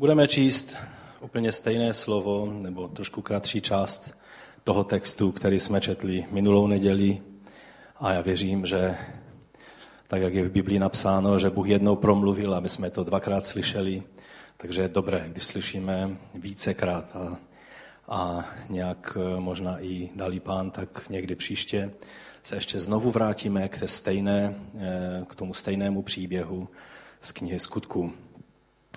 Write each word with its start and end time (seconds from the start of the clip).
Budeme 0.00 0.28
číst 0.28 0.76
úplně 1.20 1.52
stejné 1.52 1.94
slovo, 1.94 2.52
nebo 2.52 2.88
trošku 2.88 3.22
kratší 3.22 3.60
část 3.60 4.10
toho 4.64 4.84
textu, 4.84 5.32
který 5.32 5.60
jsme 5.60 5.80
četli 5.80 6.26
minulou 6.30 6.66
neděli. 6.66 7.20
A 7.96 8.12
já 8.12 8.20
věřím, 8.20 8.66
že 8.66 8.96
tak, 10.08 10.22
jak 10.22 10.34
je 10.34 10.48
v 10.48 10.52
Biblii 10.52 10.78
napsáno, 10.78 11.38
že 11.38 11.50
Bůh 11.50 11.68
jednou 11.68 11.96
promluvil, 11.96 12.54
aby 12.54 12.68
jsme 12.68 12.90
to 12.90 13.04
dvakrát 13.04 13.46
slyšeli, 13.46 14.02
takže 14.56 14.82
je 14.82 14.88
dobré, 14.88 15.28
když 15.28 15.44
slyšíme 15.44 16.16
vícekrát 16.34 17.16
a, 17.16 17.36
a 18.08 18.44
nějak 18.68 19.18
eh, 19.20 19.40
možná 19.40 19.84
i 19.84 20.10
dalí 20.14 20.40
pán, 20.40 20.70
tak 20.70 21.08
někdy 21.08 21.34
příště 21.34 21.90
se 22.42 22.56
ještě 22.56 22.80
znovu 22.80 23.10
vrátíme 23.10 23.68
k, 23.68 23.78
té 23.78 23.88
stejné, 23.88 24.54
eh, 24.78 25.24
k 25.28 25.34
tomu 25.36 25.54
stejnému 25.54 26.02
příběhu 26.02 26.68
z 27.20 27.32
knihy 27.32 27.58
Skutků. 27.58 28.12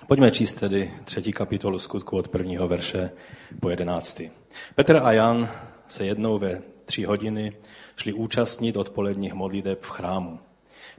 Pojďme 0.08 0.32
číst 0.32 0.54
tedy 0.54 0.94
třetí 1.04 1.32
kapitolu 1.32 1.80
skutku 1.80 2.18
od 2.18 2.28
prvního 2.28 2.68
verše 2.68 3.12
po 3.60 3.70
jedenáctý. 3.70 4.30
Petr 4.76 5.00
a 5.04 5.12
Jan 5.12 5.50
se 5.88 6.06
jednou 6.06 6.38
ve 6.38 6.62
tři 6.86 7.04
hodiny 7.04 7.56
šli 7.96 8.14
účastnit 8.14 8.78
odpoledních 8.78 9.34
modliteb 9.34 9.82
v 9.82 9.90
chrámu. 9.90 10.40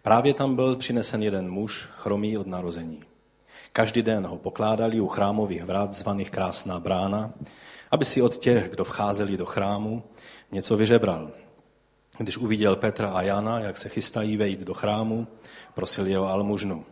Právě 0.03 0.35
tam 0.35 0.57
byl 0.57 0.77
přinesen 0.77 1.23
jeden 1.23 1.51
muž, 1.51 1.89
chromý 1.97 2.39
od 2.39 2.47
narození. 2.47 3.03
Každý 3.73 4.03
den 4.03 4.27
ho 4.27 4.37
pokládali 4.37 5.01
u 5.01 5.09
chrámových 5.09 5.65
vrat 5.65 5.93
zvaných 5.93 6.31
Krásná 6.31 6.81
brána, 6.81 7.33
aby 7.91 8.05
si 8.05 8.23
od 8.23 8.37
těch, 8.37 8.71
kdo 8.71 8.85
vcházeli 8.85 9.37
do 9.37 9.47
chrámu, 9.47 10.03
něco 10.53 10.77
vyžebral. 10.77 11.31
Když 12.19 12.37
uviděl 12.37 12.77
Petra 12.77 13.11
a 13.11 13.23
Jana, 13.23 13.61
jak 13.61 13.79
se 13.79 13.89
chystají 13.89 14.37
vejít 14.37 14.61
do 14.61 14.75
chrámu, 14.75 15.27
prosil 15.75 16.07
jeho 16.07 16.29
almužnu. 16.29 16.85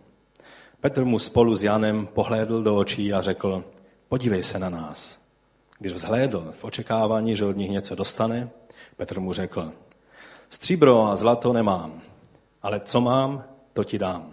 Petr 0.83 1.05
mu 1.05 1.19
spolu 1.19 1.55
s 1.55 1.63
Janem 1.63 2.07
pohlédl 2.07 2.63
do 2.63 2.77
očí 2.77 3.13
a 3.13 3.23
řekl, 3.23 3.65
podívej 4.09 4.43
se 4.43 4.59
na 4.59 4.71
nás. 4.71 5.19
Když 5.79 5.93
vzhlédl 5.93 6.55
v 6.59 6.65
očekávání, 6.65 7.37
že 7.37 7.45
od 7.45 7.57
nich 7.57 7.71
něco 7.71 7.95
dostane, 7.95 8.51
Petr 8.97 9.21
mu 9.21 9.33
řekl, 9.33 9.73
stříbro 10.51 11.05
a 11.05 11.17
zlato 11.17 11.53
nemám, 11.53 12.01
ale 12.63 12.81
co 12.81 13.01
mám, 13.01 13.45
to 13.73 13.85
ti 13.85 13.99
dám. 13.99 14.33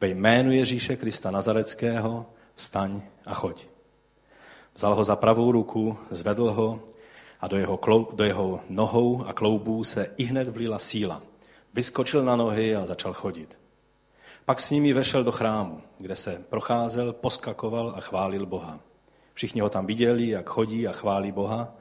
Ve 0.00 0.08
jménu 0.08 0.52
Ježíše 0.52 0.96
Krista 0.96 1.30
Nazareckého 1.30 2.26
vstaň 2.54 3.02
a 3.26 3.34
choď. 3.34 3.66
Vzal 4.74 4.94
ho 4.94 5.04
za 5.04 5.16
pravou 5.16 5.52
ruku, 5.52 5.98
zvedl 6.10 6.50
ho 6.50 6.80
a 7.40 7.48
do 7.48 7.56
jeho, 7.56 7.76
klou, 7.76 8.08
do 8.12 8.24
jeho 8.24 8.60
nohou 8.68 9.24
a 9.26 9.32
kloubů 9.32 9.84
se 9.84 10.14
i 10.16 10.24
hned 10.24 10.48
vlila 10.48 10.78
síla. 10.78 11.22
Vyskočil 11.74 12.24
na 12.24 12.36
nohy 12.36 12.76
a 12.76 12.86
začal 12.86 13.12
chodit. 13.12 13.59
Pak 14.50 14.60
s 14.60 14.70
nimi 14.70 14.92
vešel 14.92 15.24
do 15.24 15.32
chrámu, 15.32 15.80
kde 15.98 16.16
se 16.16 16.42
procházel, 16.48 17.12
poskakoval 17.12 17.94
a 17.96 18.00
chválil 18.00 18.46
Boha. 18.46 18.80
Všichni 19.34 19.60
ho 19.60 19.68
tam 19.68 19.86
viděli, 19.86 20.28
jak 20.28 20.48
chodí 20.48 20.88
a 20.88 20.92
chválí 20.92 21.32
Boha 21.32 21.74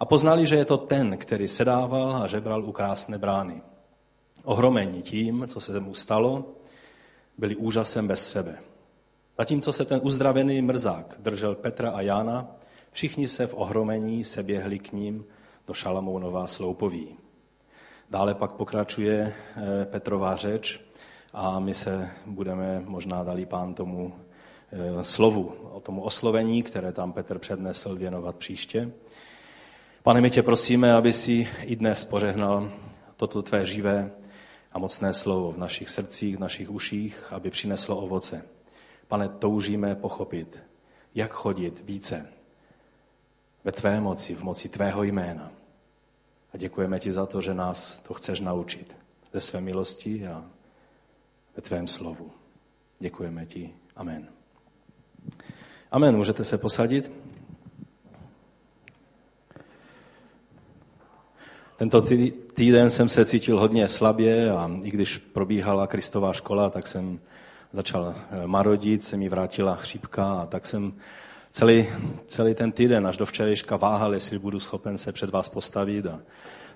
a 0.00 0.04
poznali, 0.04 0.46
že 0.46 0.56
je 0.56 0.64
to 0.64 0.76
ten, 0.76 1.16
který 1.16 1.48
sedával 1.48 2.16
a 2.16 2.26
žebral 2.26 2.64
u 2.64 2.72
krásné 2.72 3.18
brány. 3.18 3.62
Ohromení 4.44 5.02
tím, 5.02 5.44
co 5.48 5.60
se 5.60 5.80
mu 5.80 5.94
stalo, 5.94 6.44
byli 7.36 7.56
úžasem 7.56 8.08
bez 8.08 8.30
sebe. 8.30 8.58
Zatímco 9.38 9.72
se 9.72 9.84
ten 9.84 10.00
uzdravený 10.02 10.62
mrzák 10.62 11.14
držel 11.18 11.54
Petra 11.54 11.90
a 11.90 12.00
Jána, 12.00 12.46
všichni 12.92 13.28
se 13.28 13.46
v 13.46 13.54
ohromení 13.54 14.24
se 14.24 14.42
běhli 14.42 14.78
k 14.78 14.92
ním 14.92 15.24
do 15.66 15.74
Šalamounova 15.74 16.46
sloupoví. 16.46 17.16
Dále 18.10 18.34
pak 18.34 18.50
pokračuje 18.50 19.34
eh, 19.56 19.84
Petrová 19.84 20.36
řeč, 20.36 20.80
a 21.40 21.60
my 21.60 21.74
se 21.74 22.10
budeme 22.26 22.82
možná 22.86 23.24
dali 23.24 23.46
pán 23.46 23.74
tomu 23.74 24.14
eh, 24.72 25.04
slovu, 25.04 25.54
o 25.72 25.80
tomu 25.80 26.02
oslovení, 26.02 26.62
které 26.62 26.92
tam 26.92 27.12
Petr 27.12 27.38
přednesl, 27.38 27.96
věnovat 27.96 28.36
příště. 28.36 28.90
Pane, 30.02 30.20
my 30.20 30.30
tě 30.30 30.42
prosíme, 30.42 30.94
aby 30.94 31.12
si 31.12 31.48
i 31.62 31.76
dnes 31.76 32.04
požehnal 32.04 32.70
toto 33.16 33.42
tvé 33.42 33.66
živé 33.66 34.10
a 34.72 34.78
mocné 34.78 35.12
slovo 35.12 35.52
v 35.52 35.58
našich 35.58 35.88
srdcích, 35.88 36.36
v 36.36 36.40
našich 36.40 36.70
uších, 36.70 37.32
aby 37.32 37.50
přineslo 37.50 37.96
ovoce. 37.96 38.44
Pane, 39.08 39.28
toužíme 39.28 39.94
pochopit, 39.94 40.58
jak 41.14 41.32
chodit 41.32 41.82
více 41.84 42.26
ve 43.64 43.72
tvé 43.72 44.00
moci, 44.00 44.34
v 44.34 44.42
moci 44.42 44.68
tvého 44.68 45.02
jména. 45.02 45.50
A 46.52 46.56
děkujeme 46.56 47.00
ti 47.00 47.12
za 47.12 47.26
to, 47.26 47.40
že 47.40 47.54
nás 47.54 47.98
to 47.98 48.14
chceš 48.14 48.40
naučit 48.40 48.96
ze 49.32 49.40
své 49.40 49.60
milosti 49.60 50.26
a 50.26 50.44
tvém 51.60 51.86
slovu. 51.86 52.30
Děkujeme 53.00 53.46
ti. 53.46 53.74
Amen. 53.96 54.28
Amen. 55.90 56.16
Můžete 56.16 56.44
se 56.44 56.58
posadit? 56.58 57.12
Tento 61.76 62.02
týden 62.54 62.90
jsem 62.90 63.08
se 63.08 63.24
cítil 63.24 63.60
hodně 63.60 63.88
slabě 63.88 64.50
a 64.50 64.70
i 64.82 64.90
když 64.90 65.18
probíhala 65.18 65.86
Kristová 65.86 66.32
škola, 66.32 66.70
tak 66.70 66.86
jsem 66.86 67.20
začal 67.72 68.14
eh, 68.16 68.46
marodit, 68.46 69.04
se 69.04 69.16
mi 69.16 69.28
vrátila 69.28 69.76
chřípka 69.76 70.32
a 70.32 70.46
tak 70.46 70.66
jsem 70.66 70.92
celý, 71.50 71.88
celý 72.26 72.54
ten 72.54 72.72
týden 72.72 73.06
až 73.06 73.16
do 73.16 73.26
včerejška 73.26 73.76
váhal, 73.76 74.14
jestli 74.14 74.38
budu 74.38 74.60
schopen 74.60 74.98
se 74.98 75.12
před 75.12 75.30
vás 75.30 75.48
postavit 75.48 76.06
a 76.06 76.20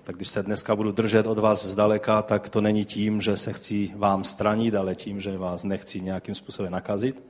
tak 0.03 0.15
když 0.15 0.27
se 0.27 0.43
dneska 0.43 0.75
budu 0.75 0.91
držet 0.91 1.27
od 1.27 1.37
vás 1.37 1.65
zdaleka, 1.65 2.21
tak 2.21 2.49
to 2.49 2.61
není 2.61 2.85
tím, 2.85 3.21
že 3.21 3.37
se 3.37 3.53
chci 3.53 3.91
vám 3.95 4.23
stranit, 4.23 4.75
ale 4.75 4.95
tím, 4.95 5.21
že 5.21 5.37
vás 5.37 5.63
nechci 5.63 6.01
nějakým 6.01 6.35
způsobem 6.35 6.71
nakazit. 6.71 7.23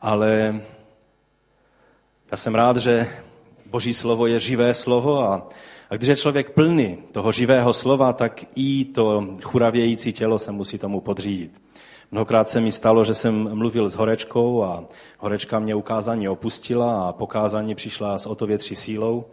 Ale 0.00 0.60
já 2.30 2.36
jsem 2.36 2.54
rád, 2.54 2.76
že 2.76 3.08
Boží 3.66 3.94
slovo 3.94 4.26
je 4.26 4.40
živé 4.40 4.74
slovo 4.74 5.22
a, 5.22 5.48
a 5.90 5.96
když 5.96 6.08
je 6.08 6.16
člověk 6.16 6.50
plný 6.50 6.98
toho 7.12 7.32
živého 7.32 7.72
slova, 7.72 8.12
tak 8.12 8.44
i 8.54 8.84
to 8.84 9.36
churavějící 9.42 10.12
tělo 10.12 10.38
se 10.38 10.52
musí 10.52 10.78
tomu 10.78 11.00
podřídit. 11.00 11.62
Mnohokrát 12.10 12.48
se 12.48 12.60
mi 12.60 12.72
stalo, 12.72 13.04
že 13.04 13.14
jsem 13.14 13.56
mluvil 13.56 13.88
s 13.88 13.96
horečkou 13.96 14.64
a 14.64 14.84
horečka 15.18 15.58
mě 15.58 15.74
ukázání 15.74 16.28
opustila 16.28 17.08
a 17.08 17.12
pokázání 17.12 17.74
přišla 17.74 18.18
s 18.18 18.26
o 18.26 18.34
to 18.34 18.46
větší 18.46 18.76
sílou 18.76 19.24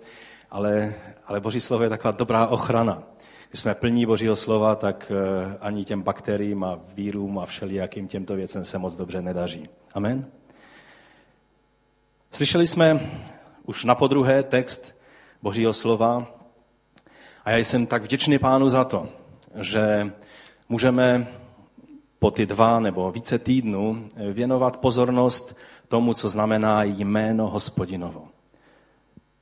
ale, 0.52 0.94
ale 1.30 1.40
Boží 1.40 1.60
slovo 1.60 1.84
je 1.84 1.90
taková 1.90 2.12
dobrá 2.12 2.48
ochrana. 2.48 3.04
Když 3.50 3.60
jsme 3.60 3.76
plní 3.76 4.06
Božího 4.06 4.36
slova, 4.36 4.76
tak 4.76 5.12
eh, 5.12 5.58
ani 5.62 5.86
těm 5.86 6.02
bakteriím 6.02 6.64
a 6.64 6.80
vírům 6.94 7.40
a 7.40 7.46
všelijakým 7.46 8.08
těmto 8.08 8.36
věcem 8.36 8.66
se 8.66 8.78
moc 8.78 8.96
dobře 8.96 9.22
nedaří. 9.22 9.70
Amen? 9.94 10.28
Slyšeli 12.32 12.68
jsme 12.68 13.12
už 13.66 13.86
na 13.86 13.96
podruhé 13.96 14.44
text 14.44 14.96
Božího 15.42 15.74
slova 15.74 16.28
a 17.46 17.52
já 17.52 17.58
jsem 17.58 17.86
tak 17.86 18.04
vděčný 18.04 18.40
pánu 18.40 18.70
za 18.70 18.84
to, 18.84 19.10
že 19.62 20.12
můžeme 20.70 21.28
po 22.20 22.32
ty 22.32 22.46
dva 22.46 22.80
nebo 22.80 23.12
více 23.12 23.40
týdnů 23.40 24.10
věnovat 24.34 24.78
pozornost 24.78 25.56
tomu, 25.88 26.14
co 26.14 26.30
znamená 26.30 26.84
jméno 26.84 27.50
hospodinovo. 27.50 28.28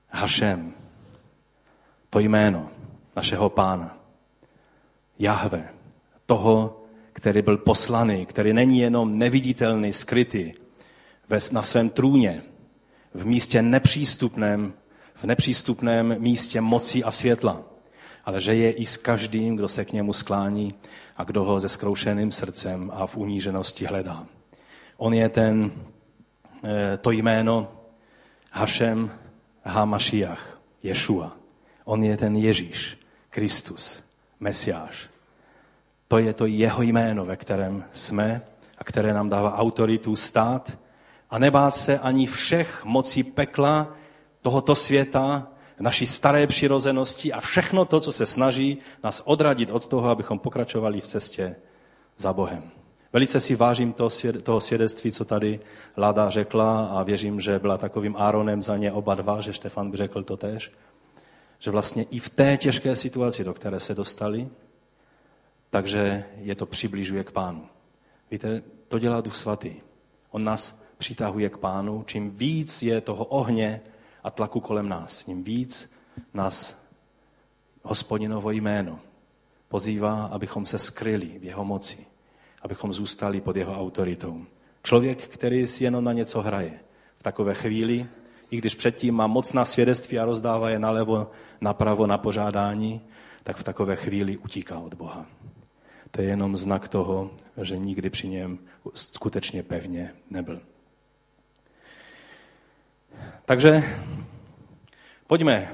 Hašem, 0.09 0.73
to 2.09 2.19
jméno 2.19 2.69
našeho 3.15 3.49
pána. 3.49 3.97
Jahve, 5.19 5.69
toho, 6.25 6.83
který 7.13 7.41
byl 7.41 7.57
poslaný, 7.57 8.25
který 8.25 8.53
není 8.53 8.79
jenom 8.79 9.17
neviditelný, 9.17 9.93
skrytý 9.93 10.51
na 11.51 11.63
svém 11.63 11.89
trůně, 11.89 12.43
v 13.13 13.25
místě 13.25 13.61
nepřístupném, 13.61 14.73
v 15.13 15.23
nepřístupném 15.23 16.15
místě 16.19 16.61
moci 16.61 17.03
a 17.03 17.11
světla, 17.11 17.61
ale 18.25 18.41
že 18.41 18.55
je 18.55 18.71
i 18.71 18.85
s 18.85 18.97
každým, 18.97 19.55
kdo 19.55 19.67
se 19.67 19.85
k 19.85 19.93
němu 19.93 20.13
sklání 20.13 20.73
a 21.17 21.23
kdo 21.23 21.43
ho 21.43 21.59
se 21.59 21.69
zkroušeným 21.69 22.31
srdcem 22.31 22.91
a 22.93 23.07
v 23.07 23.17
uníženosti 23.17 23.85
hledá. 23.85 24.25
On 24.97 25.13
je 25.13 25.29
ten, 25.29 25.71
eh, 26.63 26.97
to 26.97 27.11
jméno 27.11 27.71
Hašem 28.51 29.11
Hamašiach, 29.63 30.59
Ješua. 30.83 31.37
On 31.87 32.03
je 32.03 32.17
ten 32.17 32.35
Ježíš, 32.35 32.99
Kristus, 33.29 34.03
Mesiáš. 34.39 35.09
To 36.07 36.17
je 36.17 36.33
to 36.33 36.45
jeho 36.45 36.81
jméno, 36.81 37.25
ve 37.25 37.35
kterém 37.35 37.83
jsme 37.93 38.41
a 38.77 38.83
které 38.83 39.13
nám 39.13 39.29
dává 39.29 39.55
autoritu 39.55 40.15
stát 40.15 40.77
a 41.29 41.39
nebát 41.39 41.75
se 41.75 41.99
ani 41.99 42.27
všech 42.27 42.85
mocí 42.85 43.23
pekla 43.23 43.95
tohoto 44.41 44.75
světa, 44.75 45.47
naší 45.79 46.05
staré 46.05 46.47
přirozenosti 46.47 47.33
a 47.33 47.41
všechno 47.41 47.85
to, 47.85 47.99
co 47.99 48.11
se 48.11 48.25
snaží 48.25 48.77
nás 49.03 49.23
odradit 49.25 49.71
od 49.71 49.87
toho, 49.87 50.09
abychom 50.09 50.39
pokračovali 50.39 51.01
v 51.01 51.07
cestě 51.07 51.55
za 52.17 52.33
Bohem. 52.33 52.63
Velice 53.13 53.39
si 53.39 53.55
vážím 53.55 53.93
toho 54.43 54.59
svědectví, 54.59 55.11
co 55.11 55.25
tady 55.25 55.59
Lada 55.97 56.29
řekla 56.29 56.85
a 56.85 57.03
věřím, 57.03 57.41
že 57.41 57.59
byla 57.59 57.77
takovým 57.77 58.15
Áronem 58.17 58.61
za 58.61 58.77
ně 58.77 58.91
oba 58.91 59.15
dva, 59.15 59.41
že 59.41 59.53
Štefan 59.53 59.91
by 59.91 59.97
řekl 59.97 60.23
to 60.23 60.37
tež 60.37 60.71
že 61.59 61.71
vlastně 61.71 62.03
i 62.03 62.19
v 62.19 62.29
té 62.29 62.57
těžké 62.57 62.95
situaci, 62.95 63.43
do 63.43 63.53
které 63.53 63.79
se 63.79 63.95
dostali, 63.95 64.49
takže 65.69 66.25
je 66.37 66.55
to 66.55 66.65
přibližuje 66.65 67.23
k 67.23 67.31
pánu. 67.31 67.65
Víte, 68.31 68.63
to 68.87 68.99
dělá 68.99 69.21
Duch 69.21 69.35
Svatý. 69.35 69.73
On 70.31 70.43
nás 70.43 70.79
přitahuje 70.97 71.49
k 71.49 71.57
pánu, 71.57 72.03
čím 72.07 72.31
víc 72.31 72.81
je 72.81 73.01
toho 73.01 73.25
ohně 73.25 73.81
a 74.23 74.31
tlaku 74.31 74.59
kolem 74.59 74.89
nás, 74.89 75.23
tím 75.23 75.43
víc 75.43 75.91
nás 76.33 76.81
hospodinovo 77.83 78.51
jméno 78.51 78.99
pozývá, 79.67 80.25
abychom 80.25 80.65
se 80.65 80.79
skryli 80.79 81.39
v 81.39 81.43
jeho 81.43 81.65
moci, 81.65 82.05
abychom 82.61 82.93
zůstali 82.93 83.41
pod 83.41 83.55
jeho 83.55 83.79
autoritou. 83.79 84.45
Člověk, 84.83 85.27
který 85.27 85.67
si 85.67 85.83
jenom 85.83 86.03
na 86.03 86.13
něco 86.13 86.41
hraje, 86.41 86.79
v 87.17 87.23
takové 87.23 87.53
chvíli, 87.53 88.07
i 88.51 88.57
když 88.57 88.75
předtím 88.75 89.15
má 89.15 89.27
mocná 89.27 89.65
svědectví 89.65 90.19
a 90.19 90.25
rozdává 90.25 90.69
je 90.69 90.79
nalevo, 90.79 91.31
napravo 91.61 92.07
na 92.07 92.17
požádání, 92.17 93.01
tak 93.43 93.57
v 93.57 93.63
takové 93.63 93.95
chvíli 93.95 94.37
utíká 94.37 94.79
od 94.79 94.93
Boha. 94.93 95.25
To 96.11 96.21
je 96.21 96.27
jenom 96.27 96.55
znak 96.55 96.87
toho, 96.87 97.31
že 97.61 97.77
nikdy 97.77 98.09
při 98.09 98.27
něm 98.27 98.59
skutečně 98.93 99.63
pevně 99.63 100.13
nebyl. 100.29 100.61
Takže 103.45 103.83
pojďme 105.27 105.71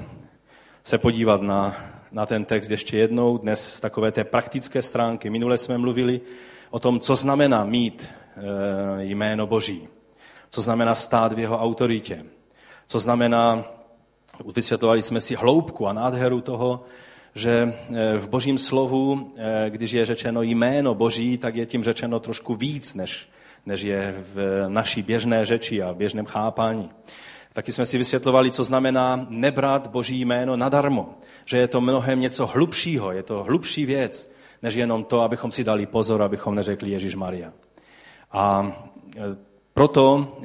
se 0.84 0.98
podívat 0.98 1.42
na, 1.42 1.76
na 2.12 2.26
ten 2.26 2.46
text 2.46 2.70
ještě 2.70 2.98
jednou, 2.98 3.38
dnes 3.38 3.74
z 3.74 3.80
takové 3.80 4.12
té 4.12 4.24
praktické 4.24 4.82
stránky. 4.82 5.30
Minule 5.30 5.58
jsme 5.58 5.78
mluvili 5.78 6.22
o 6.70 6.80
tom, 6.80 7.00
co 7.00 7.16
znamená 7.16 7.66
mít 7.66 8.10
e, 8.10 9.04
jméno 9.04 9.48
Boží, 9.48 9.88
co 10.50 10.62
znamená 10.62 10.96
stát 10.96 11.34
v 11.34 11.40
jeho 11.40 11.60
autoritě, 11.60 12.26
co 12.88 13.00
znamená, 13.00 13.66
vysvětlovali 14.56 15.02
jsme 15.02 15.22
si 15.22 15.36
hloubku 15.36 15.88
a 15.88 15.94
nádheru 15.94 16.42
toho, 16.42 16.84
že 17.36 17.74
e, 17.94 18.18
v 18.18 18.30
božím 18.30 18.58
slovu, 18.58 19.34
e, 19.38 19.70
když 19.70 19.92
je 19.92 20.06
řečeno 20.06 20.42
jméno 20.42 20.96
boží, 20.96 21.38
tak 21.38 21.56
je 21.56 21.66
tím 21.66 21.84
řečeno 21.84 22.20
trošku 22.20 22.56
víc, 22.56 22.94
než, 22.94 23.30
než 23.66 23.82
je 23.82 24.16
v 24.34 24.66
naší 24.68 25.02
běžné 25.02 25.46
řeči 25.46 25.84
a 25.84 25.94
běžném 25.94 26.26
chápání. 26.26 26.90
Taky 27.54 27.72
jsme 27.72 27.86
si 27.86 27.98
vysvětlovali, 27.98 28.52
co 28.52 28.64
znamená 28.64 29.26
nebrat 29.30 29.88
boží 29.88 30.26
jméno 30.26 30.56
nadarmo. 30.56 31.10
Že 31.46 31.58
je 31.58 31.68
to 31.68 31.82
mnohem 31.82 32.20
něco 32.20 32.46
hlubšího, 32.46 33.12
je 33.12 33.24
to 33.24 33.44
hlubší 33.44 33.86
věc, 33.86 34.34
než 34.62 34.76
jenom 34.76 35.04
to, 35.04 35.22
abychom 35.22 35.52
si 35.52 35.64
dali 35.64 35.86
pozor, 35.86 36.22
abychom 36.22 36.56
neřekli 36.56 36.90
Ježíš 36.90 37.16
Maria. 37.16 37.54
A 38.32 38.72
e, 39.18 39.53
proto 39.74 40.38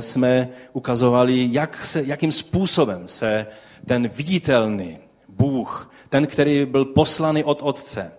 jsme 0.00 0.48
ukazovali, 0.72 1.48
jak 1.50 1.86
se, 1.86 2.02
jakým 2.06 2.32
způsobem 2.32 3.08
se 3.08 3.46
ten 3.86 4.08
viditelný 4.08 4.98
Bůh 5.28 5.90
ten, 6.14 6.26
který 6.26 6.66
byl 6.66 6.84
poslaný 6.84 7.44
od 7.44 7.58
Otce, 7.62 8.12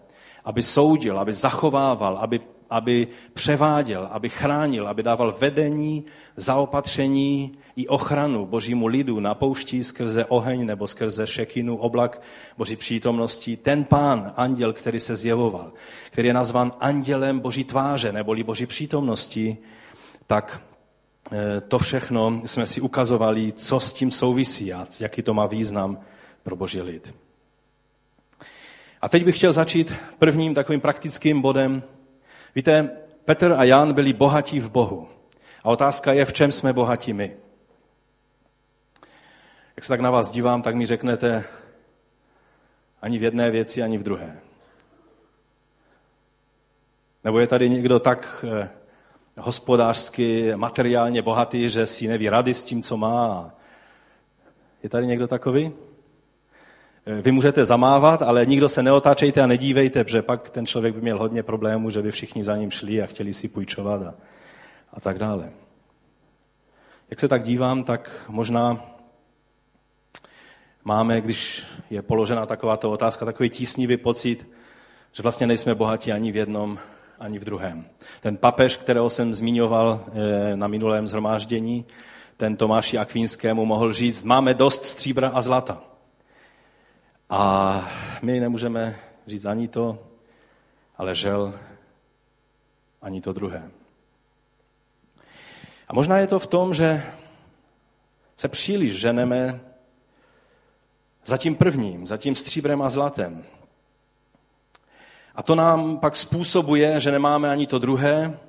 aby 0.45 0.63
soudil, 0.63 1.19
aby 1.19 1.33
zachovával, 1.33 2.17
aby, 2.17 2.39
aby 2.69 3.07
převáděl, 3.33 4.07
aby 4.11 4.29
chránil, 4.29 4.87
aby 4.87 5.03
dával 5.03 5.35
vedení, 5.39 6.05
zaopatření 6.35 7.57
i 7.75 7.87
ochranu 7.87 8.45
božímu 8.45 8.87
lidu 8.87 9.19
na 9.19 9.33
poušti 9.33 9.83
skrze 9.83 10.25
oheň 10.25 10.65
nebo 10.65 10.87
skrze 10.87 11.27
šekinu, 11.27 11.77
oblak 11.77 12.21
boží 12.57 12.75
přítomnosti. 12.75 13.57
Ten 13.57 13.83
pán, 13.83 14.33
anděl, 14.35 14.73
který 14.73 14.99
se 14.99 15.15
zjevoval, 15.15 15.71
který 16.11 16.27
je 16.27 16.33
nazvan 16.33 16.71
andělem 16.79 17.39
boží 17.39 17.63
tváře 17.63 18.11
neboli 18.11 18.43
boží 18.43 18.65
přítomnosti, 18.65 19.57
tak 20.27 20.61
eh, 21.31 21.61
to 21.61 21.79
všechno 21.79 22.41
jsme 22.45 22.67
si 22.67 22.81
ukazovali, 22.81 23.51
co 23.51 23.79
s 23.79 23.93
tím 23.93 24.11
souvisí 24.11 24.73
a 24.73 24.87
jaký 24.99 25.21
to 25.21 25.33
má 25.33 25.47
význam 25.47 25.99
pro 26.43 26.55
boží 26.55 26.81
lid. 26.81 27.15
A 29.01 29.09
teď 29.09 29.25
bych 29.25 29.37
chtěl 29.37 29.53
začít 29.53 29.95
prvním 30.19 30.53
takovým 30.53 30.81
praktickým 30.81 31.41
bodem. 31.41 31.83
Víte, 32.55 32.89
Petr 33.25 33.53
a 33.57 33.63
Jan 33.63 33.93
byli 33.93 34.13
bohatí 34.13 34.59
v 34.59 34.69
Bohu. 34.69 35.07
A 35.63 35.69
otázka 35.69 36.13
je, 36.13 36.25
v 36.25 36.33
čem 36.33 36.51
jsme 36.51 36.73
bohatí 36.73 37.13
my. 37.13 37.35
Jak 39.75 39.85
se 39.85 39.89
tak 39.89 39.99
na 39.99 40.11
vás 40.11 40.29
dívám, 40.29 40.61
tak 40.61 40.75
mi 40.75 40.85
řeknete 40.85 41.43
ani 43.01 43.17
v 43.17 43.23
jedné 43.23 43.51
věci, 43.51 43.83
ani 43.83 43.97
v 43.97 44.03
druhé. 44.03 44.39
Nebo 47.23 47.39
je 47.39 47.47
tady 47.47 47.69
někdo 47.69 47.99
tak 47.99 48.45
eh, 48.61 48.69
hospodářsky, 49.37 50.55
materiálně 50.55 51.21
bohatý, 51.21 51.69
že 51.69 51.87
si 51.87 52.07
neví 52.07 52.29
rady 52.29 52.53
s 52.53 52.63
tím, 52.63 52.81
co 52.81 52.97
má. 52.97 53.53
Je 54.83 54.89
tady 54.89 55.07
někdo 55.07 55.27
takový? 55.27 55.71
Vy 57.21 57.31
můžete 57.31 57.65
zamávat, 57.65 58.21
ale 58.21 58.45
nikdo 58.45 58.69
se 58.69 58.83
neotáčejte 58.83 59.41
a 59.41 59.47
nedívejte, 59.47 60.03
protože 60.03 60.21
pak 60.21 60.49
ten 60.49 60.65
člověk 60.65 60.95
by 60.95 61.01
měl 61.01 61.19
hodně 61.19 61.43
problémů, 61.43 61.89
že 61.89 62.01
by 62.01 62.11
všichni 62.11 62.43
za 62.43 62.57
ním 62.57 62.71
šli 62.71 63.01
a 63.01 63.05
chtěli 63.05 63.33
si 63.33 63.47
půjčovat 63.47 64.01
a, 64.01 64.13
a 64.93 64.99
tak 64.99 65.19
dále. 65.19 65.49
Jak 67.09 67.19
se 67.19 67.27
tak 67.27 67.43
dívám, 67.43 67.83
tak 67.83 68.25
možná 68.29 68.85
máme, 70.83 71.21
když 71.21 71.65
je 71.89 72.01
položena 72.01 72.45
takováto 72.45 72.91
otázka, 72.91 73.25
takový 73.25 73.49
tísnivý 73.49 73.97
pocit, 73.97 74.47
že 75.11 75.23
vlastně 75.23 75.47
nejsme 75.47 75.75
bohatí 75.75 76.11
ani 76.11 76.31
v 76.31 76.35
jednom, 76.35 76.79
ani 77.19 77.39
v 77.39 77.43
druhém. 77.43 77.85
Ten 78.21 78.37
papež, 78.37 78.77
kterého 78.77 79.09
jsem 79.09 79.33
zmiňoval 79.33 80.05
eh, 80.07 80.55
na 80.55 80.67
minulém 80.67 81.07
zhromáždění, 81.07 81.85
ten 82.37 82.57
Tomáši 82.57 82.97
Akvínskému 82.97 83.65
mohl 83.65 83.93
říct, 83.93 84.23
máme 84.23 84.53
dost 84.53 84.85
stříbra 84.85 85.29
a 85.29 85.41
zlata. 85.41 85.81
A 87.29 87.89
my 88.21 88.39
nemůžeme 88.39 88.99
říct 89.27 89.45
ani 89.45 89.67
to, 89.67 89.99
ale 90.97 91.15
žel 91.15 91.59
ani 93.01 93.21
to 93.21 93.33
druhé. 93.33 93.71
A 95.87 95.93
možná 95.93 96.17
je 96.17 96.27
to 96.27 96.39
v 96.39 96.47
tom, 96.47 96.73
že 96.73 97.03
se 98.37 98.47
příliš 98.47 98.99
ženeme 98.99 99.61
za 101.25 101.37
tím 101.37 101.55
prvním, 101.55 102.05
za 102.05 102.17
tím 102.17 102.35
stříbrem 102.35 102.81
a 102.81 102.89
zlatem. 102.89 103.43
A 105.35 105.43
to 105.43 105.55
nám 105.55 105.97
pak 105.97 106.15
způsobuje, 106.15 106.99
že 106.99 107.11
nemáme 107.11 107.49
ani 107.49 107.67
to 107.67 107.79
druhé 107.79 108.39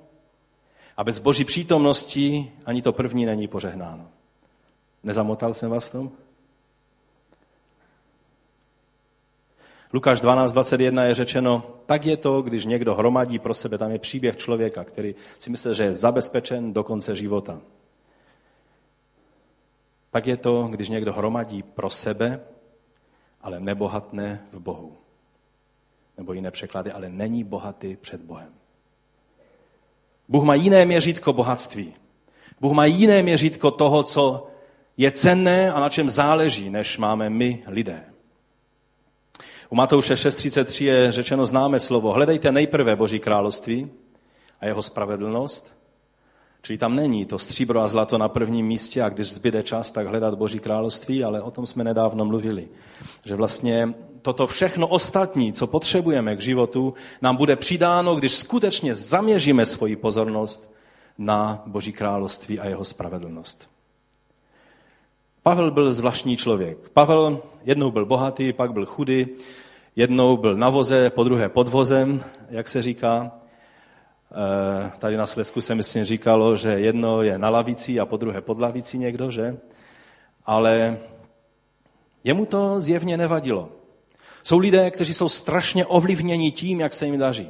a 0.96 1.04
bez 1.04 1.18
boží 1.18 1.44
přítomnosti 1.44 2.52
ani 2.66 2.82
to 2.82 2.92
první 2.92 3.26
není 3.26 3.48
požehnáno. 3.48 4.08
Nezamotal 5.02 5.54
jsem 5.54 5.70
vás 5.70 5.84
v 5.84 5.92
tom? 5.92 6.10
Lukáš 9.92 10.22
12.21 10.22 11.02
je 11.02 11.14
řečeno, 11.14 11.62
tak 11.86 12.04
je 12.06 12.16
to, 12.16 12.42
když 12.42 12.64
někdo 12.64 12.94
hromadí 12.94 13.38
pro 13.38 13.54
sebe, 13.54 13.78
tam 13.78 13.90
je 13.90 13.98
příběh 13.98 14.36
člověka, 14.36 14.84
který 14.84 15.14
si 15.38 15.50
myslel, 15.50 15.74
že 15.74 15.82
je 15.82 15.94
zabezpečen 15.94 16.72
do 16.72 16.84
konce 16.84 17.16
života. 17.16 17.60
Tak 20.10 20.26
je 20.26 20.36
to, 20.36 20.68
když 20.70 20.88
někdo 20.88 21.12
hromadí 21.12 21.62
pro 21.62 21.90
sebe, 21.90 22.40
ale 23.40 23.60
nebohatné 23.60 24.46
v 24.52 24.60
Bohu. 24.60 24.96
Nebo 26.16 26.32
jiné 26.32 26.50
překlady, 26.50 26.92
ale 26.92 27.08
není 27.08 27.44
bohatý 27.44 27.96
před 27.96 28.20
Bohem. 28.20 28.52
Bůh 30.28 30.44
má 30.44 30.54
jiné 30.54 30.86
měřítko 30.86 31.32
bohatství. 31.32 31.94
Bůh 32.60 32.72
má 32.72 32.84
jiné 32.84 33.22
měřítko 33.22 33.70
toho, 33.70 34.02
co 34.02 34.46
je 34.96 35.10
cenné 35.10 35.72
a 35.72 35.80
na 35.80 35.88
čem 35.88 36.10
záleží, 36.10 36.70
než 36.70 36.98
máme 36.98 37.30
my 37.30 37.62
lidé. 37.66 38.04
U 39.70 39.74
Matouše 39.74 40.14
6.33 40.14 40.84
je 40.84 41.12
řečeno 41.12 41.46
známé 41.46 41.80
slovo. 41.80 42.12
Hledejte 42.12 42.52
nejprve 42.52 42.96
Boží 42.96 43.20
království 43.20 43.90
a 44.60 44.66
jeho 44.66 44.82
spravedlnost. 44.82 45.76
Čili 46.62 46.78
tam 46.78 46.96
není 46.96 47.26
to 47.26 47.38
stříbro 47.38 47.80
a 47.80 47.88
zlato 47.88 48.18
na 48.18 48.28
prvním 48.28 48.66
místě 48.66 49.02
a 49.02 49.08
když 49.08 49.32
zbyde 49.32 49.62
čas, 49.62 49.92
tak 49.92 50.06
hledat 50.06 50.34
Boží 50.34 50.58
království, 50.58 51.24
ale 51.24 51.42
o 51.42 51.50
tom 51.50 51.66
jsme 51.66 51.84
nedávno 51.84 52.24
mluvili. 52.24 52.68
Že 53.24 53.34
vlastně 53.34 53.94
toto 54.26 54.46
všechno 54.46 54.86
ostatní, 54.86 55.52
co 55.52 55.66
potřebujeme 55.66 56.36
k 56.36 56.40
životu, 56.40 56.94
nám 57.22 57.36
bude 57.36 57.56
přidáno, 57.56 58.14
když 58.14 58.34
skutečně 58.34 58.94
zaměříme 58.94 59.66
svoji 59.66 59.96
pozornost 59.96 60.74
na 61.18 61.62
Boží 61.66 61.92
království 61.92 62.58
a 62.58 62.66
jeho 62.66 62.84
spravedlnost. 62.84 63.70
Pavel 65.42 65.70
byl 65.70 65.92
zvláštní 65.92 66.36
člověk. 66.36 66.88
Pavel 66.88 67.42
jednou 67.64 67.90
byl 67.90 68.06
bohatý, 68.06 68.52
pak 68.52 68.72
byl 68.72 68.86
chudý, 68.86 69.26
jednou 69.96 70.36
byl 70.36 70.56
na 70.56 70.70
voze, 70.70 71.10
po 71.10 71.24
druhé 71.24 71.48
pod 71.48 71.68
vozem, 71.68 72.24
jak 72.50 72.68
se 72.68 72.82
říká. 72.82 73.30
Eh, 73.30 74.90
tady 74.98 75.16
na 75.16 75.26
Slesku 75.26 75.60
se 75.60 75.74
myslím 75.74 76.04
říkalo, 76.04 76.56
že 76.56 76.68
jedno 76.68 77.22
je 77.22 77.38
na 77.38 77.48
lavici 77.48 78.00
a 78.00 78.06
po 78.06 78.16
druhé 78.16 78.40
pod 78.40 78.58
lavicí 78.58 78.98
někdo, 78.98 79.30
že? 79.30 79.56
Ale 80.46 80.98
jemu 82.24 82.46
to 82.46 82.80
zjevně 82.80 83.16
nevadilo. 83.16 83.85
Jsou 84.46 84.58
lidé, 84.58 84.90
kteří 84.90 85.14
jsou 85.14 85.28
strašně 85.28 85.86
ovlivněni 85.86 86.52
tím, 86.52 86.80
jak 86.80 86.94
se 86.94 87.06
jim 87.06 87.18
daří. 87.18 87.48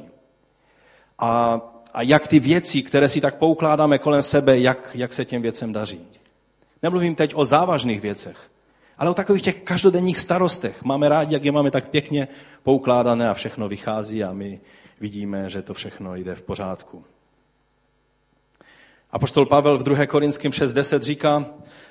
A, 1.19 1.61
a 1.93 2.01
jak 2.01 2.27
ty 2.27 2.39
věci, 2.39 2.81
které 2.81 3.09
si 3.09 3.21
tak 3.21 3.35
poukládáme 3.35 3.99
kolem 3.99 4.21
sebe, 4.21 4.59
jak, 4.59 4.89
jak 4.93 5.13
se 5.13 5.25
těm 5.25 5.41
věcem 5.41 5.73
daří. 5.73 6.01
Nemluvím 6.83 7.15
teď 7.15 7.31
o 7.35 7.45
závažných 7.45 8.01
věcech, 8.01 8.37
ale 8.97 9.09
o 9.09 9.13
takových 9.13 9.41
těch 9.41 9.55
každodenních 9.55 10.17
starostech. 10.17 10.83
Máme 10.83 11.09
rádi, 11.09 11.33
jak 11.33 11.45
je 11.45 11.51
máme 11.51 11.71
tak 11.71 11.89
pěkně 11.89 12.27
poukládané 12.63 13.29
a 13.29 13.33
všechno 13.33 13.69
vychází 13.69 14.23
a 14.23 14.33
my 14.33 14.59
vidíme, 14.99 15.49
že 15.49 15.61
to 15.61 15.73
všechno 15.73 16.15
jde 16.15 16.35
v 16.35 16.41
pořádku. 16.41 17.03
A 19.11 19.19
poštol 19.19 19.45
Pavel 19.45 19.77
v 19.77 19.83
2. 19.83 20.05
Korinském 20.05 20.51
6.10 20.51 20.99
říká, 20.99 21.45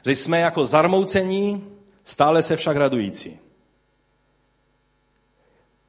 že 0.05 0.13
jsme 0.13 0.41
jako 0.41 0.65
zarmoucení, 0.65 1.65
stále 2.05 2.43
se 2.43 2.57
však 2.57 2.77
radující. 2.77 3.46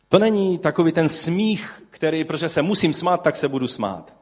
To 0.09 0.19
není 0.19 0.57
takový 0.57 0.91
ten 0.91 1.09
smích, 1.09 1.83
který, 1.89 2.23
protože 2.23 2.49
se 2.49 2.61
musím 2.61 2.93
smát, 2.93 3.21
tak 3.21 3.35
se 3.35 3.47
budu 3.47 3.67
smát. 3.67 4.17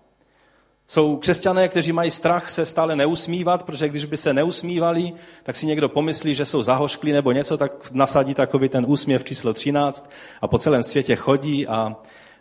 Jsou 0.87 1.17
křesťané, 1.17 1.67
kteří 1.67 1.91
mají 1.91 2.11
strach 2.11 2.49
se 2.49 2.65
stále 2.65 2.95
neusmívat, 2.95 3.63
protože 3.63 3.89
když 3.89 4.05
by 4.05 4.17
se 4.17 4.33
neusmívali, 4.33 5.13
tak 5.43 5.55
si 5.55 5.65
někdo 5.65 5.89
pomyslí, 5.89 6.33
že 6.33 6.45
jsou 6.45 6.63
zahošklí 6.63 7.11
nebo 7.11 7.31
něco, 7.31 7.57
tak 7.57 7.91
nasadí 7.91 8.33
takový 8.33 8.69
ten 8.69 8.85
úsměv 8.87 9.23
číslo 9.23 9.53
13 9.53 10.09
a 10.41 10.47
po 10.47 10.57
celém 10.57 10.83
světě 10.83 11.15
chodí 11.15 11.67
a, 11.67 11.95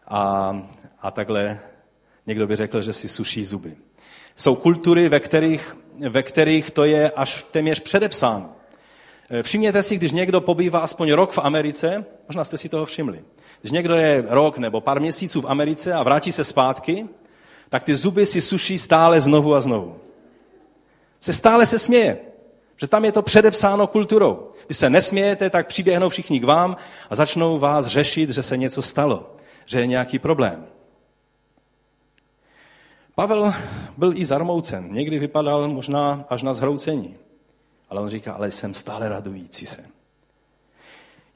a, 0.09 0.57
a 1.01 1.11
takhle 1.11 1.61
někdo 2.27 2.47
by 2.47 2.57
řekl, 2.57 2.83
že 2.83 2.93
si 2.93 3.09
suší 3.09 3.45
zuby. 3.45 3.77
Jsou 4.37 4.55
kultury, 4.55 5.09
ve 5.09 5.21
kterých, 5.21 5.77
ve 6.09 6.23
kterých 6.23 6.71
to 6.71 6.85
je 6.85 7.11
až 7.11 7.47
téměř 7.51 7.81
předepsáno. 7.81 8.53
Eh, 9.31 9.43
všimněte 9.43 9.83
si, 9.83 9.97
když 9.97 10.13
někdo 10.13 10.41
pobývá 10.41 10.79
aspoň 10.79 11.13
rok 11.13 11.33
v 11.33 11.39
Americe, 11.39 12.05
možná 12.29 12.45
jste 12.45 12.59
si 12.59 12.69
toho 12.69 12.87
všimli, 12.87 13.25
když 13.65 13.73
někdo 13.73 13.95
je 13.95 14.25
rok 14.29 14.59
nebo 14.59 14.81
pár 14.81 15.01
měsíců 15.01 15.41
v 15.41 15.47
Americe 15.47 15.93
a 15.93 16.03
vrátí 16.03 16.33
se 16.33 16.45
zpátky, 16.45 17.09
tak 17.69 17.85
ty 17.85 17.97
zuby 17.97 18.27
si 18.27 18.41
suší 18.41 18.79
stále 18.79 19.21
znovu 19.21 19.55
a 19.55 19.61
znovu. 19.61 19.97
Se 21.21 21.33
stále 21.33 21.67
se 21.67 21.79
směje, 21.79 22.19
že 22.77 22.89
tam 22.89 23.05
je 23.05 23.13
to 23.13 23.23
předepsáno 23.23 23.87
kulturou. 23.87 24.51
Když 24.67 24.79
se 24.79 24.91
nesmějete, 24.91 25.51
tak 25.51 25.67
přiběhnou 25.67 26.09
všichni 26.09 26.41
k 26.41 26.45
vám 26.45 26.77
a 27.11 27.15
začnou 27.15 27.59
vás 27.59 27.87
řešit, 27.87 28.31
že 28.31 28.43
se 28.43 28.57
něco 28.57 28.83
stalo, 28.83 29.37
že 29.67 29.81
je 29.81 29.87
nějaký 29.87 30.19
problém. 30.19 30.67
Pavel 33.15 33.55
byl 33.97 34.13
i 34.19 34.25
zarmoucen, 34.25 34.89
někdy 34.93 35.19
vypadal 35.19 35.69
možná 35.69 36.25
až 36.29 36.43
na 36.43 36.55
zhroucení. 36.55 37.17
Ale 37.91 38.01
on 38.01 38.09
říká, 38.09 38.33
ale 38.33 38.51
jsem 38.51 38.75
stále 38.75 39.09
radující 39.09 39.67
se. 39.67 39.85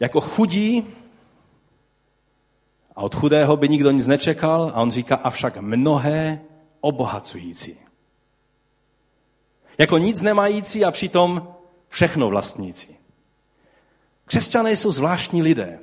Jako 0.01 0.21
chudí, 0.21 0.87
a 2.99 3.03
od 3.03 3.15
chudého 3.15 3.57
by 3.57 3.69
nikdo 3.69 3.91
nic 3.91 4.07
nečekal, 4.07 4.73
a 4.75 4.83
on 4.83 4.91
říká, 4.91 5.17
avšak 5.17 5.57
mnohé 5.57 6.41
obohacující. 6.81 7.79
Jako 9.79 9.99
nic 9.99 10.23
nemající 10.23 10.85
a 10.85 10.91
přitom 10.91 11.55
všechno 11.89 12.29
vlastnící. 12.29 12.97
Křesťané 14.25 14.77
jsou 14.77 14.91
zvláštní 14.91 15.43
lidé. 15.43 15.79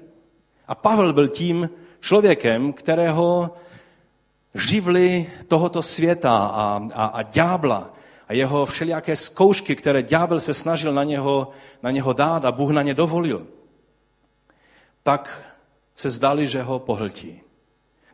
A 0.67 0.75
Pavel 0.75 1.13
byl 1.13 1.27
tím 1.27 1.69
člověkem, 1.99 2.73
kterého 2.73 3.55
živly 4.53 5.29
tohoto 5.47 5.81
světa 5.81 6.37
a, 6.37 6.81
a, 6.93 7.05
a 7.05 7.21
ďábla 7.21 7.93
a 8.27 8.33
jeho 8.33 8.65
všelijaké 8.65 9.15
zkoušky, 9.15 9.75
které 9.75 10.03
ďábel 10.03 10.39
se 10.39 10.53
snažil 10.53 10.93
na 10.93 11.03
něho, 11.03 11.51
na 11.83 11.91
něho 11.91 12.13
dát 12.13 12.45
a 12.45 12.51
Bůh 12.51 12.71
na 12.71 12.81
ně 12.81 12.93
dovolil, 12.93 13.47
tak 15.03 15.54
se 15.95 16.09
zdali, 16.09 16.47
že 16.47 16.61
ho 16.61 16.79
pohltí. 16.79 17.41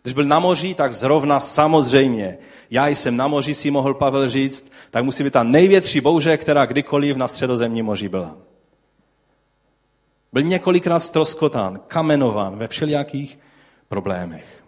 Když 0.02 0.14
byl 0.14 0.26
na 0.26 0.40
moři, 0.40 0.74
tak 0.74 0.94
zrovna 0.94 1.40
samozřejmě, 1.40 2.38
já 2.70 2.88
jsem 2.88 3.18
na 3.18 3.28
moři, 3.28 3.54
si 3.54 3.72
mohl 3.72 3.94
Pavel 3.94 4.30
říct, 4.30 4.72
tak 4.92 5.04
musí 5.04 5.24
být 5.24 5.34
ta 5.34 5.44
největší 5.44 6.02
bouře, 6.02 6.38
která 6.38 6.66
kdykoliv 6.66 7.18
na 7.18 7.28
středozemní 7.28 7.82
moři 7.82 8.10
byla. 8.10 8.38
Byl 10.34 10.44
několikrát 10.44 11.00
stroskotán, 11.00 11.80
kamenován 11.88 12.58
ve 12.58 12.68
všelijakých 12.68 13.40
problémech. 13.88 14.64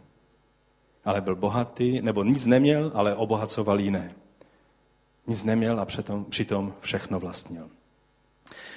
Ale 1.05 1.21
byl 1.21 1.35
bohatý, 1.35 2.01
nebo 2.01 2.23
nic 2.23 2.45
neměl, 2.45 2.91
ale 2.93 3.15
obohacoval 3.15 3.79
jiné. 3.79 4.13
Nic 5.27 5.43
neměl 5.43 5.79
a 5.79 5.85
přitom, 5.85 6.25
přitom 6.25 6.73
všechno 6.79 7.19
vlastnil. 7.19 7.69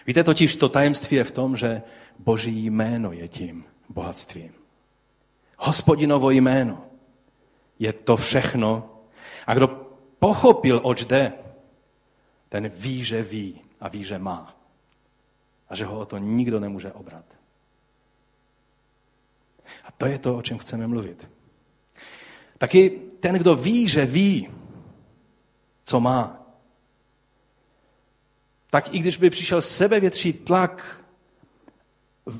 Víte 0.06 0.24
totiž, 0.24 0.56
to 0.56 0.68
tajemství 0.68 1.16
je 1.16 1.24
v 1.24 1.30
tom, 1.30 1.56
že 1.56 1.82
Boží 2.18 2.70
jméno 2.70 3.12
je 3.12 3.28
tím 3.28 3.64
bohatstvím. 3.88 4.54
Hospodinovo 5.58 6.30
jméno 6.30 6.86
je 7.78 7.92
to 7.92 8.16
všechno. 8.16 8.90
A 9.46 9.54
kdo 9.54 9.68
pochopil, 10.18 10.80
oč 10.82 11.04
jde, 11.04 11.32
ten 12.48 12.68
ví, 12.68 13.04
že 13.04 13.22
ví 13.22 13.60
a 13.80 13.88
ví, 13.88 14.04
že 14.04 14.18
má. 14.18 14.56
A 15.68 15.74
že 15.74 15.84
ho 15.84 16.00
o 16.00 16.04
to 16.04 16.18
nikdo 16.18 16.60
nemůže 16.60 16.92
obrat. 16.92 17.24
A 19.84 19.92
to 19.92 20.06
je 20.06 20.18
to, 20.18 20.36
o 20.36 20.42
čem 20.42 20.58
chceme 20.58 20.86
mluvit. 20.86 21.30
Taky 22.58 22.90
ten, 23.20 23.34
kdo 23.34 23.56
ví, 23.56 23.88
že 23.88 24.06
ví, 24.06 24.48
co 25.84 26.00
má, 26.00 26.46
tak 28.70 28.94
i 28.94 28.98
když 28.98 29.16
by 29.16 29.30
přišel 29.30 29.60
sebevětší 29.60 30.32
tlak, 30.32 31.04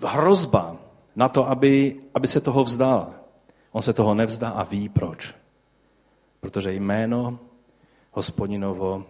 hrozba 0.02 0.85
na 1.16 1.28
to, 1.28 1.48
aby, 1.48 2.00
aby 2.14 2.26
se 2.26 2.40
toho 2.40 2.64
vzdal, 2.64 3.14
on 3.72 3.82
se 3.82 3.92
toho 3.92 4.14
nevzdá 4.14 4.48
a 4.48 4.62
ví 4.64 4.88
proč. 4.88 5.34
Protože 6.40 6.72
jméno 6.72 7.38
hospodinovo 8.12 9.04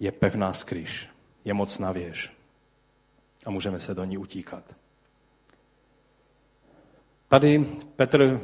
je 0.00 0.12
pevná 0.12 0.52
skryš, 0.52 1.08
je 1.44 1.54
mocná 1.54 1.92
věž 1.92 2.32
a 3.46 3.50
můžeme 3.50 3.80
se 3.80 3.94
do 3.94 4.04
ní 4.04 4.18
utíkat. 4.18 4.64
Tady 7.28 7.66
Petr 7.96 8.40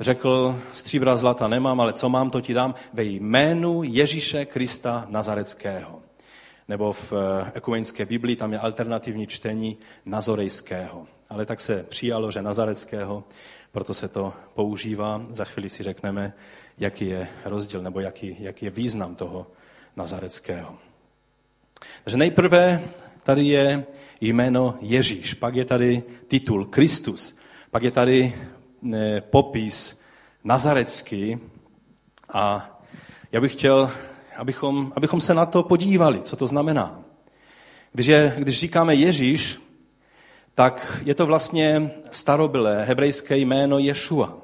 řekl, 0.00 0.60
stříbra 0.72 1.16
zlata 1.16 1.48
nemám, 1.48 1.80
ale 1.80 1.92
co 1.92 2.08
mám, 2.08 2.30
to 2.30 2.40
ti 2.40 2.54
dám 2.54 2.74
ve 2.92 3.04
jménu 3.04 3.82
Ježíše 3.82 4.44
Krista 4.44 5.06
Nazareckého. 5.08 6.02
Nebo 6.68 6.92
v 6.92 7.12
eh, 7.12 7.52
ekumenické 7.54 8.04
Biblii 8.04 8.36
tam 8.36 8.52
je 8.52 8.58
alternativní 8.58 9.26
čtení 9.26 9.78
Nazorejského. 10.04 11.06
Ale 11.28 11.46
tak 11.46 11.60
se 11.60 11.82
přijalo, 11.82 12.30
že 12.30 12.42
Nazareckého, 12.42 13.24
proto 13.72 13.94
se 13.94 14.08
to 14.08 14.32
používá. 14.54 15.26
Za 15.30 15.44
chvíli 15.44 15.70
si 15.70 15.82
řekneme, 15.82 16.32
jaký 16.78 17.06
je 17.06 17.28
rozdíl, 17.44 17.82
nebo 17.82 18.00
jaký, 18.00 18.36
jaký 18.40 18.64
je 18.64 18.70
význam 18.70 19.14
toho 19.14 19.46
Nazareckého. 19.96 20.78
Takže 22.04 22.16
nejprve 22.16 22.82
tady 23.22 23.44
je 23.44 23.84
jméno 24.20 24.78
Ježíš, 24.80 25.34
pak 25.34 25.54
je 25.54 25.64
tady 25.64 26.02
titul 26.28 26.64
Kristus, 26.64 27.36
pak 27.70 27.82
je 27.82 27.90
tady 27.90 28.34
Eh, 28.94 29.20
popis 29.20 30.00
nazarecký 30.44 31.38
a 32.28 32.70
já 33.32 33.40
bych 33.40 33.52
chtěl, 33.52 33.90
abychom, 34.36 34.92
abychom 34.96 35.20
se 35.20 35.34
na 35.34 35.46
to 35.46 35.62
podívali, 35.62 36.22
co 36.22 36.36
to 36.36 36.46
znamená. 36.46 37.00
Když, 37.92 38.06
je, 38.06 38.34
když 38.38 38.60
říkáme 38.60 38.94
Ježíš, 38.94 39.60
tak 40.56 41.00
je 41.04 41.14
to 41.14 41.26
vlastně 41.26 41.90
starobylé 42.10 42.84
hebrejské 42.84 43.36
jméno 43.36 43.78
Ješua. 43.78 44.36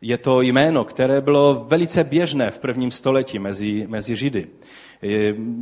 Je 0.00 0.18
to 0.18 0.40
jméno, 0.40 0.84
které 0.84 1.20
bylo 1.20 1.64
velice 1.68 2.04
běžné 2.04 2.50
v 2.50 2.58
prvním 2.58 2.90
století 2.90 3.38
mezi, 3.38 3.86
mezi 3.86 4.16
Židy. 4.16 4.46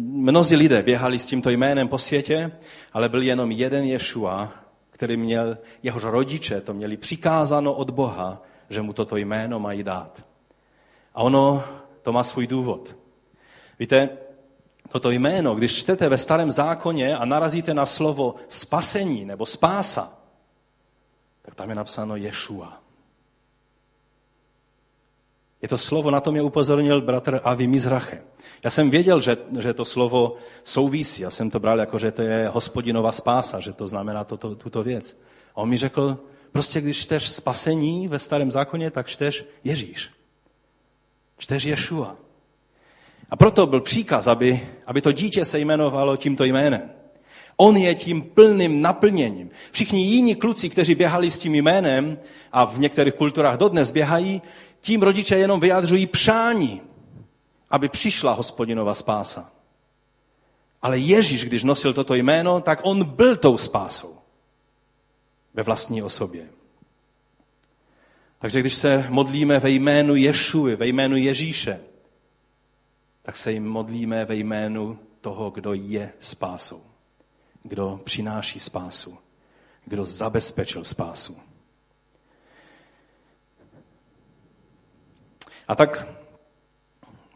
Mnozí 0.07 0.57
lidé 0.57 0.83
běhali 0.83 1.19
s 1.19 1.27
tímto 1.27 1.51
jménem 1.51 1.89
po 1.89 1.99
světě, 1.99 2.53
ale 2.93 3.09
byl 3.09 3.23
jenom 3.23 3.51
jeden 3.51 3.85
Ješua, 3.85 4.53
který 4.91 5.17
měl, 5.17 5.59
jehož 5.83 6.05
rodiče 6.05 6.61
to 6.61 6.75
měli 6.75 6.97
přikázáno 6.97 7.75
od 7.75 7.91
Boha, 7.91 8.43
že 8.71 8.83
mu 8.83 8.93
toto 8.93 9.17
jméno 9.17 9.61
mají 9.61 9.83
dát. 9.83 10.25
A 11.15 11.23
ono 11.23 11.65
to 12.03 12.13
má 12.13 12.25
svůj 12.25 12.47
důvod. 12.47 12.97
Víte, 13.79 14.09
toto 14.89 15.11
jméno, 15.11 15.55
když 15.55 15.77
čtete 15.77 16.09
ve 16.09 16.19
starém 16.19 16.51
zákoně 16.51 17.17
a 17.17 17.25
narazíte 17.25 17.75
na 17.75 17.87
slovo 17.87 18.35
spasení 18.49 19.25
nebo 19.25 19.47
spása, 19.47 20.13
tak 21.43 21.55
tam 21.55 21.69
je 21.69 21.75
napsáno 21.75 22.17
Ješua. 22.17 22.83
Je 25.63 25.69
to 25.69 25.79
slovo, 25.79 26.11
na 26.11 26.21
to 26.21 26.33
mě 26.33 26.43
upozornil 26.43 27.01
bratr 27.01 27.41
Avi 27.45 27.67
Mizrache. 27.67 28.23
Já 28.65 28.71
jsem 28.71 28.91
věděl, 28.91 29.21
že, 29.21 29.37
že 29.59 29.75
to 29.75 29.85
slovo 29.85 30.37
souvisí. 30.65 31.23
Já 31.23 31.31
jsem 31.31 31.51
to 31.51 31.61
bral 31.61 31.79
jako, 31.79 31.99
že 31.99 32.13
to 32.13 32.23
je 32.23 32.49
hospodinová 32.49 33.13
spása, 33.13 33.61
že 33.61 33.73
to 33.73 33.87
znamená 33.87 34.25
toto, 34.25 34.55
tuto 34.55 34.83
věc. 34.83 35.21
A 35.55 35.57
on 35.57 35.69
mi 35.69 35.77
řekl, 35.77 36.19
prostě 36.53 36.81
když 36.81 36.99
čteš 36.99 37.29
spasení 37.29 38.09
ve 38.09 38.19
starém 38.19 38.51
zákoně, 38.51 38.91
tak 38.91 39.07
čteš 39.07 39.45
Ježíš. 39.65 40.11
Čteš 41.39 41.65
Ješua. 41.65 42.17
A 43.33 43.37
proto 43.37 43.67
byl 43.67 43.81
příkaz, 43.81 44.27
aby, 44.27 44.69
aby 44.87 45.01
to 45.01 45.13
dítě 45.13 45.45
se 45.45 45.59
jmenovalo 45.59 46.17
tímto 46.17 46.45
jménem. 46.45 46.91
On 47.57 47.77
je 47.77 47.95
tím 47.95 48.23
plným 48.23 48.83
naplněním. 48.83 49.51
Všichni 49.71 50.07
jiní 50.07 50.35
kluci, 50.35 50.71
kteří 50.71 50.95
běhali 50.95 51.31
s 51.31 51.39
tím 51.39 51.55
jménem, 51.55 52.19
a 52.53 52.65
v 52.65 52.79
některých 52.79 53.15
kulturách 53.15 53.57
dodnes 53.59 53.91
běhají, 53.91 54.43
tím 54.81 55.03
rodiče 55.03 55.37
jenom 55.37 55.61
vyjadřují 55.61 56.07
přání, 56.07 56.81
aby 57.71 57.89
přišla 57.89 58.33
hospodinova 58.33 58.95
spása. 58.95 59.51
Ale 60.83 60.99
Ježíš, 60.99 61.45
když 61.45 61.65
nosil 61.65 61.93
toto 61.93 62.15
jméno, 62.15 62.61
tak 62.61 62.81
on 62.83 63.05
byl 63.05 63.37
tou 63.37 63.59
spásou 63.59 64.17
ve 65.55 65.63
vlastní 65.63 66.03
osobě. 66.03 66.47
Takže 68.39 68.61
když 68.61 68.75
se 68.75 69.07
modlíme 69.09 69.59
ve 69.59 69.71
jménu 69.71 70.15
Ješuvi, 70.17 70.77
ve 70.77 70.87
jménu 70.87 71.17
Ježíše, 71.17 71.81
tak 73.23 73.37
se 73.37 73.53
jim 73.53 73.69
modlíme 73.69 74.25
ve 74.25 74.35
jménu 74.35 74.99
toho, 75.21 75.51
kdo 75.51 75.75
je 75.75 76.13
spásou, 76.21 76.83
kdo 77.63 78.01
přináší 78.05 78.61
spásu, 78.61 79.19
kdo 79.85 80.05
zabezpečil 80.05 80.85
spásu. 80.85 81.37
A 85.69 85.75
tak 85.75 86.07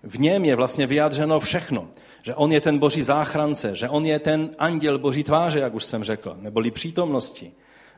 v 0.02 0.18
něm 0.18 0.44
je 0.44 0.56
vlastně 0.56 0.86
vyjádřeno 0.86 1.40
všechno. 1.40 1.88
Že 2.22 2.34
on 2.34 2.52
je 2.52 2.60
ten 2.60 2.78
boží 2.78 3.02
záchrance, 3.02 3.76
že 3.76 3.88
on 3.88 4.06
je 4.06 4.18
ten 4.18 4.50
anděl 4.58 4.98
boží 4.98 5.24
tváře, 5.24 5.58
jak 5.58 5.74
už 5.74 5.84
jsem 5.84 6.04
řekl, 6.04 6.36
neboli 6.40 6.70
přítomnosti. 6.70 7.52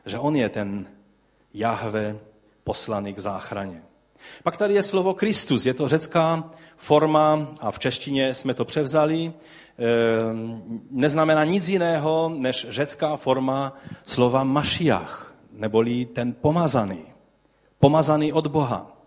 Že 0.05 0.19
on 0.19 0.35
je 0.35 0.49
ten 0.49 0.87
Jahve 1.53 2.19
poslaný 2.63 3.13
k 3.13 3.19
záchraně. 3.19 3.83
Pak 4.43 4.57
tady 4.57 4.73
je 4.73 4.83
slovo 4.83 5.13
Kristus, 5.13 5.65
je 5.65 5.73
to 5.73 5.87
řecká 5.87 6.51
forma 6.77 7.47
a 7.59 7.71
v 7.71 7.79
češtině 7.79 8.33
jsme 8.33 8.53
to 8.53 8.65
převzali. 8.65 9.33
Ehm, 9.77 10.81
neznamená 10.91 11.45
nic 11.45 11.69
jiného 11.69 12.31
než 12.35 12.67
řecká 12.69 13.17
forma 13.17 13.73
slova 14.03 14.43
Mašiach, 14.43 15.35
neboli 15.51 16.05
ten 16.05 16.33
pomazaný. 16.33 17.05
Pomazaný 17.79 18.33
od 18.33 18.47
Boha. 18.47 18.98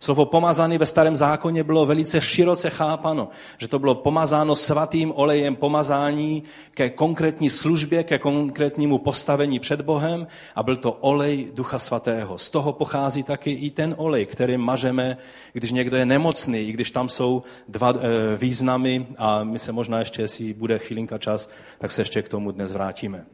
Slovo 0.00 0.24
pomazaný 0.24 0.78
ve 0.78 0.86
starém 0.86 1.16
zákoně 1.16 1.64
bylo 1.64 1.86
velice 1.86 2.20
široce 2.20 2.70
chápano, 2.70 3.28
že 3.58 3.68
to 3.68 3.78
bylo 3.78 3.94
pomazáno 3.94 4.56
svatým 4.56 5.12
olejem 5.16 5.56
pomazání 5.56 6.42
ke 6.70 6.90
konkrétní 6.90 7.50
službě, 7.50 8.04
ke 8.04 8.18
konkrétnímu 8.18 8.98
postavení 8.98 9.60
před 9.60 9.80
Bohem 9.80 10.26
a 10.54 10.62
byl 10.62 10.76
to 10.76 10.92
olej 10.92 11.50
Ducha 11.54 11.78
Svatého. 11.78 12.38
Z 12.38 12.50
toho 12.50 12.72
pochází 12.72 13.22
taky 13.22 13.50
i 13.50 13.70
ten 13.70 13.94
olej, 13.98 14.26
který 14.26 14.56
mažeme, 14.56 15.16
když 15.52 15.72
někdo 15.72 15.96
je 15.96 16.06
nemocný, 16.06 16.68
i 16.68 16.72
když 16.72 16.90
tam 16.90 17.08
jsou 17.08 17.42
dva 17.68 17.90
e, 17.90 18.36
významy 18.36 19.06
a 19.18 19.44
my 19.44 19.58
se 19.58 19.72
možná 19.72 19.98
ještě, 19.98 20.22
jestli 20.22 20.52
bude 20.52 20.78
chvilinka 20.78 21.18
čas, 21.18 21.50
tak 21.78 21.90
se 21.90 22.00
ještě 22.00 22.22
k 22.22 22.28
tomu 22.28 22.50
dnes 22.50 22.72
vrátíme. 22.72 23.24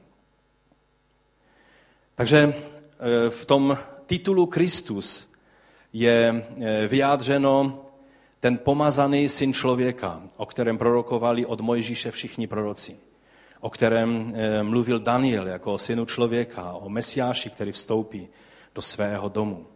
Takže 2.14 2.38
e, 2.38 2.54
v 3.30 3.44
tom 3.44 3.78
titulu 4.06 4.46
Kristus 4.46 5.33
je 5.94 6.46
eh, 6.60 6.88
vyjádřeno 6.88 7.80
ten 8.40 8.58
pomazaný 8.58 9.28
syn 9.28 9.52
člověka, 9.54 10.22
o 10.36 10.46
kterém 10.46 10.78
prorokovali 10.78 11.46
od 11.46 11.60
Mojžíše 11.60 12.10
všichni 12.10 12.46
proroci, 12.46 12.98
o 13.60 13.70
kterém 13.70 14.32
eh, 14.36 14.62
mluvil 14.62 14.98
Daniel 14.98 15.46
jako 15.46 15.72
o 15.72 15.78
synu 15.78 16.04
člověka, 16.04 16.72
o 16.72 16.88
mesiáši, 16.88 17.50
který 17.50 17.72
vstoupí 17.72 18.28
do 18.74 18.82
svého 18.82 19.28
domu. 19.28 19.66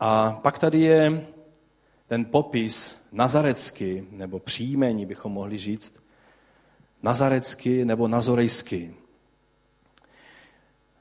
A 0.00 0.40
pak 0.42 0.58
tady 0.58 0.80
je 0.80 1.26
ten 2.06 2.24
popis 2.24 3.02
nazarecký, 3.12 4.06
nebo 4.10 4.38
příjmení 4.38 5.06
bychom 5.06 5.32
mohli 5.32 5.58
říct, 5.58 6.02
nazarecký 7.02 7.84
nebo 7.84 8.08
nazorejský. 8.08 8.94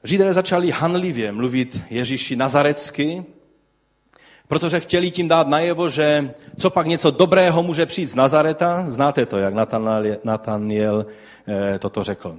Židé 0.04 0.34
začali 0.34 0.72
hanlivě 0.72 1.32
mluvit 1.32 1.84
Ježíši 1.90 2.36
nazarecky, 2.36 3.24
protože 4.48 4.80
chtěli 4.80 5.12
tím 5.12 5.28
dát 5.28 5.48
najevo, 5.48 5.90
že 5.90 6.34
co 6.58 6.70
pak 6.70 6.88
něco 6.88 7.12
dobrého 7.12 7.64
může 7.64 7.86
přijít 7.86 8.08
z 8.08 8.16
Nazareta. 8.16 8.84
Znáte 8.88 9.26
to, 9.26 9.38
jak 9.38 9.54
Nataniel 10.24 11.06
eh, 11.48 11.80
toto 11.80 12.04
řekl. 12.04 12.38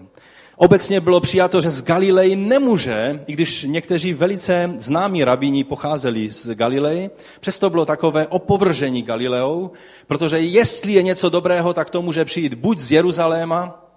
Obecně 0.56 1.00
bylo 1.00 1.20
přijato, 1.20 1.60
že 1.60 1.70
z 1.70 1.82
Galilei 1.82 2.36
nemůže, 2.36 3.24
i 3.26 3.32
když 3.32 3.62
někteří 3.62 4.12
velice 4.12 4.74
známí 4.78 5.24
rabíni 5.24 5.64
pocházeli 5.64 6.30
z 6.30 6.54
Galilei, 6.54 7.10
přesto 7.40 7.70
bylo 7.70 7.84
takové 7.84 8.26
opovržení 8.26 9.02
Galileou, 9.02 9.70
protože 10.06 10.38
jestli 10.38 10.92
je 10.92 11.02
něco 11.02 11.30
dobrého, 11.30 11.72
tak 11.72 11.90
to 11.90 12.02
může 12.02 12.24
přijít 12.24 12.54
buď 12.54 12.78
z 12.78 12.92
Jeruzaléma, 12.92 13.88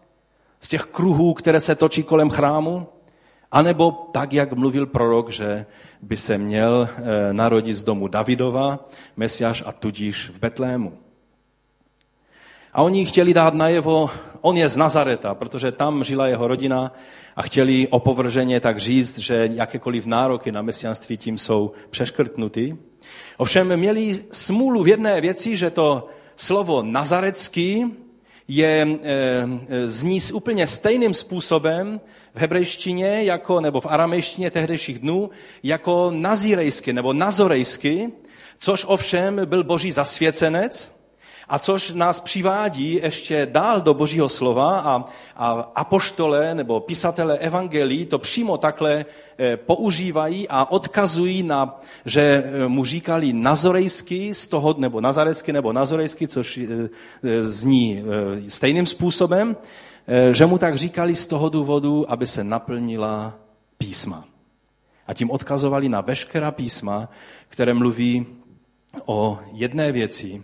z 0.61 0.69
těch 0.69 0.83
kruhů, 0.83 1.33
které 1.33 1.59
se 1.59 1.75
točí 1.75 2.03
kolem 2.03 2.29
chrámu, 2.29 2.87
a 3.55 3.61
nebo 3.61 3.91
tak, 4.11 4.33
jak 4.33 4.53
mluvil 4.53 4.85
prorok, 4.85 5.29
že 5.29 5.65
by 6.01 6.17
se 6.17 6.37
měl 6.37 6.89
eh, 6.89 7.33
narodit 7.33 7.75
z 7.75 7.83
domu 7.83 8.07
Davidova, 8.07 8.89
Mesiáš 9.17 9.63
a 9.65 9.71
tudíž 9.71 10.29
v 10.29 10.39
Betlému. 10.39 10.93
A 12.73 12.81
oni 12.81 13.05
chtěli 13.05 13.33
dát 13.33 13.53
najevo, 13.53 14.09
on 14.41 14.57
je 14.57 14.69
z 14.69 14.77
Nazareta, 14.77 15.33
protože 15.35 15.71
tam 15.71 16.03
žila 16.03 16.27
jeho 16.27 16.47
rodina 16.47 16.93
a 17.35 17.41
chtěli 17.41 17.87
opovrženě 17.87 18.59
tak 18.59 18.79
říct, 18.79 19.19
že 19.19 19.49
jakékoliv 19.53 20.05
nároky 20.05 20.51
na 20.51 20.61
mesianství 20.61 21.17
tím 21.17 21.37
jsou 21.37 21.71
přeškrtnuty. 21.89 22.77
Ovšem 23.37 23.77
měli 23.77 24.19
smůlu 24.31 24.83
v 24.83 24.87
jedné 24.87 25.21
věci, 25.21 25.55
že 25.55 25.69
to 25.69 26.07
slovo 26.35 26.83
nazarecký 26.83 27.95
je, 28.47 28.87
e, 29.03 29.47
zní 29.87 30.19
úplně 30.33 30.67
stejným 30.67 31.13
způsobem 31.13 32.01
v 32.35 32.37
hebrejštině 32.37 33.23
jako, 33.23 33.61
nebo 33.61 33.81
v 33.81 33.85
aramejštině 33.85 34.51
tehdejších 34.51 34.99
dnů 34.99 35.29
jako 35.63 36.11
nazírejsky 36.11 36.93
nebo 36.93 37.13
nazorejsky, 37.13 38.11
což 38.57 38.85
ovšem 38.87 39.41
byl 39.45 39.63
boží 39.63 39.91
zasvěcenec, 39.91 40.95
a 41.49 41.59
což 41.59 41.91
nás 41.91 42.19
přivádí 42.19 42.99
ještě 43.03 43.45
dál 43.51 43.81
do 43.81 43.93
božího 43.93 44.29
slova 44.29 44.79
a, 44.79 45.05
a 45.35 45.71
apoštole 45.75 46.55
nebo 46.55 46.79
písatele 46.79 47.37
evangelií 47.37 48.05
to 48.05 48.19
přímo 48.19 48.57
takhle 48.57 49.05
e, 49.39 49.57
používají 49.57 50.47
a 50.49 50.71
odkazují 50.71 51.43
na, 51.43 51.81
že 52.05 52.21
e, 52.21 52.67
mu 52.67 52.85
říkali 52.85 53.33
nazorejsky 53.33 54.33
z 54.35 54.47
toho, 54.47 54.75
nebo 54.77 55.01
nazarecky 55.01 55.53
nebo 55.53 55.73
nazorejsky, 55.73 56.27
což 56.27 56.59
zní 57.39 58.03
stejným 58.47 58.85
způsobem, 58.85 59.57
že 60.31 60.45
mu 60.45 60.57
tak 60.57 60.75
říkali 60.75 61.15
z 61.15 61.27
toho 61.27 61.49
důvodu, 61.49 62.11
aby 62.11 62.27
se 62.27 62.43
naplnila 62.43 63.33
písma. 63.77 64.25
A 65.07 65.13
tím 65.13 65.31
odkazovali 65.31 65.89
na 65.89 66.01
veškerá 66.01 66.51
písma, 66.51 67.09
které 67.49 67.73
mluví 67.73 68.25
o 69.05 69.39
jedné 69.51 69.91
věci. 69.91 70.43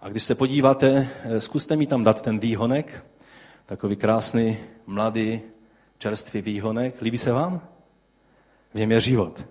A 0.00 0.08
když 0.08 0.22
se 0.22 0.34
podíváte, 0.34 1.08
eh, 1.24 1.40
zkuste 1.40 1.76
mi 1.76 1.86
tam 1.86 2.04
dát 2.04 2.22
ten 2.22 2.38
výhonek, 2.38 3.04
takový 3.66 3.96
krásný, 3.96 4.56
mladý, 4.86 5.40
čerstvý 5.98 6.42
výhonek. 6.42 7.02
Líbí 7.02 7.18
se 7.18 7.32
vám? 7.32 7.60
V 8.74 8.78
něm 8.78 8.92
je 8.92 9.00
život. 9.00 9.46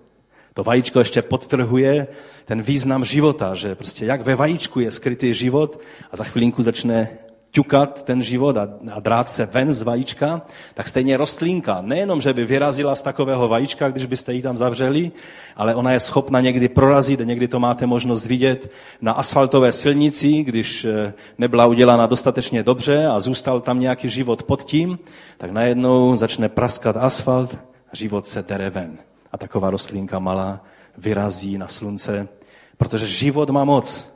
To 0.54 0.64
vajíčko 0.64 0.98
ještě 0.98 1.22
podtrhuje 1.22 2.06
ten 2.44 2.62
význam 2.62 3.04
života, 3.04 3.54
že 3.54 3.74
prostě 3.74 4.06
jak 4.06 4.22
ve 4.22 4.34
vajíčku 4.34 4.80
je 4.80 4.90
skrytý 4.90 5.34
život 5.34 5.80
a 6.10 6.16
za 6.16 6.24
chvilinku 6.24 6.62
začne 6.62 7.18
ťukat 7.50 8.02
ten 8.02 8.22
život 8.22 8.56
a, 8.56 8.68
a 8.92 9.00
drát 9.00 9.30
se 9.30 9.46
ven 9.46 9.74
z 9.74 9.82
vajíčka, 9.82 10.42
tak 10.74 10.88
stejně 10.88 11.16
rostlinka, 11.16 11.78
nejenom, 11.82 12.20
že 12.20 12.32
by 12.32 12.44
vyrazila 12.44 12.94
z 12.94 13.02
takového 13.02 13.48
vajíčka, 13.48 13.90
když 13.90 14.06
byste 14.06 14.34
ji 14.34 14.42
tam 14.42 14.56
zavřeli, 14.56 15.12
ale 15.56 15.74
ona 15.74 15.92
je 15.92 16.00
schopna 16.00 16.40
někdy 16.40 16.68
prorazit, 16.68 17.20
někdy 17.20 17.48
to 17.48 17.60
máte 17.60 17.86
možnost 17.86 18.26
vidět 18.26 18.70
na 19.00 19.12
asfaltové 19.12 19.72
silnici, 19.72 20.42
když 20.42 20.84
eh, 20.84 21.12
nebyla 21.38 21.66
udělána 21.66 22.06
dostatečně 22.06 22.62
dobře 22.62 23.06
a 23.06 23.20
zůstal 23.20 23.60
tam 23.60 23.80
nějaký 23.80 24.08
život 24.08 24.42
pod 24.42 24.62
tím, 24.62 24.98
tak 25.38 25.50
najednou 25.50 26.16
začne 26.16 26.48
praskat 26.48 26.96
asfalt, 26.96 27.58
život 27.92 28.26
se 28.26 28.42
dere 28.42 28.70
ven. 28.70 28.98
A 29.32 29.38
taková 29.38 29.70
rostlinka 29.70 30.18
malá 30.18 30.60
vyrazí 30.98 31.58
na 31.58 31.68
slunce, 31.68 32.28
protože 32.76 33.06
život 33.06 33.50
má 33.50 33.64
moc. 33.64 34.14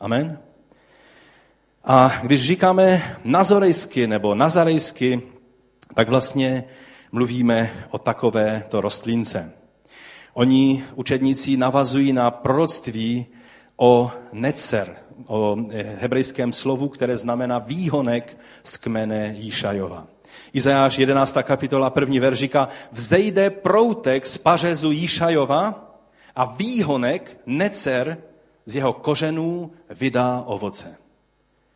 Amen? 0.00 0.38
A 1.84 2.12
když 2.22 2.46
říkáme 2.46 3.16
nazorejsky 3.24 4.06
nebo 4.06 4.34
nazarejsky, 4.34 5.22
tak 5.94 6.08
vlastně 6.08 6.64
mluvíme 7.12 7.86
o 7.90 7.98
takovéto 7.98 8.80
rostlince. 8.80 9.52
Oni, 10.34 10.84
učedníci, 10.94 11.56
navazují 11.56 12.12
na 12.12 12.30
proroctví 12.30 13.26
o 13.76 14.12
necer, 14.32 14.96
o 15.26 15.56
hebrejském 15.98 16.52
slovu, 16.52 16.88
které 16.88 17.16
znamená 17.16 17.58
výhonek 17.58 18.38
z 18.64 18.76
kmene 18.76 19.34
Jíšajova. 19.38 20.06
Izajáš 20.52 20.98
11. 20.98 21.36
kapitola, 21.42 21.90
první 21.90 22.20
verš 22.20 22.38
říká, 22.38 22.68
vzejde 22.92 23.50
proutek 23.50 24.26
z 24.26 24.38
pařezu 24.38 24.90
Jíšajova 24.90 25.94
a 26.36 26.44
výhonek, 26.44 27.40
necer, 27.46 28.18
z 28.66 28.76
jeho 28.76 28.92
kořenů 28.92 29.70
vydá 29.90 30.42
ovoce. 30.46 31.01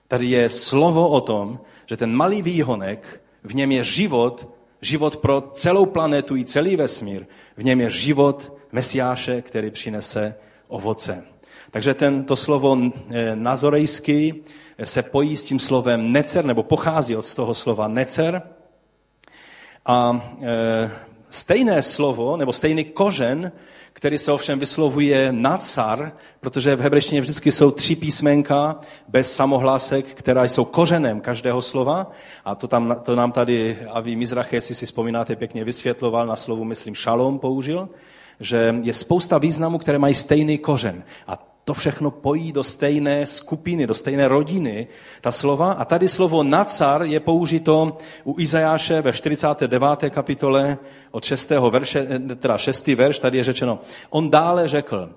Tady 0.09 0.27
je 0.27 0.49
slovo 0.49 1.09
o 1.09 1.21
tom, 1.21 1.61
že 1.87 1.97
ten 1.97 2.15
malý 2.15 2.43
výhonek, 2.43 3.23
v 3.45 3.55
něm 3.55 3.73
je 3.73 3.85
život, 3.85 4.49
život 4.81 5.17
pro 5.17 5.41
celou 5.41 5.87
planetu 5.87 6.37
i 6.37 6.45
celý 6.45 6.77
vesmír. 6.77 7.27
V 7.57 7.65
něm 7.65 7.81
je 7.81 7.91
život 7.91 8.53
Mesiáše, 8.73 9.43
který 9.43 9.71
přinese 9.71 10.35
ovoce. 10.69 11.25
Takže 11.71 11.95
tento 11.95 12.37
slovo 12.37 12.79
eh, 12.79 13.37
nazorejský 13.37 14.35
se 14.85 15.03
pojí 15.03 15.37
s 15.37 15.45
tím 15.45 15.59
slovem 15.59 16.13
necer, 16.13 16.45
nebo 16.45 16.63
pochází 16.63 17.17
od 17.17 17.35
toho 17.35 17.55
slova 17.55 17.89
necer. 17.89 18.43
A 19.87 20.21
e, 20.43 20.91
stejné 21.31 21.83
slovo, 21.83 22.37
nebo 22.37 22.53
stejný 22.53 22.85
kořen, 22.85 23.53
který 23.97 24.19
se 24.19 24.33
ovšem 24.33 24.59
vyslovuje 24.59 25.33
nacar, 25.33 26.13
protože 26.41 26.77
v 26.77 26.81
hebrejštině 26.81 27.21
vždycky 27.21 27.53
jsou 27.53 27.71
tři 27.71 27.97
písmenka 27.97 28.81
bez 29.09 29.35
samohlásek, 29.35 30.07
která 30.07 30.45
jsou 30.45 30.65
kořenem 30.65 31.21
každého 31.21 31.63
slova. 31.63 32.11
A 32.45 32.55
to, 32.55 32.69
tam, 32.69 32.97
to 33.03 33.17
nám 33.17 33.33
tady 33.33 33.79
Avi 33.91 34.17
Mizrache, 34.17 34.57
jestli 34.57 34.75
si 34.75 34.87
vzpomínáte, 34.87 35.37
pěkně 35.37 35.65
vysvětloval, 35.65 36.27
na 36.27 36.37
slovu, 36.37 36.65
myslím, 36.65 36.95
šalom 36.95 37.39
použil, 37.39 37.89
že 38.41 38.75
je 38.83 38.95
spousta 38.95 39.39
významů, 39.39 39.79
které 39.79 39.99
mají 39.99 40.15
stejný 40.15 40.59
kořen. 40.59 41.03
A 41.27 41.46
to 41.67 41.75
všechno 41.75 42.11
pojí 42.11 42.53
do 42.53 42.65
stejné 42.65 43.27
skupiny, 43.27 43.87
do 43.87 43.95
stejné 43.95 44.29
rodiny, 44.29 44.87
ta 45.21 45.33
slova. 45.33 45.73
A 45.73 45.85
tady 45.85 46.09
slovo 46.09 46.43
nacar 46.43 47.03
je 47.03 47.21
použito 47.21 47.97
u 48.25 48.41
Izajáše 48.41 49.03
ve 49.03 49.13
49. 49.13 50.11
kapitole 50.11 50.79
od 51.11 51.25
6. 51.25 51.51
verše, 51.71 52.07
teda 52.37 52.59
6. 52.59 52.87
verš, 52.87 53.19
tady 53.19 53.39
je 53.39 53.45
řečeno, 53.45 53.79
on 54.11 54.31
dále 54.31 54.69
řekl, 54.69 55.11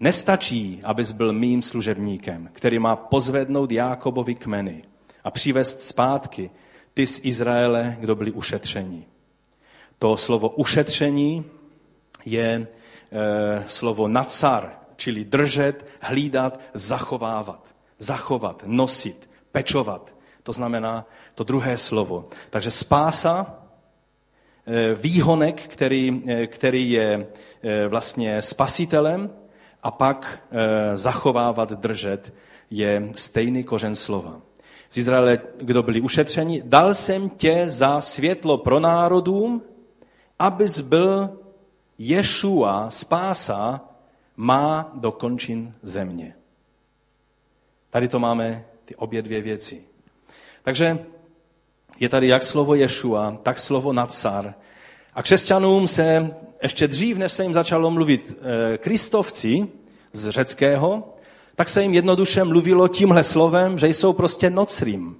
nestačí, 0.00 0.80
abys 0.84 1.12
byl 1.12 1.32
mým 1.32 1.62
služebníkem, 1.62 2.48
který 2.52 2.78
má 2.78 2.96
pozvednout 2.96 3.72
Jákobovi 3.72 4.34
kmeny 4.34 4.82
a 5.24 5.30
přivést 5.30 5.82
zpátky 5.82 6.50
ty 6.94 7.06
z 7.06 7.20
Izraele, 7.24 7.96
kdo 8.00 8.14
byli 8.14 8.32
ušetření. 8.32 9.06
To 9.98 10.16
slovo 10.16 10.48
ušetření 10.48 11.44
je 12.24 12.52
e, 12.52 12.66
slovo 13.66 14.08
nacar, 14.08 14.79
čili 15.00 15.24
držet, 15.24 15.86
hlídat, 16.00 16.60
zachovávat. 16.74 17.64
Zachovat, 17.98 18.62
nosit, 18.66 19.30
pečovat. 19.52 20.12
To 20.42 20.52
znamená 20.52 21.08
to 21.34 21.44
druhé 21.44 21.78
slovo. 21.78 22.28
Takže 22.50 22.70
spása, 22.70 23.46
eh, 24.66 24.94
výhonek, 24.94 25.68
který, 25.68 26.22
eh, 26.28 26.46
který 26.46 26.90
je 26.90 27.26
eh, 27.62 27.88
vlastně 27.88 28.42
spasitelem, 28.42 29.30
a 29.82 29.90
pak 29.90 30.44
zachovávat, 30.92 31.72
držet, 31.72 32.32
je 32.70 33.08
stejný 33.16 33.64
kořen 33.64 33.96
slova. 33.96 34.40
Z 34.90 34.96
Izraele, 34.96 35.40
kdo 35.56 35.82
byli 35.82 36.00
ušetřeni, 36.00 36.62
dal 36.64 36.94
jsem 36.94 37.28
tě 37.28 37.64
za 37.70 38.00
světlo 38.00 38.58
pro 38.58 38.80
národům, 38.80 39.62
abys 40.38 40.80
byl 40.80 41.30
Ješua, 41.98 42.90
spása 42.90 43.89
má 44.40 44.90
do 44.94 45.12
končin 45.12 45.74
země. 45.82 46.34
Tady 47.90 48.08
to 48.08 48.18
máme 48.18 48.64
ty 48.84 48.96
obě 48.96 49.22
dvě 49.22 49.42
věci. 49.42 49.82
Takže 50.62 50.98
je 52.00 52.08
tady 52.08 52.28
jak 52.28 52.42
slovo 52.42 52.74
Ješua, 52.74 53.38
tak 53.42 53.58
slovo 53.58 53.92
Nacar. 53.92 54.54
A 55.14 55.22
křesťanům 55.22 55.88
se 55.88 56.34
ještě 56.62 56.88
dřív, 56.88 57.18
než 57.18 57.32
se 57.32 57.42
jim 57.42 57.54
začalo 57.54 57.90
mluvit 57.90 58.38
eh, 58.40 58.78
kristovci 58.78 59.68
z 60.12 60.30
řeckého, 60.30 61.16
tak 61.54 61.68
se 61.68 61.82
jim 61.82 61.94
jednoduše 61.94 62.44
mluvilo 62.44 62.88
tímhle 62.88 63.24
slovem, 63.24 63.78
že 63.78 63.88
jsou 63.88 64.12
prostě 64.12 64.50
nocrým, 64.50 65.16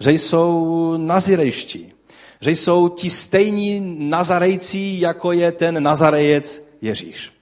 že 0.00 0.12
jsou 0.12 0.94
nazirejští, 0.96 1.92
že 2.40 2.50
jsou 2.50 2.88
ti 2.88 3.10
stejní 3.10 3.96
nazarejcí, 4.08 5.00
jako 5.00 5.32
je 5.32 5.52
ten 5.52 5.82
nazarejec 5.82 6.68
Ježíš. 6.80 7.39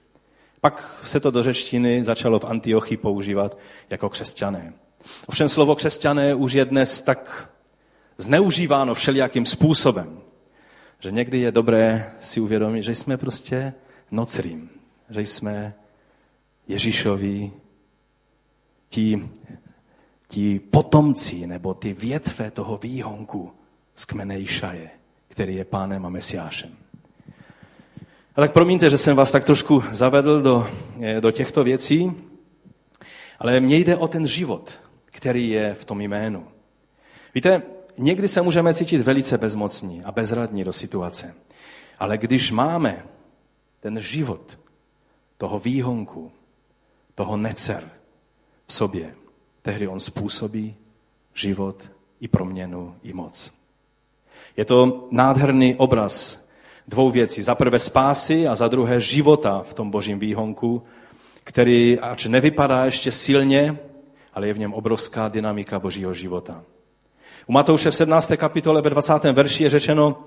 Pak 0.61 0.99
se 1.03 1.19
to 1.19 1.31
do 1.31 1.43
řečtiny 1.43 2.03
začalo 2.03 2.39
v 2.39 2.45
Antiochii 2.45 2.97
používat 2.97 3.57
jako 3.89 4.09
křesťané. 4.09 4.73
Ovšem 5.27 5.49
slovo 5.49 5.75
křesťané 5.75 6.35
už 6.35 6.53
je 6.53 6.65
dnes 6.65 7.01
tak 7.01 7.49
zneužíváno 8.17 8.93
všelijakým 8.93 9.45
způsobem, 9.45 10.21
že 10.99 11.11
někdy 11.11 11.39
je 11.39 11.51
dobré 11.51 12.13
si 12.21 12.39
uvědomit, 12.39 12.83
že 12.83 12.95
jsme 12.95 13.17
prostě 13.17 13.73
nocrým, 14.11 14.69
že 15.09 15.21
jsme 15.21 15.73
Ježíšovi 16.67 17.51
ti, 18.89 19.29
ti 20.27 20.59
potomci 20.59 21.47
nebo 21.47 21.73
ty 21.73 21.93
větve 21.93 22.51
toho 22.51 22.77
výhonku 22.77 23.51
z 23.95 24.05
kmene 24.05 24.39
Išaje, 24.39 24.89
který 25.27 25.55
je 25.55 25.65
pánem 25.65 26.05
a 26.05 26.09
mesiášem. 26.09 26.88
A 28.39 28.41
tak 28.41 28.53
promiňte, 28.53 28.89
že 28.89 28.97
jsem 28.97 29.15
vás 29.15 29.31
tak 29.31 29.43
trošku 29.43 29.83
zavedl 29.91 30.41
do, 30.41 30.67
eh, 31.01 31.21
do 31.21 31.31
těchto 31.31 31.63
věcí, 31.63 32.11
ale 33.39 33.59
mně 33.59 33.77
jde 33.77 33.97
o 33.97 34.07
ten 34.07 34.27
život, 34.27 34.79
který 35.05 35.49
je 35.49 35.73
v 35.73 35.85
tom 35.85 36.01
jménu. 36.01 36.47
Víte, 37.35 37.61
někdy 37.97 38.27
se 38.27 38.41
můžeme 38.41 38.73
cítit 38.73 39.01
velice 39.01 39.37
bezmocní 39.37 40.03
a 40.03 40.11
bezradní 40.11 40.63
do 40.63 40.73
situace. 40.73 41.35
Ale 41.99 42.17
když 42.17 42.51
máme 42.51 43.05
ten 43.79 43.99
život 43.99 44.59
toho 45.37 45.59
výhonku, 45.59 46.31
toho 47.15 47.37
necer 47.37 47.91
v 48.67 48.73
sobě, 48.73 49.15
tehdy 49.61 49.87
on 49.87 49.99
způsobí 49.99 50.75
život 51.33 51.91
i 52.19 52.27
proměnu, 52.27 52.95
i 53.03 53.13
moc. 53.13 53.51
Je 54.57 54.65
to 54.65 55.07
nádherný 55.11 55.75
obraz 55.75 56.48
dvou 56.89 57.11
věcí. 57.11 57.41
Za 57.41 57.55
prvé 57.55 57.79
spásy 57.79 58.47
a 58.47 58.55
za 58.55 58.67
druhé 58.67 59.01
života 59.01 59.63
v 59.67 59.73
tom 59.73 59.91
božím 59.91 60.19
výhonku, 60.19 60.83
který 61.43 61.99
ač 61.99 62.25
nevypadá 62.25 62.85
ještě 62.85 63.11
silně, 63.11 63.77
ale 64.33 64.47
je 64.47 64.53
v 64.53 64.59
něm 64.59 64.73
obrovská 64.73 65.29
dynamika 65.29 65.79
božího 65.79 66.13
života. 66.13 66.63
U 67.47 67.51
Matouše 67.51 67.91
v 67.91 67.95
17. 67.95 68.31
kapitole 68.37 68.81
ve 68.81 68.89
20. 68.89 69.13
verši 69.23 69.63
je 69.63 69.69
řečeno, 69.69 70.23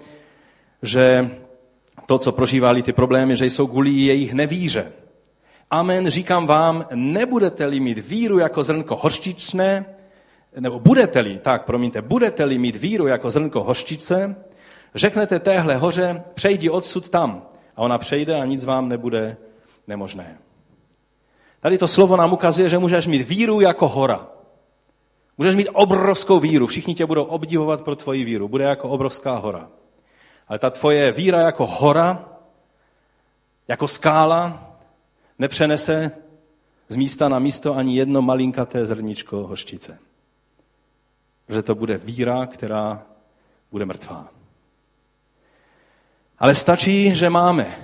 že 0.82 1.30
to, 2.06 2.18
co 2.18 2.32
prožívali 2.32 2.82
ty 2.82 2.92
problémy, 2.92 3.36
že 3.36 3.46
jsou 3.46 3.66
kvůli 3.66 3.90
jejich 3.90 4.32
nevíře. 4.34 4.92
Amen, 5.70 6.10
říkám 6.10 6.46
vám, 6.46 6.86
nebudete-li 6.94 7.80
mít 7.80 7.98
víru 7.98 8.38
jako 8.38 8.62
zrnko 8.62 8.96
hořčičné, 8.96 9.84
nebo 10.60 10.80
budete-li, 10.80 11.38
tak 11.42 11.64
promiňte, 11.64 12.02
budete-li 12.02 12.58
mít 12.58 12.76
víru 12.76 13.06
jako 13.06 13.30
zrnko 13.30 13.64
hořčice, 13.64 14.36
Řeknete 14.94 15.38
téhle 15.38 15.76
hoře, 15.76 16.24
přejdi 16.34 16.70
odsud 16.70 17.08
tam. 17.08 17.42
A 17.76 17.82
ona 17.82 17.98
přejde 17.98 18.40
a 18.40 18.44
nic 18.44 18.64
vám 18.64 18.88
nebude 18.88 19.36
nemožné. 19.86 20.38
Tady 21.60 21.78
to 21.78 21.88
slovo 21.88 22.16
nám 22.16 22.32
ukazuje, 22.32 22.68
že 22.68 22.78
můžeš 22.78 23.06
mít 23.06 23.28
víru 23.28 23.60
jako 23.60 23.88
hora. 23.88 24.26
Můžeš 25.38 25.54
mít 25.54 25.68
obrovskou 25.72 26.40
víru. 26.40 26.66
Všichni 26.66 26.94
tě 26.94 27.06
budou 27.06 27.24
obdivovat 27.24 27.82
pro 27.82 27.96
tvoji 27.96 28.24
víru. 28.24 28.48
Bude 28.48 28.64
jako 28.64 28.88
obrovská 28.88 29.36
hora. 29.36 29.68
Ale 30.48 30.58
ta 30.58 30.70
tvoje 30.70 31.12
víra 31.12 31.40
jako 31.40 31.66
hora, 31.66 32.24
jako 33.68 33.88
skála, 33.88 34.72
nepřenese 35.38 36.10
z 36.88 36.96
místa 36.96 37.28
na 37.28 37.38
místo 37.38 37.76
ani 37.76 37.96
jedno 37.96 38.22
malinkaté 38.22 38.86
zrničko 38.86 39.36
hořčice. 39.36 39.98
Že 41.48 41.62
to 41.62 41.74
bude 41.74 41.96
víra, 41.96 42.46
která 42.46 43.02
bude 43.70 43.84
mrtvá. 43.84 44.28
Ale 46.42 46.54
stačí, 46.54 47.14
že 47.14 47.30
máme 47.30 47.78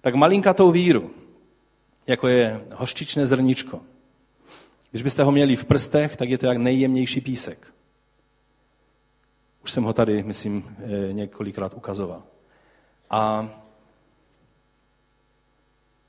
tak 0.00 0.14
malinkatou 0.14 0.70
víru, 0.70 1.10
jako 2.06 2.28
je 2.28 2.66
hořčičné 2.74 3.26
zrničko. 3.26 3.80
Když 4.90 5.02
byste 5.02 5.22
ho 5.22 5.32
měli 5.32 5.56
v 5.56 5.64
prstech, 5.64 6.16
tak 6.16 6.28
je 6.28 6.38
to 6.38 6.46
jak 6.46 6.56
nejjemnější 6.56 7.20
písek. 7.20 7.72
Už 9.64 9.70
jsem 9.70 9.84
ho 9.84 9.92
tady, 9.92 10.22
myslím, 10.22 10.76
eh, 10.78 11.12
několikrát 11.12 11.74
ukazoval. 11.74 12.22
A 13.10 13.48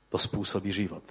to 0.08 0.18
způsobí 0.18 0.72
život. 0.72 1.02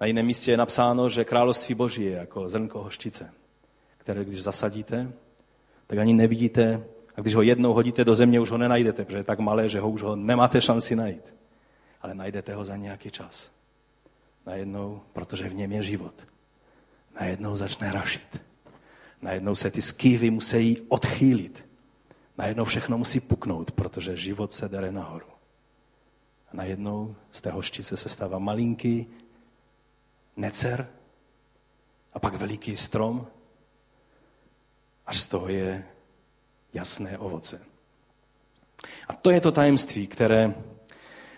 Na 0.00 0.06
jiném 0.06 0.26
místě 0.26 0.50
je 0.50 0.56
napsáno, 0.56 1.08
že 1.08 1.24
království 1.24 1.74
boží 1.74 2.04
je 2.04 2.12
jako 2.12 2.48
zrnko 2.48 2.82
hořčice, 2.82 3.32
které 3.98 4.24
když 4.24 4.42
zasadíte, 4.42 5.12
tak 5.86 5.98
ani 5.98 6.14
nevidíte 6.14 6.84
a 7.18 7.20
když 7.20 7.34
ho 7.34 7.42
jednou 7.42 7.72
hodíte 7.72 8.04
do 8.04 8.14
země, 8.14 8.40
už 8.40 8.50
ho 8.50 8.58
nenajdete, 8.58 9.04
protože 9.04 9.16
je 9.16 9.24
tak 9.24 9.38
malé, 9.38 9.68
že 9.68 9.80
ho 9.80 9.90
už 9.90 10.02
ho 10.02 10.16
nemáte 10.16 10.60
šanci 10.60 10.96
najít. 10.96 11.34
Ale 12.02 12.14
najdete 12.14 12.54
ho 12.54 12.64
za 12.64 12.76
nějaký 12.76 13.10
čas. 13.10 13.50
Najednou, 14.46 15.00
protože 15.12 15.48
v 15.48 15.54
něm 15.54 15.72
je 15.72 15.82
život. 15.82 16.14
Najednou 17.20 17.56
začne 17.56 17.92
rašit. 17.92 18.42
Najednou 19.22 19.54
se 19.54 19.70
ty 19.70 19.82
skývy 19.82 20.30
musí 20.30 20.80
odchýlit. 20.88 21.66
Najednou 22.38 22.64
všechno 22.64 22.98
musí 22.98 23.20
puknout, 23.20 23.70
protože 23.70 24.16
život 24.16 24.52
se 24.52 24.68
dere 24.68 24.92
nahoru. 24.92 25.26
A 26.52 26.56
najednou 26.56 27.16
z 27.30 27.40
té 27.40 27.50
hořčice 27.50 27.96
se 27.96 28.08
stává 28.08 28.38
malinký 28.38 29.06
necer 30.36 30.88
a 32.12 32.18
pak 32.18 32.34
veliký 32.34 32.76
strom. 32.76 33.26
Až 35.06 35.20
z 35.20 35.26
toho 35.26 35.48
je 35.48 35.84
jasné 36.78 37.18
ovoce. 37.18 37.60
A 39.08 39.12
to 39.12 39.30
je 39.30 39.40
to 39.40 39.52
tajemství, 39.52 40.06
které, 40.06 40.54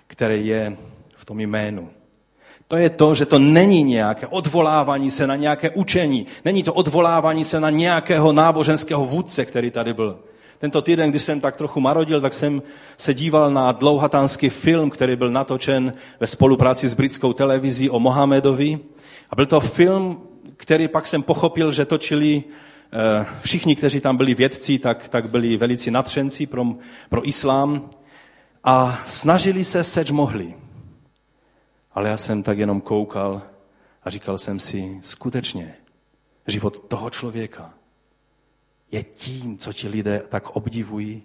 které 0.07 0.37
je 0.37 0.77
v 1.17 1.25
tom 1.25 1.41
jménu. 1.41 1.91
To 2.69 2.77
je 2.77 2.91
to, 2.91 3.15
že 3.15 3.27
to 3.27 3.39
není 3.39 3.83
nějaké 3.83 4.27
odvolávání 4.27 5.11
se 5.11 5.27
na 5.27 5.37
nějaké 5.37 5.71
učení. 5.71 6.27
Není 6.45 6.63
to 6.63 6.75
odvolávání 6.75 7.45
se 7.45 7.61
na 7.61 7.71
nějakého 7.71 8.33
náboženského 8.33 9.07
vůdce, 9.07 9.45
který 9.45 9.71
tady 9.71 9.95
byl. 9.95 10.19
Tento 10.59 10.83
týden, 10.83 11.11
když 11.11 11.23
jsem 11.23 11.41
tak 11.41 11.57
trochu 11.57 11.81
marodil, 11.81 12.21
tak 12.21 12.35
jsem 12.35 12.63
se 12.97 13.15
díval 13.15 13.51
na 13.51 13.73
dlouhatánský 13.73 14.49
film, 14.49 14.91
který 14.91 15.17
byl 15.17 15.31
natočen 15.31 15.93
ve 16.21 16.27
spolupráci 16.27 16.89
s 16.89 16.95
britskou 16.95 17.33
televizí 17.33 17.91
o 17.91 18.01
Mohamedovi. 18.01 18.79
A 19.31 19.37
byl 19.37 19.47
to 19.47 19.61
film, 19.61 20.21
který 20.57 20.89
pak 20.89 21.07
jsem 21.07 21.23
pochopil, 21.23 21.73
že 21.73 21.85
točili 21.85 22.45
všichni, 23.41 23.77
kteří 23.77 24.01
tam 24.01 24.17
byli 24.17 24.35
vědci, 24.35 24.79
tak, 24.79 25.09
tak 25.09 25.31
byli 25.31 25.57
velici 25.57 25.91
natřenci 25.91 26.47
pro, 26.47 26.65
pro 27.09 27.29
islám 27.29 27.91
a 28.65 29.03
snažili 29.07 29.65
se, 29.65 29.85
seč 29.85 30.11
mohli. 30.11 30.55
Ale 31.93 32.09
já 32.09 32.17
jsem 32.17 32.43
tak 32.43 32.59
jenom 32.59 32.81
koukal 32.81 33.43
a 34.03 34.11
říkal 34.11 34.39
jsem 34.39 34.59
si, 34.59 34.99
skutečně, 35.03 35.75
život 36.47 36.89
toho 36.89 37.11
člověka 37.11 37.75
je 38.93 39.03
tím, 39.03 39.59
co 39.59 39.73
ti 39.73 39.89
lidé 39.89 40.23
tak 40.29 40.51
obdivují 40.51 41.23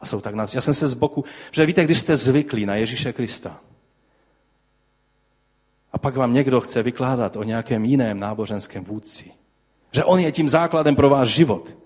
a 0.00 0.06
jsou 0.06 0.20
tak 0.20 0.34
nad... 0.34 0.54
Já 0.54 0.60
jsem 0.60 0.74
se 0.74 0.86
z 0.86 0.94
boku, 0.94 1.24
že 1.50 1.66
víte, 1.66 1.84
když 1.84 2.00
jste 2.00 2.16
zvyklí 2.16 2.66
na 2.66 2.74
Ježíše 2.74 3.12
Krista 3.12 3.60
a 5.92 5.98
pak 5.98 6.16
vám 6.16 6.34
někdo 6.34 6.60
chce 6.60 6.82
vykládat 6.82 7.36
o 7.36 7.42
nějakém 7.42 7.84
jiném 7.84 8.20
náboženském 8.20 8.84
vůdci, 8.84 9.32
že 9.92 10.04
on 10.04 10.18
je 10.18 10.32
tím 10.32 10.48
základem 10.48 10.96
pro 10.96 11.08
váš 11.08 11.28
život, 11.28 11.76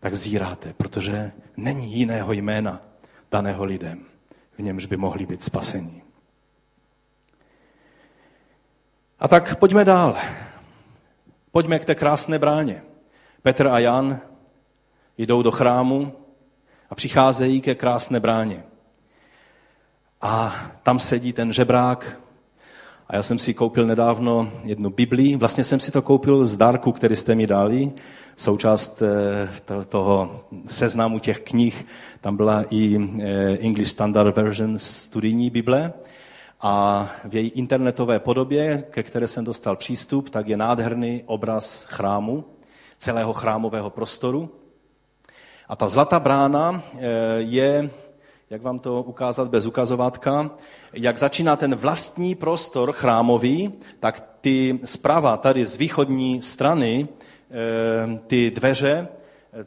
tak 0.00 0.14
zíráte, 0.14 0.72
protože 0.72 1.32
není 1.56 1.92
jiného 1.94 2.32
jména 2.32 2.80
daného 3.30 3.64
lidem, 3.64 4.04
v 4.58 4.62
němž 4.62 4.86
by 4.86 4.96
mohli 4.96 5.26
být 5.26 5.42
spasení. 5.42 6.02
A 9.18 9.28
tak 9.28 9.56
pojďme 9.56 9.84
dál. 9.84 10.16
Pojďme 11.52 11.78
k 11.78 11.84
té 11.84 11.94
krásné 11.94 12.38
bráně. 12.38 12.82
Petr 13.42 13.66
a 13.66 13.78
Jan 13.78 14.20
jdou 15.18 15.42
do 15.42 15.50
chrámu 15.50 16.12
a 16.90 16.94
přicházejí 16.94 17.60
ke 17.60 17.74
krásné 17.74 18.20
bráně. 18.20 18.64
A 20.20 20.54
tam 20.82 21.00
sedí 21.00 21.32
ten 21.32 21.52
žebrák. 21.52 22.21
A 23.12 23.16
já 23.16 23.22
jsem 23.22 23.38
si 23.38 23.54
koupil 23.54 23.86
nedávno 23.86 24.52
jednu 24.64 24.90
Biblii. 24.90 25.36
Vlastně 25.36 25.64
jsem 25.64 25.80
si 25.80 25.92
to 25.92 26.02
koupil 26.02 26.44
z 26.44 26.56
dárku, 26.56 26.92
který 26.92 27.16
jste 27.16 27.34
mi 27.34 27.46
dali. 27.46 27.92
Součást 28.36 29.02
eh, 29.02 29.84
toho 29.84 30.40
seznamu 30.66 31.18
těch 31.18 31.40
knih. 31.40 31.86
Tam 32.20 32.36
byla 32.36 32.64
i 32.70 32.96
eh, 32.96 33.58
English 33.60 33.90
Standard 33.90 34.36
Version 34.36 34.78
studijní 34.78 35.50
Bible. 35.50 35.92
A 36.60 37.08
v 37.24 37.34
její 37.34 37.48
internetové 37.48 38.18
podobě, 38.18 38.84
ke 38.90 39.02
které 39.02 39.28
jsem 39.28 39.44
dostal 39.44 39.76
přístup, 39.76 40.30
tak 40.30 40.48
je 40.48 40.56
nádherný 40.56 41.22
obraz 41.26 41.86
chrámu, 41.88 42.44
celého 42.98 43.32
chrámového 43.32 43.90
prostoru. 43.90 44.50
A 45.68 45.76
ta 45.76 45.88
zlatá 45.88 46.20
brána 46.20 46.82
eh, 46.94 47.00
je, 47.38 47.90
jak 48.52 48.62
vám 48.62 48.78
to 48.78 49.02
ukázat 49.02 49.48
bez 49.48 49.66
ukazovátka, 49.66 50.50
jak 50.92 51.18
začíná 51.18 51.56
ten 51.56 51.74
vlastní 51.74 52.34
prostor 52.34 52.92
chrámový, 52.92 53.72
tak 54.00 54.36
ty 54.40 54.80
zprava 54.84 55.36
tady 55.36 55.66
z 55.66 55.76
východní 55.76 56.42
strany, 56.42 57.08
eh, 57.50 58.18
ty 58.26 58.50
dveře, 58.50 59.08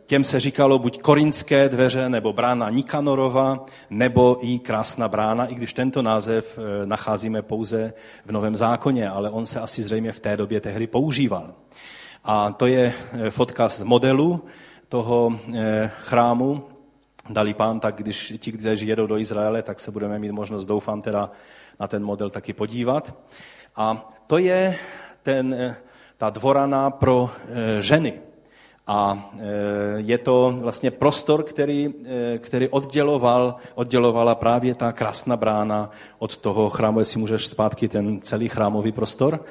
těm 0.06 0.24
se 0.24 0.40
říkalo 0.40 0.80
buď 0.80 1.02
korinské 1.02 1.70
dveře, 1.70 2.10
nebo 2.10 2.34
brána 2.34 2.70
Nikanorova, 2.70 3.66
nebo 3.90 4.38
i 4.42 4.60
krásná 4.60 5.08
brána, 5.08 5.46
i 5.46 5.56
když 5.56 5.74
tento 5.74 6.02
název 6.02 6.60
eh, 6.60 6.86
nacházíme 6.86 7.42
pouze 7.42 7.94
v 8.26 8.32
Novém 8.32 8.56
zákoně, 8.56 9.10
ale 9.10 9.30
on 9.30 9.46
se 9.46 9.60
asi 9.60 9.84
zřejmě 9.84 10.12
v 10.12 10.20
té 10.20 10.38
době 10.38 10.62
tehdy 10.62 10.88
používal. 10.88 11.54
A 12.24 12.52
to 12.52 12.68
je 12.68 12.94
fotka 13.30 13.70
z 13.70 13.84
modelu, 13.84 14.44
toho 14.90 15.40
eh, 15.54 15.92
chrámu 16.04 16.75
dali 17.30 17.54
pán, 17.54 17.80
tak 17.80 17.96
když 17.96 18.34
ti, 18.38 18.52
kteří 18.52 18.88
jedou 18.88 19.08
do 19.08 19.18
Izraele, 19.18 19.62
tak 19.62 19.80
se 19.80 19.92
budeme 19.92 20.20
mít 20.20 20.32
možnost, 20.32 20.66
doufám, 20.66 21.02
teda 21.02 21.32
na 21.80 21.88
ten 21.88 22.04
model 22.04 22.30
taky 22.30 22.54
podívat. 22.54 23.14
A 23.76 24.14
to 24.28 24.38
je 24.38 24.76
ten, 25.24 25.76
ta 26.18 26.30
dvorana 26.30 26.90
pro 26.90 27.30
eh, 27.30 27.82
ženy. 27.82 28.14
A 28.88 29.30
je 29.98 30.18
to 30.18 30.56
vlastně 30.62 30.92
prostor, 30.92 31.44
který, 31.44 31.94
který 32.38 32.70
odděloval, 32.70 33.56
oddělovala 33.76 34.36
právě 34.36 34.76
ta 34.76 34.92
krásná 34.92 35.38
brána 35.38 35.90
od 36.20 36.38
toho 36.38 36.70
chrámu, 36.70 37.00
jestli 37.00 37.20
můžeš 37.20 37.48
zpátky 37.48 37.88
ten 37.88 38.22
celý 38.22 38.50
chrámový 38.50 38.92
prostor 38.92 39.46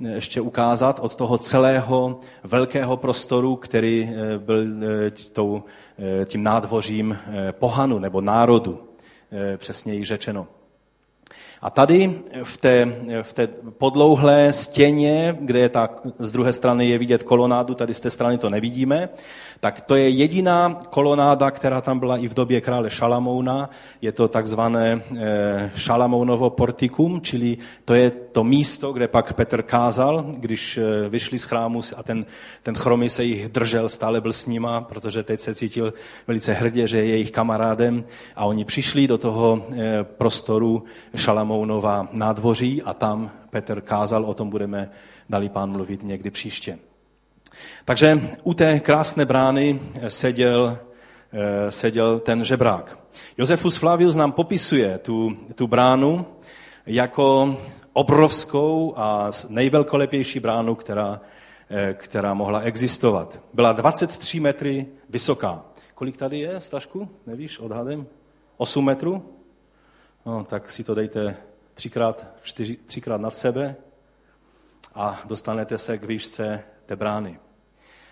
ještě 0.00 0.40
ukázat 0.40 1.00
od 1.00 1.14
toho 1.14 1.38
celého 1.38 2.20
velkého 2.44 2.96
prostoru, 2.96 3.56
který 3.56 4.10
eh, 4.10 4.38
byl 4.38 4.66
eh, 4.84 5.10
eh, 5.98 6.24
tím 6.24 6.42
nádvořím 6.42 7.18
pohanu 7.50 7.98
nebo 7.98 8.20
národu, 8.20 8.82
přesněji 9.56 10.04
řečeno. 10.04 10.46
A 11.62 11.70
tady 11.70 12.20
v 12.42 12.56
té, 12.56 12.96
v 13.22 13.32
té 13.32 13.46
podlouhlé 13.78 14.52
stěně, 14.52 15.36
kde 15.40 15.58
je 15.58 15.68
ta, 15.68 15.88
z 16.18 16.32
druhé 16.32 16.52
strany 16.52 16.88
je 16.88 16.98
vidět 16.98 17.22
kolonádu, 17.22 17.74
tady 17.74 17.94
z 17.94 18.00
té 18.00 18.10
strany 18.10 18.38
to 18.38 18.50
nevidíme, 18.50 19.08
tak 19.60 19.80
to 19.80 19.94
je 19.96 20.08
jediná 20.08 20.80
kolonáda, 20.90 21.50
která 21.50 21.80
tam 21.80 21.98
byla 21.98 22.16
i 22.16 22.28
v 22.28 22.34
době 22.34 22.60
krále 22.60 22.90
Šalamouna. 22.90 23.70
Je 24.02 24.12
to 24.12 24.28
takzvané 24.28 25.02
eh, 25.16 25.70
Šalamounovo 25.76 26.50
portikum, 26.50 27.20
čili 27.20 27.58
to 27.84 27.94
je 27.94 28.10
to 28.10 28.44
místo, 28.44 28.92
kde 28.92 29.08
pak 29.08 29.32
Petr 29.32 29.62
kázal, 29.62 30.26
když 30.36 30.78
eh, 30.78 31.08
vyšli 31.08 31.38
z 31.38 31.44
chrámu 31.44 31.80
a 31.96 32.02
ten, 32.02 32.26
ten 32.62 32.74
chromy 32.74 33.10
se 33.10 33.24
jich 33.24 33.48
držel, 33.48 33.88
stále 33.88 34.20
byl 34.20 34.32
s 34.32 34.46
nima, 34.46 34.80
protože 34.80 35.22
teď 35.22 35.40
se 35.40 35.54
cítil 35.54 35.94
velice 36.26 36.52
hrdě, 36.52 36.86
že 36.86 36.96
je 36.98 37.06
jejich 37.06 37.30
kamarádem 37.30 38.04
a 38.36 38.44
oni 38.44 38.64
přišli 38.64 39.06
do 39.06 39.18
toho 39.18 39.62
eh, 39.70 40.04
prostoru 40.04 40.84
Šalamounova 41.46 42.08
nádvoří 42.12 42.82
a 42.82 42.94
tam 42.94 43.30
Petr 43.50 43.80
kázal, 43.80 44.24
o 44.24 44.34
tom 44.34 44.50
budeme 44.50 44.90
dali 45.28 45.48
pán 45.48 45.70
mluvit 45.70 46.02
někdy 46.02 46.30
příště. 46.30 46.78
Takže 47.84 48.30
u 48.42 48.54
té 48.54 48.80
krásné 48.80 49.24
brány 49.24 49.80
seděl, 50.08 50.78
eh, 51.32 51.72
seděl 51.72 52.18
ten 52.18 52.44
žebrák. 52.44 52.98
Josefus 53.38 53.76
Flavius 53.76 54.16
nám 54.16 54.32
popisuje 54.32 54.98
tu, 54.98 55.36
tu 55.54 55.66
bránu 55.66 56.26
jako 56.86 57.56
obrovskou 57.92 58.94
a 58.96 59.30
nejvelkolepější 59.48 60.40
bránu, 60.40 60.74
která, 60.74 61.20
eh, 61.70 61.94
která 61.94 62.34
mohla 62.34 62.60
existovat. 62.60 63.40
Byla 63.54 63.72
23 63.72 64.40
metry 64.40 64.86
vysoká. 65.10 65.64
Kolik 65.94 66.16
tady 66.16 66.38
je, 66.38 66.60
Stašku? 66.60 67.08
Nevíš, 67.26 67.58
odhadem? 67.58 68.06
8 68.56 68.84
metrů? 68.84 69.35
No, 70.26 70.44
tak 70.44 70.70
si 70.70 70.84
to 70.84 70.94
dejte 70.94 71.36
třikrát, 71.74 72.26
čtyři, 72.42 72.76
třikrát 72.76 73.20
nad 73.20 73.36
sebe 73.36 73.76
a 74.94 75.20
dostanete 75.24 75.78
se 75.78 75.98
k 75.98 76.04
výšce 76.04 76.64
té 76.86 76.96
brány. 76.96 77.40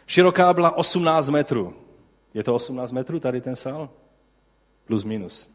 Široká 0.06 0.52
byla 0.52 0.76
18 0.76 1.28
metrů. 1.28 1.76
Je 2.34 2.44
to 2.44 2.54
18 2.54 2.92
metrů 2.92 3.20
tady 3.20 3.40
ten 3.40 3.56
sál? 3.56 3.90
Plus 4.84 5.04
minus. 5.04 5.54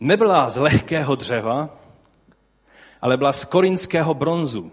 Nebyla 0.00 0.50
z 0.50 0.56
lehkého 0.56 1.14
dřeva, 1.14 1.78
ale 3.00 3.16
byla 3.16 3.32
z 3.32 3.44
korinského 3.44 4.14
bronzu. 4.14 4.72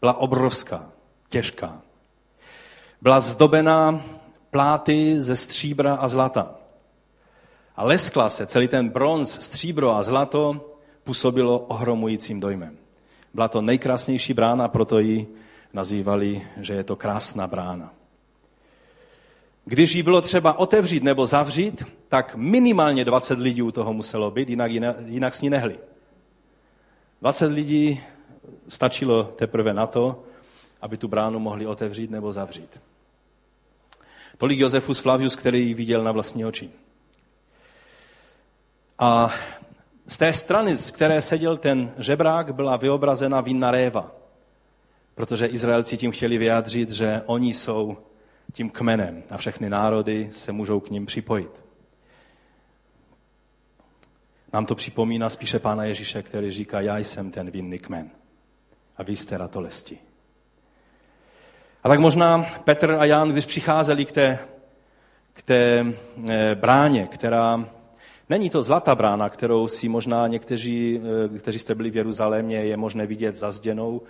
Byla 0.00 0.12
obrovská, 0.14 0.92
těžká. 1.28 1.82
Byla 3.02 3.20
zdobená 3.20 4.02
pláty 4.50 5.20
ze 5.20 5.36
stříbra 5.36 5.94
a 5.94 6.08
zlata. 6.08 6.54
A 7.76 7.84
leskla 7.84 8.28
se, 8.28 8.46
celý 8.46 8.68
ten 8.68 8.88
bronz, 8.88 9.40
stříbro 9.40 9.96
a 9.96 10.02
zlato 10.02 10.66
působilo 11.04 11.58
ohromujícím 11.58 12.40
dojmem. 12.40 12.76
Byla 13.34 13.48
to 13.48 13.62
nejkrásnější 13.62 14.34
brána, 14.34 14.68
proto 14.68 14.98
ji 14.98 15.26
nazývali, 15.72 16.46
že 16.56 16.74
je 16.74 16.84
to 16.84 16.96
krásná 16.96 17.46
brána. 17.46 17.94
Když 19.64 19.94
ji 19.94 20.02
bylo 20.02 20.20
třeba 20.20 20.58
otevřít 20.58 21.02
nebo 21.02 21.26
zavřít, 21.26 21.84
tak 22.08 22.34
minimálně 22.36 23.04
20 23.04 23.38
lidí 23.38 23.62
u 23.62 23.70
toho 23.70 23.92
muselo 23.92 24.30
být, 24.30 24.48
jinak, 24.48 24.70
jinak 25.06 25.34
s 25.34 25.42
ní 25.42 25.50
nehli. 25.50 25.78
20 27.20 27.46
lidí 27.46 28.00
stačilo 28.68 29.24
teprve 29.24 29.74
na 29.74 29.86
to, 29.86 30.22
aby 30.80 30.96
tu 30.96 31.08
bránu 31.08 31.38
mohli 31.38 31.66
otevřít 31.66 32.10
nebo 32.10 32.32
zavřít. 32.32 32.80
Tolik 34.38 34.58
Josefus 34.58 34.98
Flavius, 34.98 35.36
který 35.36 35.66
ji 35.66 35.74
viděl 35.74 36.04
na 36.04 36.12
vlastní 36.12 36.44
oči. 36.44 36.70
A 38.98 39.30
z 40.06 40.18
té 40.18 40.32
strany, 40.32 40.74
z 40.74 40.90
které 40.90 41.22
seděl 41.22 41.56
ten 41.56 41.92
žebrák, 41.98 42.54
byla 42.54 42.76
vyobrazena 42.76 43.40
vinná 43.40 43.70
réva. 43.70 44.12
Protože 45.14 45.46
Izraelci 45.46 45.96
tím 45.96 46.10
chtěli 46.10 46.38
vyjádřit, 46.38 46.90
že 46.90 47.22
oni 47.26 47.54
jsou 47.54 47.96
tím 48.52 48.70
kmenem 48.70 49.22
a 49.30 49.36
všechny 49.36 49.70
národy 49.70 50.30
se 50.32 50.52
můžou 50.52 50.80
k 50.80 50.90
ním 50.90 51.06
připojit. 51.06 51.50
Nám 54.52 54.66
to 54.66 54.74
připomíná 54.74 55.30
spíše 55.30 55.58
Pána 55.58 55.84
Ježíše, 55.84 56.22
který 56.22 56.50
říká, 56.50 56.80
já 56.80 56.98
jsem 56.98 57.30
ten 57.30 57.50
vinný 57.50 57.78
kmen 57.78 58.10
a 58.96 59.02
vy 59.02 59.16
jste 59.16 59.38
ratolesti. 59.38 60.07
A 61.84 61.88
tak 61.88 62.00
možná 62.00 62.46
Petr 62.64 62.96
a 62.98 63.04
Jan, 63.04 63.32
když 63.32 63.46
přicházeli 63.46 64.04
k 64.04 64.12
té, 64.12 64.38
k 65.32 65.42
té 65.42 65.86
eh, 66.28 66.54
bráně, 66.54 67.06
která 67.06 67.64
není 68.28 68.50
to 68.50 68.62
zlatá 68.62 68.94
brána, 68.94 69.28
kterou 69.28 69.68
si 69.68 69.88
možná 69.88 70.26
někteří, 70.26 71.00
eh, 71.34 71.38
kteří 71.38 71.58
jste 71.58 71.74
byli 71.74 71.90
v 71.90 71.96
Jeruzalémě, 71.96 72.56
je 72.56 72.76
možné 72.76 73.06
vidět 73.06 73.36
za 73.36 73.52
zděnou, 73.52 74.02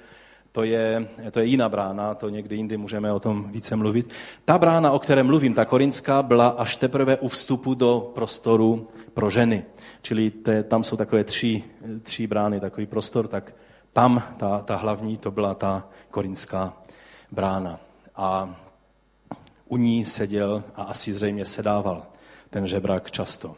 to 0.52 0.62
je, 0.62 1.08
to 1.30 1.40
je 1.40 1.46
jiná 1.46 1.68
brána, 1.68 2.14
to 2.14 2.28
někdy 2.28 2.56
jindy 2.56 2.76
můžeme 2.76 3.12
o 3.12 3.20
tom 3.20 3.48
více 3.50 3.76
mluvit. 3.76 4.10
Ta 4.44 4.58
brána, 4.58 4.90
o 4.90 4.98
které 4.98 5.22
mluvím, 5.22 5.54
ta 5.54 5.64
korinská, 5.64 6.22
byla 6.22 6.48
až 6.48 6.76
teprve 6.76 7.16
u 7.16 7.28
vstupu 7.28 7.74
do 7.74 8.10
prostoru 8.14 8.88
pro 9.14 9.30
ženy. 9.30 9.64
Čili 10.02 10.30
to 10.30 10.50
je, 10.50 10.62
tam 10.62 10.84
jsou 10.84 10.96
takové 10.96 11.24
tři, 11.24 11.62
tři 12.02 12.26
brány, 12.26 12.60
takový 12.60 12.86
prostor, 12.86 13.28
tak 13.28 13.54
tam 13.92 14.22
ta, 14.36 14.58
ta 14.58 14.76
hlavní, 14.76 15.16
to 15.16 15.30
byla 15.30 15.54
ta 15.54 15.88
korinská 16.10 16.74
brána. 17.30 17.80
A 18.16 18.54
u 19.68 19.76
ní 19.76 20.04
seděl 20.04 20.64
a 20.74 20.82
asi 20.82 21.14
zřejmě 21.14 21.44
sedával 21.44 22.06
ten 22.50 22.66
žebrák 22.66 23.10
často. 23.10 23.56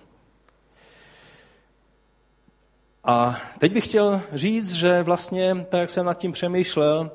A 3.04 3.40
teď 3.58 3.72
bych 3.72 3.84
chtěl 3.84 4.22
říct, 4.32 4.72
že 4.72 5.02
vlastně, 5.02 5.66
tak 5.68 5.80
jak 5.80 5.90
jsem 5.90 6.06
nad 6.06 6.14
tím 6.14 6.32
přemýšlel, 6.32 7.10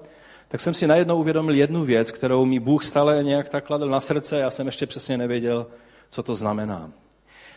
tak 0.47 0.61
jsem 0.61 0.73
si 0.73 0.87
najednou 0.87 1.17
uvědomil 1.17 1.55
jednu 1.55 1.85
věc, 1.85 2.11
kterou 2.11 2.45
mi 2.45 2.59
Bůh 2.59 2.83
stále 2.83 3.23
nějak 3.23 3.49
tak 3.49 3.65
kladl 3.65 3.89
na 3.89 3.99
srdce, 3.99 4.39
já 4.39 4.49
jsem 4.49 4.65
ještě 4.65 4.85
přesně 4.85 5.17
nevěděl, 5.17 5.67
co 6.09 6.23
to 6.23 6.35
znamená. 6.35 6.91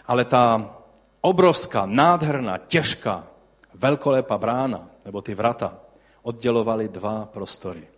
Ale 0.07 0.25
ta 0.25 0.75
obrovská, 1.21 1.87
nádherná, 1.87 2.59
těžká, 2.59 3.27
velkolepá 3.75 4.39
brána, 4.39 4.89
nebo 5.05 5.23
ty 5.23 5.35
vrata, 5.35 5.79
oddělovaly 6.23 6.89
dva 6.89 7.29
prostory. 7.33 7.89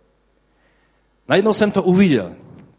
Najednou 1.31 1.53
jsem 1.53 1.71
to 1.71 1.83
uviděl, 1.83 2.31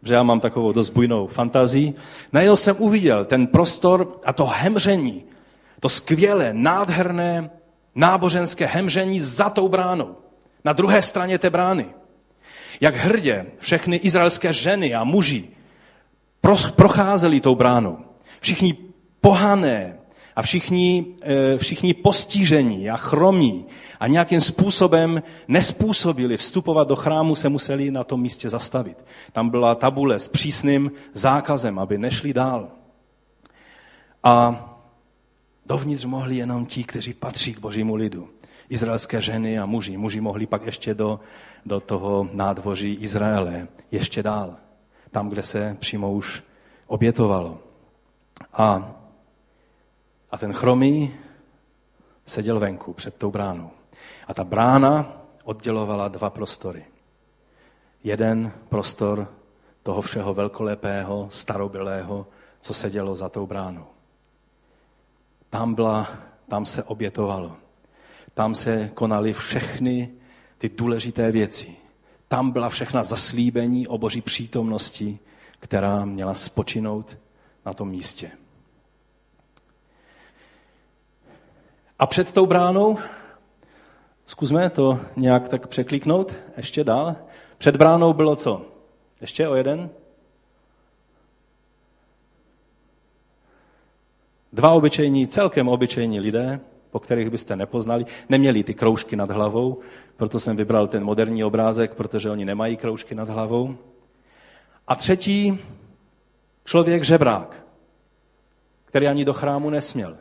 že 0.03 0.13
já 0.13 0.23
mám 0.23 0.39
takovou 0.39 0.71
dost 0.71 0.89
bujnou 0.89 1.27
fantazii. 1.27 1.93
Najednou 2.33 2.55
jsem 2.55 2.75
uviděl 2.79 3.25
ten 3.25 3.47
prostor 3.47 4.19
a 4.25 4.33
to 4.33 4.45
hemření, 4.45 5.23
to 5.79 5.89
skvělé, 5.89 6.53
nádherné 6.53 7.49
náboženské 7.95 8.65
hemření 8.65 9.19
za 9.19 9.49
tou 9.49 9.67
bránou. 9.67 10.15
Na 10.65 10.73
druhé 10.73 11.01
straně 11.01 11.39
té 11.39 11.49
brány. 11.49 11.85
Jak 12.81 12.95
hrdě 12.95 13.45
všechny 13.59 13.95
izraelské 13.95 14.53
ženy 14.53 14.93
a 14.93 15.03
muži 15.03 15.49
procházeli 16.75 17.41
tou 17.41 17.55
bránou. 17.55 17.97
Všichni 18.39 18.77
pohané 19.21 19.97
a 20.35 20.41
všichni, 20.41 21.05
eh, 21.21 21.57
všichni 21.57 21.93
postižení 21.93 22.89
a 22.89 22.97
chromí 22.97 23.65
a 23.99 24.07
nějakým 24.07 24.41
způsobem 24.41 25.23
nespůsobili 25.47 26.37
vstupovat 26.37 26.87
do 26.87 26.95
chrámu, 26.95 27.35
se 27.35 27.49
museli 27.49 27.91
na 27.91 28.03
tom 28.03 28.21
místě 28.21 28.49
zastavit. 28.49 28.97
Tam 29.31 29.49
byla 29.49 29.75
tabule 29.75 30.19
s 30.19 30.27
přísným 30.27 30.91
zákazem, 31.13 31.79
aby 31.79 31.97
nešli 31.97 32.33
dál. 32.33 32.67
A 34.23 34.69
Dovnitř 35.65 36.05
mohli 36.05 36.35
jenom 36.35 36.65
ti, 36.65 36.83
kteří 36.83 37.13
patří 37.13 37.53
k 37.53 37.59
božímu 37.59 37.95
lidu. 37.95 38.29
Izraelské 38.69 39.21
ženy 39.21 39.59
a 39.59 39.65
muži. 39.65 39.97
Muži 39.97 40.21
mohli 40.21 40.45
pak 40.45 40.65
ještě 40.65 40.93
do, 40.93 41.19
do 41.65 41.79
toho 41.79 42.29
nádvoří 42.33 42.93
Izraele, 42.93 43.67
ještě 43.91 44.23
dál. 44.23 44.55
Tam, 45.11 45.29
kde 45.29 45.43
se 45.43 45.77
přímo 45.79 46.11
už 46.11 46.43
obětovalo. 46.87 47.59
A, 48.53 48.95
a 50.33 50.37
ten 50.37 50.53
chromý 50.53 51.13
seděl 52.25 52.59
venku 52.59 52.93
před 52.93 53.15
tou 53.15 53.31
bránou. 53.31 53.71
A 54.27 54.33
ta 54.33 54.43
brána 54.43 55.21
oddělovala 55.43 56.07
dva 56.07 56.29
prostory. 56.29 56.85
Jeden 58.03 58.51
prostor 58.69 59.33
toho 59.83 60.01
všeho 60.01 60.33
velkolepého, 60.33 61.27
starobylého, 61.31 62.27
co 62.61 62.73
sedělo 62.73 63.15
za 63.15 63.29
tou 63.29 63.47
bránou. 63.47 63.85
Tam, 65.49 65.75
byla, 65.75 66.09
tam 66.47 66.65
se 66.65 66.83
obětovalo. 66.83 67.55
Tam 68.33 68.55
se 68.55 68.91
konaly 68.93 69.33
všechny 69.33 70.09
ty 70.57 70.69
důležité 70.69 71.31
věci. 71.31 71.75
Tam 72.27 72.51
byla 72.51 72.69
všechna 72.69 73.03
zaslíbení 73.03 73.87
o 73.87 73.97
boží 73.97 74.21
přítomnosti, 74.21 75.19
která 75.59 76.05
měla 76.05 76.33
spočinout 76.33 77.17
na 77.65 77.73
tom 77.73 77.89
místě. 77.89 78.31
A 81.99 82.07
před 82.07 82.31
tou 82.31 82.45
bránou, 82.45 82.97
zkusme 84.25 84.69
to 84.69 84.99
nějak 85.15 85.47
tak 85.47 85.67
překliknout 85.67 86.35
ještě 86.57 86.83
dál. 86.83 87.15
Před 87.57 87.75
bránou 87.75 88.13
bylo 88.13 88.35
co? 88.35 88.65
Ještě 89.21 89.47
o 89.47 89.55
jeden? 89.55 89.89
Dva 94.53 94.71
obyčejní, 94.71 95.27
celkem 95.27 95.67
obyčejní 95.67 96.19
lidé, 96.19 96.59
po 96.91 96.99
kterých 96.99 97.29
byste 97.29 97.55
nepoznali, 97.55 98.05
neměli 98.29 98.63
ty 98.63 98.73
kroužky 98.73 99.15
nad 99.15 99.31
hlavou, 99.31 99.79
proto 100.17 100.39
jsem 100.39 100.57
vybral 100.57 100.87
ten 100.87 101.03
moderní 101.03 101.43
obrázek, 101.43 101.93
protože 101.93 102.29
oni 102.29 102.45
nemají 102.45 102.77
kroužky 102.77 103.15
nad 103.15 103.29
hlavou. 103.29 103.75
A 104.87 104.95
třetí, 104.95 105.59
člověk 106.65 107.03
žebrák, 107.03 107.65
který 108.85 109.07
ani 109.07 109.25
do 109.25 109.33
chrámu 109.33 109.69
nesměl, 109.69 110.17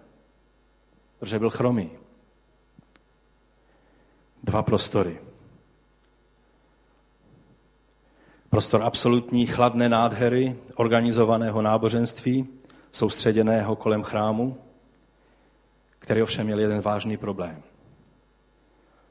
protože 1.22 1.38
byl 1.38 1.50
chromý. 1.50 1.90
Dva 4.42 4.62
prostory. 4.62 5.20
Prostor 8.50 8.82
absolutní 8.82 9.46
chladné 9.46 9.88
nádhery, 9.88 10.56
organizovaného 10.74 11.62
náboženství 11.62 12.48
soustředěného 12.92 13.76
kolem 13.76 14.02
chrámu, 14.02 14.58
který 15.98 16.22
ovšem 16.22 16.46
měl 16.46 16.60
jeden 16.60 16.80
vážný 16.80 17.16
problém. 17.16 17.62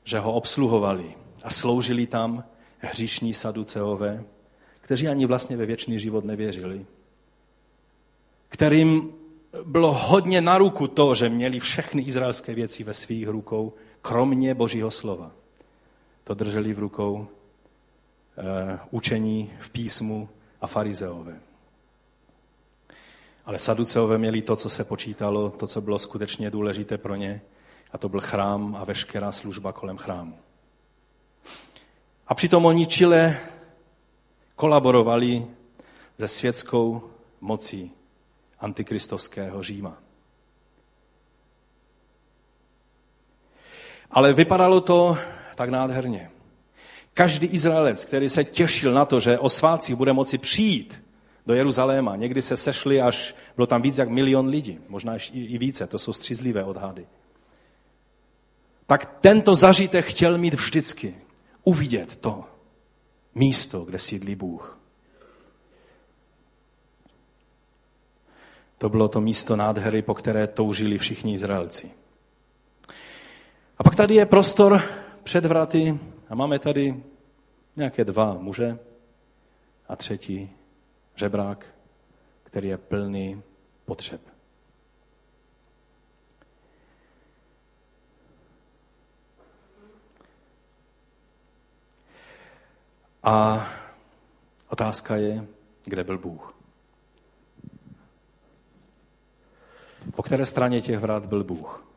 Že 0.04 0.20
ho 0.20 0.34
obsluhovali 0.34 1.16
a 1.44 1.50
sloužili 1.50 2.08
tam 2.08 2.44
hříšní 2.80 3.34
saduceové, 3.34 4.24
kteří 4.82 5.08
ani 5.08 5.26
vlastně 5.26 5.58
ve 5.58 5.66
věčný 5.66 6.00
život 6.00 6.26
nevěřili. 6.26 6.86
Kterým 8.50 9.21
bylo 9.64 9.94
hodně 9.94 10.42
na 10.42 10.58
ruku 10.58 10.88
to, 10.88 11.16
že 11.16 11.30
měli 11.30 11.60
všechny 11.60 12.02
izraelské 12.02 12.56
věci 12.56 12.84
ve 12.84 12.94
svých 12.94 13.28
rukou, 13.28 13.74
kromě 14.02 14.54
Božího 14.54 14.92
slova. 14.92 15.32
To 16.24 16.34
drželi 16.34 16.74
v 16.74 16.80
rukou 16.80 17.28
e, 18.38 18.80
učení 18.92 19.52
v 19.60 19.70
písmu 19.70 20.30
a 20.62 20.68
farizeové. 20.68 21.40
Ale 23.46 23.60
saduceové 23.60 24.18
měli 24.18 24.42
to, 24.42 24.56
co 24.56 24.70
se 24.70 24.84
počítalo, 24.84 25.50
to, 25.50 25.68
co 25.68 25.82
bylo 25.82 26.00
skutečně 26.00 26.50
důležité 26.50 26.98
pro 26.98 27.16
ně, 27.16 27.42
a 27.92 27.98
to 27.98 28.10
byl 28.10 28.22
chrám 28.22 28.76
a 28.76 28.84
veškerá 28.84 29.32
služba 29.32 29.74
kolem 29.74 29.98
chrámu. 29.98 30.38
A 32.28 32.34
přitom 32.34 32.66
oni 32.66 32.88
čile 32.88 33.38
kolaborovali 34.56 35.46
se 36.20 36.28
světskou 36.28 37.10
mocí 37.42 37.92
antikristovského 38.62 39.64
Říma. 39.64 39.98
Ale 44.12 44.34
vypadalo 44.34 44.82
to 44.82 45.18
tak 45.56 45.70
nádherně. 45.70 46.32
Každý 47.14 47.48
Izraelec, 47.48 48.06
který 48.06 48.30
se 48.30 48.44
těšil 48.44 48.94
na 48.94 49.06
to, 49.06 49.20
že 49.20 49.40
o 49.40 49.50
svácích 49.50 49.96
bude 49.96 50.14
moci 50.14 50.38
přijít 50.38 51.04
do 51.46 51.54
Jeruzaléma. 51.54 52.16
Někdy 52.16 52.42
se 52.42 52.58
sešli 52.58 53.02
až, 53.02 53.36
bylo 53.56 53.68
tam 53.68 53.82
víc 53.82 53.98
jak 53.98 54.10
milion 54.10 54.48
lidí, 54.48 54.80
možná 54.88 55.14
i 55.34 55.58
více, 55.58 55.88
to 55.88 56.00
jsou 56.00 56.14
střízlivé 56.14 56.64
odhady. 56.64 57.08
Tak 58.88 59.06
tento 59.22 59.56
zažitek 59.56 60.06
chtěl 60.06 60.38
mít 60.38 60.54
vždycky. 60.54 61.16
Uvidět 61.64 62.16
to 62.16 62.44
místo, 63.36 63.86
kde 63.86 64.00
sídlí 64.00 64.36
Bůh. 64.36 64.81
To 68.82 68.90
bylo 68.90 69.08
to 69.08 69.22
místo 69.22 69.56
nádhery, 69.56 70.02
po 70.02 70.14
které 70.14 70.48
toužili 70.48 70.98
všichni 70.98 71.34
Izraelci. 71.34 71.92
A 73.78 73.84
pak 73.84 73.96
tady 73.96 74.16
je 74.16 74.26
prostor 74.26 74.82
před 75.24 75.46
vraty 75.46 76.00
a 76.30 76.36
máme 76.36 76.60
tady 76.60 77.04
nějaké 77.76 78.06
dva 78.06 78.34
muže 78.34 78.80
a 79.88 79.96
třetí 79.96 80.50
žebrák, 81.16 81.66
který 82.44 82.68
je 82.68 82.78
plný 82.78 83.42
potřeb. 83.86 84.22
A 93.24 93.68
otázka 94.70 95.16
je, 95.16 95.48
kde 95.86 96.04
byl 96.04 96.18
Bůh. 96.18 96.61
Po 100.22 100.26
které 100.26 100.46
straně 100.46 100.82
těch 100.82 101.00
vrat 101.00 101.26
byl 101.26 101.44
Bůh? 101.44 101.88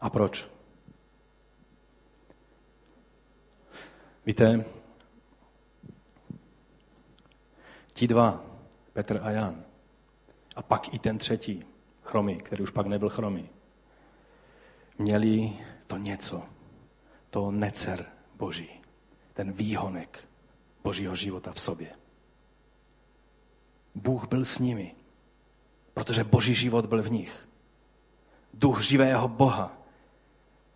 A 0.00 0.10
proč? 0.10 0.48
Víte, 4.26 4.64
ti 7.92 8.08
dva, 8.08 8.44
Petr 8.92 9.20
a 9.22 9.30
Jan, 9.30 9.64
a 10.56 10.62
pak 10.62 10.94
i 10.94 10.98
ten 10.98 11.18
třetí, 11.18 11.64
chromý, 12.02 12.38
který 12.38 12.62
už 12.62 12.70
pak 12.70 12.86
nebyl 12.86 13.08
chromý, 13.08 13.48
měli 14.98 15.52
to 15.86 15.96
něco, 15.96 16.42
to 17.30 17.50
necer 17.50 18.06
Boží, 18.34 18.80
ten 19.34 19.52
výhonek 19.52 20.28
Božího 20.82 21.14
života 21.14 21.52
v 21.52 21.60
sobě. 21.60 21.99
Bůh 23.94 24.28
byl 24.28 24.44
s 24.44 24.58
nimi, 24.58 24.94
protože 25.94 26.24
Boží 26.24 26.54
život 26.54 26.86
byl 26.86 27.02
v 27.02 27.10
nich. 27.10 27.48
Duch 28.54 28.82
živého 28.82 29.28
Boha. 29.28 29.78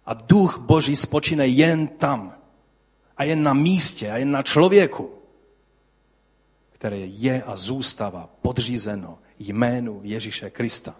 A 0.07 0.15
duch 0.15 0.59
Boží 0.59 0.97
spočine 0.97 1.47
jen 1.47 1.87
tam. 1.87 2.35
A 3.17 3.25
jen 3.25 3.43
na 3.43 3.53
místě, 3.53 4.11
a 4.11 4.17
jen 4.17 4.31
na 4.31 4.43
člověku, 4.43 5.11
které 6.73 6.99
je 6.99 7.43
a 7.43 7.57
zůstává 7.57 8.31
podřízeno 8.43 9.19
jménu 9.39 10.01
Ježíše 10.03 10.51
Krista. 10.51 10.95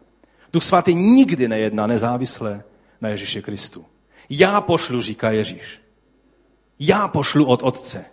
Duch 0.53 0.63
svatý 0.63 0.95
nikdy 0.95 1.49
nejedná 1.49 1.87
nezávisle 1.87 2.65
na 3.01 3.09
Ježíši 3.09 3.43
Kristu. 3.43 3.87
Já 4.31 4.61
pošlu, 4.61 5.01
říká 5.01 5.31
Ježíš. 5.31 5.81
Já 6.79 7.09
pošlu 7.09 7.47
od 7.47 7.63
Otce. 7.63 8.05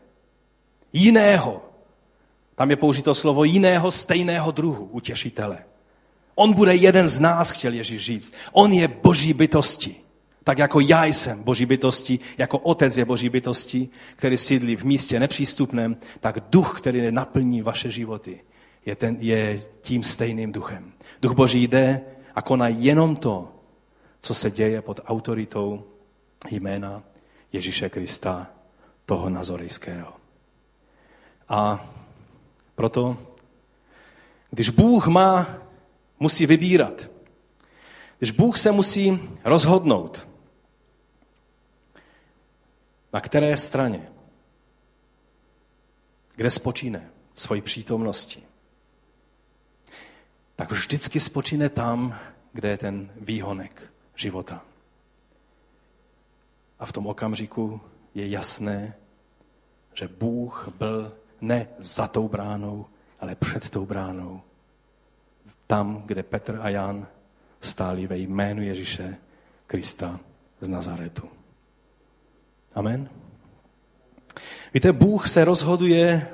Jiného. 0.93 1.70
Tam 2.55 2.69
je 2.69 2.75
použito 2.75 3.15
slovo 3.15 3.43
jiného 3.43 3.91
stejného 3.91 4.51
druhu, 4.51 4.85
utěšitele. 4.85 5.57
On 6.35 6.53
bude 6.53 6.75
jeden 6.75 7.07
z 7.07 7.19
nás, 7.19 7.51
chtěl 7.51 7.73
Ježíš 7.73 8.05
říct. 8.05 8.33
On 8.51 8.73
je 8.73 8.87
boží 8.87 9.33
bytosti. 9.33 9.95
Tak 10.43 10.57
jako 10.57 10.79
já 10.79 11.05
jsem 11.05 11.43
boží 11.43 11.65
bytosti, 11.65 12.19
jako 12.37 12.59
otec 12.59 12.97
je 12.97 13.05
boží 13.05 13.29
bytosti, 13.29 13.89
který 14.15 14.37
sídlí 14.37 14.75
v 14.75 14.83
místě 14.83 15.19
nepřístupném, 15.19 15.97
tak 16.19 16.39
duch, 16.49 16.77
který 16.77 17.11
naplní 17.11 17.61
vaše 17.61 17.91
životy, 17.91 18.41
je, 18.85 18.95
ten, 18.95 19.17
je 19.19 19.61
tím 19.81 20.03
stejným 20.03 20.51
duchem. 20.51 20.91
Duch 21.21 21.33
boží 21.33 21.67
jde 21.67 22.01
a 22.35 22.41
koná 22.41 22.67
jenom 22.67 23.15
to, 23.15 23.51
co 24.21 24.33
se 24.33 24.51
děje 24.51 24.81
pod 24.81 24.99
autoritou 25.05 25.83
jména 26.51 27.03
Ježíše 27.53 27.89
Krista, 27.89 28.47
toho 29.05 29.29
nazorejského. 29.29 30.13
A 31.49 31.89
proto, 32.75 33.17
když 34.49 34.69
Bůh 34.69 35.07
má, 35.07 35.47
musí 36.19 36.45
vybírat, 36.45 37.09
když 38.17 38.31
Bůh 38.31 38.57
se 38.57 38.71
musí 38.71 39.29
rozhodnout, 39.43 40.27
na 43.13 43.21
které 43.21 43.57
straně, 43.57 44.11
kde 46.35 46.51
spočíne 46.51 47.11
svoji 47.35 47.61
přítomnosti, 47.61 48.43
tak 50.55 50.71
vždycky 50.71 51.19
spočíne 51.19 51.69
tam, 51.69 52.19
kde 52.53 52.69
je 52.69 52.77
ten 52.77 53.11
výhonek 53.15 53.93
života. 54.15 54.61
A 56.79 56.85
v 56.85 56.91
tom 56.91 57.07
okamžiku 57.07 57.81
je 58.15 58.29
jasné, 58.29 58.95
že 59.93 60.07
Bůh 60.07 60.69
byl 60.77 61.13
ne 61.41 61.67
za 61.79 62.07
tou 62.07 62.27
bránou, 62.27 62.85
ale 63.19 63.35
před 63.35 63.69
tou 63.69 63.85
bránou. 63.85 64.41
Tam, 65.67 66.03
kde 66.05 66.23
Petr 66.23 66.59
a 66.61 66.69
Jan 66.69 67.07
stáli 67.61 68.07
ve 68.07 68.17
jménu 68.17 68.61
Ježíše 68.61 69.17
Krista 69.67 70.19
z 70.61 70.69
Nazaretu. 70.69 71.29
Amen. 72.75 73.09
Víte, 74.73 74.91
Bůh 74.91 75.27
se 75.27 75.45
rozhoduje 75.45 76.27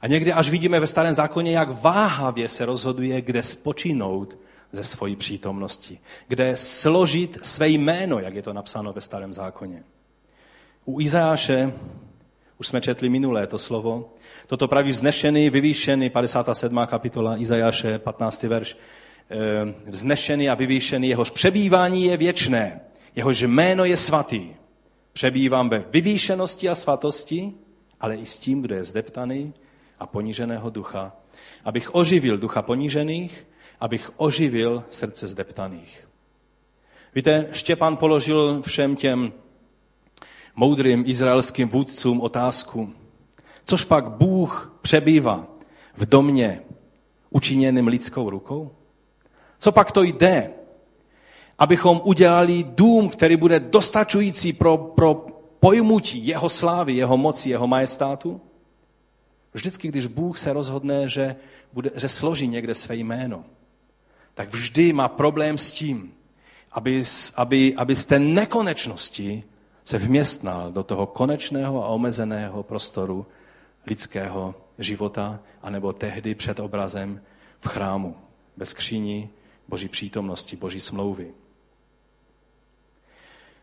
a 0.00 0.06
někdy 0.06 0.32
až 0.32 0.50
vidíme 0.50 0.80
ve 0.80 0.86
starém 0.86 1.14
zákoně, 1.14 1.56
jak 1.56 1.82
váhavě 1.82 2.48
se 2.48 2.64
rozhoduje, 2.64 3.20
kde 3.20 3.42
spočinout 3.42 4.38
ze 4.72 4.84
svojí 4.84 5.16
přítomnosti, 5.16 6.00
kde 6.28 6.56
složit 6.56 7.38
své 7.42 7.68
jméno, 7.68 8.18
jak 8.18 8.34
je 8.34 8.42
to 8.42 8.52
napsáno 8.52 8.92
ve 8.92 9.00
starém 9.00 9.32
zákoně. 9.32 9.82
U 10.84 11.00
Izajáše, 11.00 11.72
už 12.64 12.68
jsme 12.68 12.80
četli 12.80 13.08
minulé 13.08 13.46
to 13.46 13.58
slovo, 13.58 14.14
toto 14.46 14.68
praví 14.68 14.90
vznešený, 14.90 15.50
vyvýšený, 15.50 16.10
57. 16.10 16.86
kapitola 16.86 17.36
Izajáše, 17.36 17.98
15. 17.98 18.48
verš, 18.48 18.76
eh, 19.30 19.36
vznešený 19.86 20.48
a 20.50 20.54
vyvýšený, 20.54 21.08
jehož 21.08 21.30
přebývání 21.30 22.04
je 22.04 22.16
věčné, 22.16 22.80
jehož 23.16 23.40
jméno 23.40 23.84
je 23.84 23.96
svatý. 23.96 24.48
Přebývám 25.12 25.68
ve 25.68 25.84
vyvýšenosti 25.90 26.68
a 26.68 26.74
svatosti, 26.74 27.52
ale 28.00 28.16
i 28.16 28.26
s 28.26 28.38
tím, 28.38 28.62
kdo 28.62 28.74
je 28.74 28.84
zdeptaný 28.84 29.52
a 30.00 30.06
poníženého 30.06 30.70
ducha, 30.70 31.12
abych 31.64 31.94
oživil 31.94 32.38
ducha 32.38 32.62
ponížených, 32.62 33.46
abych 33.80 34.10
oživil 34.16 34.84
srdce 34.90 35.28
zdeptaných. 35.28 36.08
Víte, 37.14 37.46
Štěpán 37.52 37.96
položil 37.96 38.62
všem 38.62 38.96
těm 38.96 39.32
moudrým 40.56 41.04
izraelským 41.06 41.68
vůdcům 41.68 42.20
otázku, 42.20 42.92
což 43.64 43.84
pak 43.84 44.10
Bůh 44.10 44.78
přebývá 44.82 45.46
v 45.96 46.06
domě 46.06 46.62
učiněným 47.30 47.86
lidskou 47.86 48.30
rukou? 48.30 48.70
Co 49.58 49.72
pak 49.72 49.92
to 49.92 50.02
jde, 50.02 50.50
abychom 51.58 52.00
udělali 52.04 52.64
dům, 52.68 53.08
který 53.08 53.36
bude 53.36 53.60
dostačující 53.60 54.52
pro, 54.52 54.76
pro 54.78 55.26
pojmutí 55.60 56.26
jeho 56.26 56.48
slávy, 56.48 56.92
jeho 56.92 57.16
moci, 57.16 57.50
jeho 57.50 57.66
majestátu? 57.66 58.40
Vždycky, 59.54 59.88
když 59.88 60.06
Bůh 60.06 60.38
se 60.38 60.52
rozhodne, 60.52 61.08
že, 61.08 61.36
bude, 61.72 61.90
že 61.94 62.08
složí 62.08 62.48
někde 62.48 62.74
své 62.74 62.96
jméno, 62.96 63.44
tak 64.34 64.48
vždy 64.48 64.92
má 64.92 65.08
problém 65.08 65.58
s 65.58 65.72
tím, 65.72 66.12
aby, 66.72 67.04
aby, 67.34 67.74
aby 67.76 67.96
z 67.96 68.06
té 68.06 68.18
nekonečnosti 68.18 69.44
se 69.84 69.98
vměstnal 69.98 70.72
do 70.72 70.82
toho 70.82 71.06
konečného 71.06 71.84
a 71.84 71.88
omezeného 71.88 72.62
prostoru 72.62 73.26
lidského 73.86 74.54
života, 74.78 75.40
anebo 75.62 75.92
tehdy 75.92 76.34
před 76.34 76.60
obrazem 76.60 77.20
v 77.60 77.68
chrámu, 77.68 78.16
ve 78.56 78.66
skříni 78.66 79.28
Boží 79.68 79.88
přítomnosti, 79.88 80.56
Boží 80.56 80.80
smlouvy. 80.80 81.32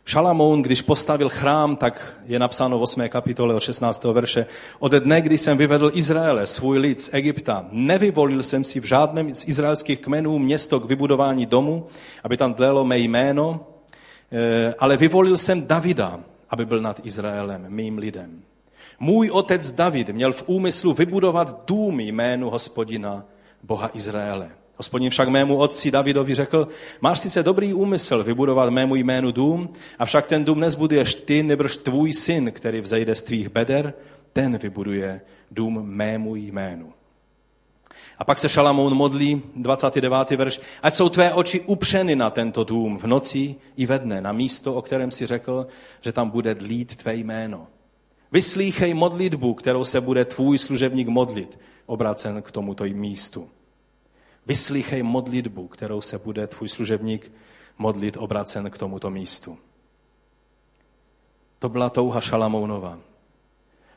Šalamoun, 0.06 0.62
když 0.62 0.82
postavil 0.82 1.30
chrám, 1.30 1.76
tak 1.76 2.22
je 2.26 2.40
napsáno 2.40 2.80
v 2.80 2.82
8. 2.82 3.10
kapitole 3.10 3.56
od 3.56 3.60
16. 3.60 4.04
verše. 4.04 4.46
Ode 4.80 5.00
dne, 5.00 5.22
kdy 5.22 5.38
jsem 5.38 5.58
vyvedl 5.58 5.92
Izraele, 5.94 6.48
svůj 6.48 6.78
lid 6.78 7.02
z 7.02 7.10
Egypta, 7.14 7.66
nevyvolil 7.72 8.44
jsem 8.44 8.64
si 8.64 8.80
v 8.80 8.84
žádném 8.84 9.36
z 9.36 9.48
izraelských 9.48 10.00
kmenů 10.00 10.40
město 10.40 10.80
k 10.80 10.86
vybudování 10.86 11.46
domu, 11.46 11.88
aby 12.24 12.38
tam 12.38 12.54
dlelo 12.54 12.86
mé 12.86 12.98
jméno, 12.98 13.68
ale 14.80 14.98
vyvolil 14.98 15.38
jsem 15.38 15.68
Davida, 15.68 16.20
aby 16.50 16.66
byl 16.66 16.82
nad 16.82 17.00
Izraelem, 17.04 17.66
mým 17.70 17.98
lidem. 17.98 18.42
Můj 19.00 19.30
otec 19.30 19.72
David 19.72 20.10
měl 20.10 20.34
v 20.34 20.44
úmyslu 20.48 20.94
vybudovat 20.94 21.64
dům 21.68 22.00
jménu 22.00 22.50
hospodina, 22.50 23.26
Boha 23.64 23.92
Izraele. 23.94 24.50
Hospodin 24.76 25.10
však 25.10 25.30
mému 25.30 25.58
otci 25.58 25.92
Davidovi 25.92 26.36
řekl, 26.36 26.68
máš 27.02 27.20
sice 27.20 27.44
dobrý 27.44 27.74
úmysl 27.74 28.24
vybudovat 28.24 28.70
mému 28.70 28.96
jménu 28.96 29.32
dům, 29.32 29.70
avšak 30.00 30.28
ten 30.28 30.46
dům 30.46 30.60
nezbuduješ 30.60 31.16
ty, 31.16 31.44
nebrž 31.44 31.78
tvůj 31.78 32.14
syn, 32.14 32.52
který 32.52 32.82
vzejde 32.82 33.16
z 33.16 33.24
tvých 33.24 33.50
beder, 33.50 33.94
ten 34.34 34.58
vybuduje 34.58 35.22
dům 35.52 35.82
mému 35.86 36.36
jménu. 36.36 36.94
A 38.22 38.24
pak 38.24 38.38
se 38.38 38.50
Šalamoun 38.50 38.96
modlí, 38.96 39.42
29. 39.56 40.32
verš, 40.32 40.62
ať 40.82 40.94
jsou 40.94 41.10
tvé 41.10 41.34
oči 41.34 41.62
upřeny 41.62 42.16
na 42.16 42.30
tento 42.30 42.64
dům 42.64 42.98
v 42.98 43.04
noci 43.04 43.56
i 43.78 43.86
ve 43.86 44.00
dne, 44.00 44.22
na 44.22 44.32
místo, 44.32 44.76
o 44.76 44.82
kterém 44.82 45.12
si 45.12 45.26
řekl, 45.26 45.68
že 46.02 46.12
tam 46.12 46.30
bude 46.30 46.56
dlít 46.56 46.96
tvé 46.96 47.16
jméno. 47.16 47.68
Vyslíchej 48.32 48.94
modlitbu, 48.94 49.54
kterou 49.54 49.84
se 49.84 50.02
bude 50.02 50.26
tvůj 50.26 50.58
služebník 50.58 51.08
modlit, 51.08 51.60
obracen 51.86 52.42
k 52.42 52.52
tomuto 52.52 52.84
místu. 52.84 53.50
Vyslíchej 54.46 55.04
modlitbu, 55.04 55.68
kterou 55.68 56.02
se 56.02 56.18
bude 56.18 56.48
tvůj 56.48 56.70
služebník 56.70 57.32
modlit 57.78 58.18
obracen 58.18 58.70
k 58.70 58.78
tomuto 58.78 59.10
místu. 59.10 59.58
To 61.60 61.70
byla 61.70 61.90
touha 61.90 62.22
Šalamounova. 62.22 63.00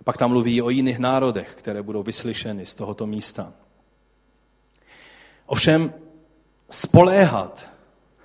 Pak 0.04 0.16
tam 0.16 0.30
mluví 0.30 0.62
o 0.62 0.70
jiných 0.70 0.98
národech, 0.98 1.54
které 1.58 1.82
budou 1.82 2.02
vyslyšeny 2.02 2.66
z 2.66 2.74
tohoto 2.74 3.06
místa. 3.06 3.52
Ovšem 5.46 5.94
spoléhat, 6.70 7.68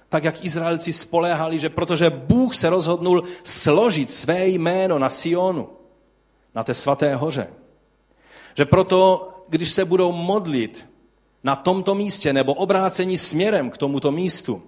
tak 0.10 0.24
jak 0.24 0.46
Izraelci 0.46 0.94
spoléhali, 0.94 1.60
že 1.60 1.70
protože 1.70 2.10
Bůh 2.10 2.56
se 2.56 2.70
rozhodnul 2.70 3.24
složit 3.44 4.12
své 4.12 4.48
jméno 4.48 5.00
na 5.00 5.10
Sionu, 5.10 5.70
na 6.56 6.64
té 6.64 6.74
svaté 6.74 7.16
hoře, 7.16 7.48
že 8.56 8.66
proto, 8.66 9.30
když 9.50 9.72
se 9.72 9.86
budou 9.86 10.12
modlit 10.12 10.90
na 11.44 11.56
tomto 11.56 11.96
místě 11.96 12.34
nebo 12.34 12.54
obrácení 12.54 13.18
směrem 13.18 13.70
k 13.70 13.78
tomuto 13.78 14.12
místu, 14.12 14.64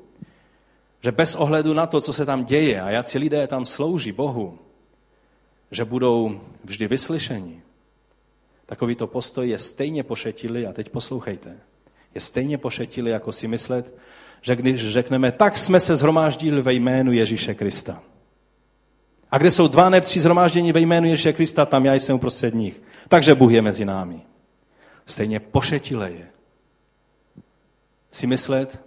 že 1.04 1.12
bez 1.12 1.36
ohledu 1.36 1.74
na 1.74 1.88
to, 1.88 2.02
co 2.02 2.14
se 2.14 2.26
tam 2.26 2.46
děje 2.46 2.82
a 2.82 2.90
jak 2.90 3.14
lidé 3.14 3.48
tam 3.48 3.66
slouží 3.66 4.12
Bohu, 4.12 4.60
že 5.72 5.86
budou 5.86 6.42
vždy 6.64 6.88
vyslyšeni, 6.88 7.62
takovýto 8.66 9.08
postoj 9.08 9.50
je 9.50 9.60
stejně 9.60 10.04
pošetilý, 10.04 10.66
a 10.66 10.74
teď 10.74 10.90
poslouchejte, 10.90 11.58
je 12.16 12.22
stejně 12.22 12.58
pošetilý, 12.58 13.12
jako 13.12 13.32
si 13.32 13.48
myslet, 13.48 13.96
že 14.42 14.56
když 14.56 14.92
řekneme, 14.92 15.32
tak 15.32 15.58
jsme 15.58 15.80
se 15.80 15.96
zhromáždili 15.96 16.62
ve 16.62 16.74
jménu 16.74 17.12
Ježíše 17.12 17.54
Krista. 17.54 18.04
A 19.32 19.38
kde 19.38 19.52
jsou 19.52 19.68
dva 19.68 19.90
nebo 19.90 20.06
tři 20.06 20.20
zhromáždění 20.20 20.72
ve 20.72 20.80
jménu 20.80 21.08
Ježíše 21.08 21.34
Krista, 21.34 21.66
tam 21.66 21.86
já 21.86 21.94
jsem 21.94 22.16
uprostřed 22.16 22.54
nich. 22.54 22.82
Takže 23.08 23.36
Bůh 23.36 23.52
je 23.52 23.62
mezi 23.62 23.86
námi. 23.86 24.22
Stejně 25.06 25.40
pošetile 25.40 26.12
je 26.12 26.28
si 28.12 28.28
myslet, 28.28 28.82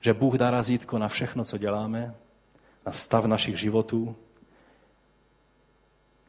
že 0.00 0.14
Bůh 0.14 0.34
dá 0.34 0.50
razítko 0.50 0.98
na 0.98 1.08
všechno, 1.08 1.44
co 1.44 1.58
děláme, 1.58 2.14
na 2.86 2.92
stav 2.92 3.24
našich 3.24 3.56
životů, 3.56 4.16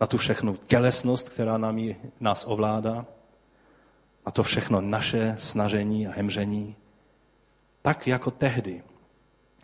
na 0.02 0.08
tu 0.08 0.18
všechnu 0.18 0.56
tělesnost, 0.56 1.30
která 1.30 1.58
nám, 1.58 1.80
nás 2.20 2.46
ovládá, 2.48 3.06
a 4.26 4.32
to 4.32 4.43
všechno 4.43 4.82
naše 4.82 5.36
snažení 5.38 6.07
a 6.07 6.11
hemření, 6.11 6.76
tak 7.82 8.07
jako 8.07 8.32
tehdy, 8.32 8.84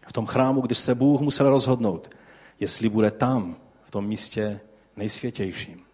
v 0.07 0.13
tom 0.13 0.25
chrámu, 0.25 0.61
když 0.61 0.77
se 0.77 0.95
Bůh 0.95 1.21
musel 1.21 1.49
rozhodnout, 1.49 2.09
jestli 2.59 2.89
bude 2.89 3.11
tam, 3.11 3.55
v 3.83 3.91
tom 3.91 4.07
místě 4.07 4.59
nejsvětějším, 4.95 5.85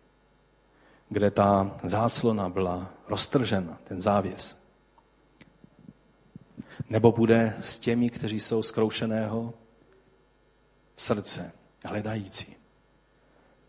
kde 1.09 1.31
ta 1.31 1.77
záclona 1.83 2.49
byla 2.49 2.89
roztržena, 3.07 3.77
ten 3.83 4.01
závěs. 4.01 4.61
Nebo 6.89 7.11
bude 7.11 7.55
s 7.61 7.77
těmi, 7.77 8.09
kteří 8.09 8.39
jsou 8.39 8.63
zkroušeného 8.63 9.53
srdce, 10.97 11.51
hledající. 11.85 12.55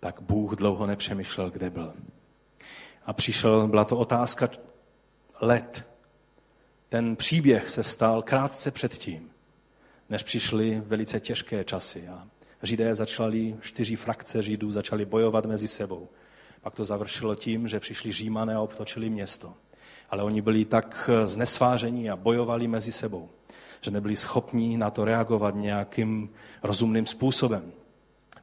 Tak 0.01 0.21
Bůh 0.21 0.57
dlouho 0.57 0.87
nepřemýšlel, 0.87 1.51
kde 1.51 1.71
byl. 1.71 1.95
A 3.07 3.13
přišel, 3.13 3.69
byla 3.69 3.85
to 3.85 3.99
otázka 3.99 4.49
let. 5.43 5.89
Ten 6.89 7.17
příběh 7.17 7.71
se 7.71 7.83
stal 7.83 8.23
krátce 8.23 8.71
předtím, 8.71 9.31
než 10.09 10.23
přišly 10.23 10.83
velice 10.87 11.21
těžké 11.21 11.65
časy. 11.65 12.09
A 12.09 12.27
Židé 12.63 12.95
začali, 12.95 13.57
čtyři 13.61 13.97
frakce 13.97 14.43
Židů 14.43 14.73
začali 14.73 15.05
bojovat 15.05 15.47
mezi 15.47 15.69
sebou. 15.69 16.09
Pak 16.61 16.75
to 16.75 16.85
završilo 16.85 17.35
tím, 17.35 17.69
že 17.69 17.81
přišli 17.81 18.13
Římané 18.13 18.55
a 18.55 18.61
obtočili 18.61 19.11
město. 19.11 19.55
Ale 20.11 20.23
oni 20.23 20.43
byli 20.43 20.65
tak 20.65 21.11
znesváření 21.25 22.11
a 22.11 22.17
bojovali 22.17 22.69
mezi 22.69 22.93
sebou, 22.93 23.31
že 23.81 23.91
nebyli 23.91 24.17
schopni 24.17 24.77
na 24.77 24.91
to 24.91 25.05
reagovat 25.05 25.55
nějakým 25.55 26.31
rozumným 26.63 27.07
způsobem. 27.07 27.73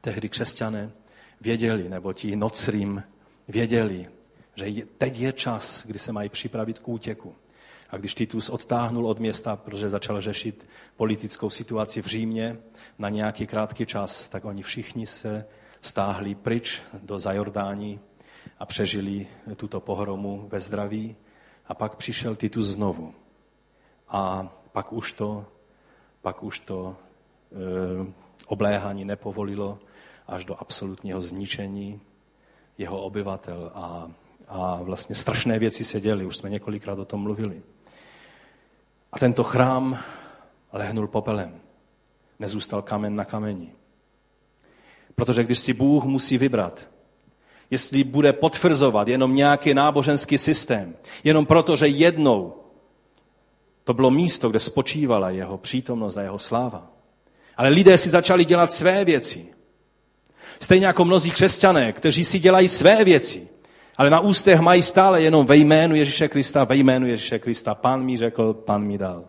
Tehdy 0.00 0.28
křesťané 0.28 0.90
věděli, 1.40 1.88
nebo 1.88 2.12
ti 2.12 2.36
nocrým 2.36 3.02
věděli, 3.48 4.06
že 4.60 4.82
teď 4.98 5.18
je 5.18 5.32
čas, 5.32 5.86
kdy 5.86 5.98
se 5.98 6.12
mají 6.12 6.28
připravit 6.28 6.78
k 6.78 6.88
útěku. 6.88 7.34
A 7.90 7.96
když 7.96 8.14
Titus 8.14 8.48
odtáhnul 8.48 9.06
od 9.06 9.18
města, 9.18 9.56
protože 9.56 9.88
začal 9.88 10.20
řešit 10.20 10.68
politickou 10.96 11.50
situaci 11.50 12.02
v 12.02 12.06
Římě 12.06 12.56
na 12.98 13.08
nějaký 13.08 13.46
krátký 13.46 13.86
čas, 13.86 14.28
tak 14.28 14.44
oni 14.44 14.62
všichni 14.62 15.06
se 15.06 15.44
stáhli 15.80 16.34
pryč 16.34 16.82
do 17.02 17.18
Zajordání 17.18 18.00
a 18.58 18.66
přežili 18.66 19.26
tuto 19.56 19.80
pohromu 19.80 20.48
ve 20.52 20.60
zdraví. 20.60 21.16
A 21.66 21.74
pak 21.74 21.96
přišel 21.96 22.36
Titus 22.36 22.66
znovu. 22.66 23.14
A 24.08 24.52
pak 24.72 24.92
už 24.92 25.12
to, 25.12 25.46
pak 26.22 26.42
už 26.42 26.60
to 26.60 26.96
e, 26.96 28.12
obléhání 28.46 29.04
nepovolilo 29.04 29.78
až 30.26 30.44
do 30.44 30.60
absolutního 30.60 31.22
zničení 31.22 32.00
jeho 32.78 33.02
obyvatel 33.02 33.70
a, 33.74 34.10
a 34.50 34.78
vlastně 34.82 35.14
strašné 35.14 35.58
věci 35.58 35.84
se 35.84 36.00
děly, 36.00 36.26
už 36.26 36.36
jsme 36.36 36.50
několikrát 36.50 36.98
o 36.98 37.04
tom 37.04 37.20
mluvili. 37.20 37.62
A 39.12 39.18
tento 39.18 39.44
chrám 39.44 39.98
lehnul 40.72 41.06
popelem. 41.06 41.60
Nezůstal 42.38 42.82
kamen 42.82 43.16
na 43.16 43.24
kameni. 43.24 43.72
Protože 45.14 45.44
když 45.44 45.58
si 45.58 45.72
Bůh 45.72 46.04
musí 46.04 46.38
vybrat, 46.38 46.88
jestli 47.70 48.04
bude 48.04 48.32
potvrzovat 48.32 49.08
jenom 49.08 49.34
nějaký 49.34 49.74
náboženský 49.74 50.38
systém, 50.38 50.96
jenom 51.24 51.46
proto, 51.46 51.76
že 51.76 51.88
jednou 51.88 52.54
to 53.84 53.94
bylo 53.94 54.10
místo, 54.10 54.50
kde 54.50 54.58
spočívala 54.58 55.30
jeho 55.30 55.58
přítomnost 55.58 56.16
a 56.16 56.22
jeho 56.22 56.38
sláva. 56.38 56.86
Ale 57.56 57.68
lidé 57.68 57.98
si 57.98 58.08
začali 58.08 58.44
dělat 58.44 58.72
své 58.72 59.04
věci. 59.04 59.46
Stejně 60.60 60.86
jako 60.86 61.04
mnozí 61.04 61.30
křesťané, 61.30 61.92
kteří 61.92 62.24
si 62.24 62.38
dělají 62.38 62.68
své 62.68 63.04
věci, 63.04 63.48
ale 64.00 64.10
na 64.10 64.20
ústech 64.20 64.60
mají 64.60 64.82
stále 64.82 65.22
jenom 65.22 65.46
ve 65.46 65.56
jménu 65.56 65.94
Ježíše 65.94 66.28
Krista, 66.28 66.64
ve 66.64 66.76
jménu 66.76 67.06
Ježíše 67.06 67.38
Krista. 67.38 67.74
Pán 67.74 68.04
mi 68.04 68.16
řekl, 68.16 68.54
pán 68.54 68.82
mi 68.82 68.98
dal. 68.98 69.24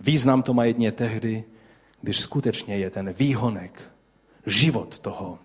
Význam 0.00 0.42
to 0.42 0.54
má 0.54 0.64
jedně 0.64 0.92
tehdy, 0.92 1.44
když 2.00 2.20
skutečně 2.20 2.76
je 2.76 2.90
ten 2.90 3.12
výhonek, 3.12 3.92
život 4.46 4.98
toho 4.98 5.38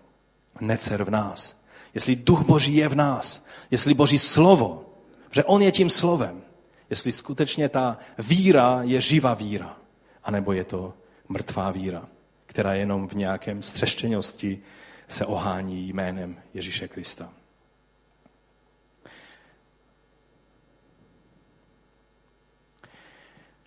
necer 0.60 1.04
v 1.04 1.10
nás. 1.10 1.62
Jestli 1.94 2.16
duch 2.16 2.42
Boží 2.42 2.76
je 2.76 2.88
v 2.88 2.94
nás, 2.94 3.46
jestli 3.70 3.94
Boží 3.94 4.18
slovo, 4.18 4.84
že 5.30 5.44
on 5.44 5.62
je 5.62 5.72
tím 5.72 5.90
slovem, 5.90 6.42
jestli 6.90 7.12
skutečně 7.12 7.68
ta 7.68 7.98
víra 8.18 8.80
je 8.82 9.00
živá 9.00 9.34
víra, 9.34 9.76
anebo 10.24 10.52
je 10.52 10.64
to 10.64 10.94
mrtvá 11.28 11.70
víra, 11.70 12.08
která 12.46 12.74
jenom 12.74 13.08
v 13.08 13.12
nějakém 13.12 13.62
střeštěnosti 13.62 14.58
se 15.08 15.26
ohání 15.26 15.88
jménem 15.88 16.42
Ježíše 16.54 16.88
Krista. 16.88 17.32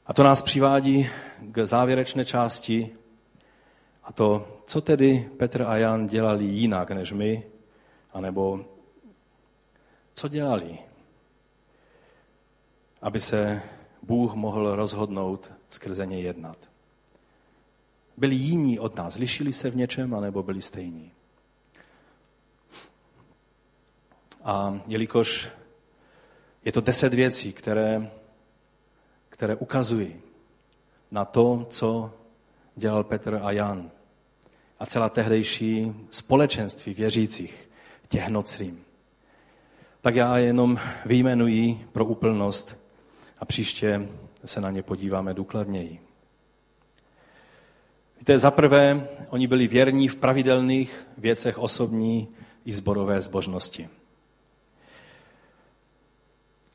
A 0.05 0.13
to 0.13 0.23
nás 0.23 0.41
přivádí 0.41 1.09
k 1.39 1.65
závěrečné 1.65 2.25
části 2.25 2.95
a 4.03 4.13
to, 4.13 4.57
co 4.65 4.81
tedy 4.81 5.29
Petr 5.37 5.61
a 5.61 5.77
Jan 5.77 6.07
dělali 6.07 6.45
jinak 6.45 6.91
než 6.91 7.11
my, 7.11 7.43
anebo 8.13 8.65
co 10.13 10.27
dělali, 10.27 10.79
aby 13.01 13.21
se 13.21 13.61
Bůh 14.01 14.33
mohl 14.33 14.75
rozhodnout 14.75 15.51
skrze 15.69 16.05
ně 16.05 16.21
jednat. 16.21 16.57
Byli 18.17 18.35
jiní 18.35 18.79
od 18.79 18.95
nás, 18.95 19.17
lišili 19.17 19.53
se 19.53 19.69
v 19.69 19.75
něčem, 19.75 20.13
anebo 20.13 20.43
byli 20.43 20.61
stejní. 20.61 21.11
A 24.43 24.81
jelikož 24.87 25.49
je 26.65 26.71
to 26.71 26.81
deset 26.81 27.13
věcí, 27.13 27.53
které, 27.53 28.11
které 29.29 29.55
ukazují 29.55 30.15
na 31.11 31.25
to, 31.25 31.67
co 31.69 32.13
dělal 32.75 33.03
Petr 33.03 33.39
a 33.43 33.51
Jan 33.51 33.91
a 34.79 34.85
celá 34.85 35.09
tehdejší 35.09 35.93
společenství 36.11 36.93
věřících 36.93 37.69
těch 38.09 38.27
nocrým. 38.27 38.83
Tak 40.01 40.15
já 40.15 40.37
jenom 40.37 40.79
vyjmenuji 41.05 41.87
pro 41.91 42.05
úplnost 42.05 42.77
a 43.39 43.45
příště 43.45 44.09
se 44.45 44.61
na 44.61 44.71
ně 44.71 44.83
podíváme 44.83 45.33
důkladněji. 45.33 45.99
Víte, 48.19 48.39
zaprvé, 48.39 49.07
oni 49.29 49.47
byli 49.47 49.67
věrní 49.67 50.07
v 50.07 50.15
pravidelných 50.15 51.07
věcech 51.17 51.59
osobní 51.59 52.27
i 52.65 52.71
zborové 52.71 53.21
zbožnosti. 53.21 53.89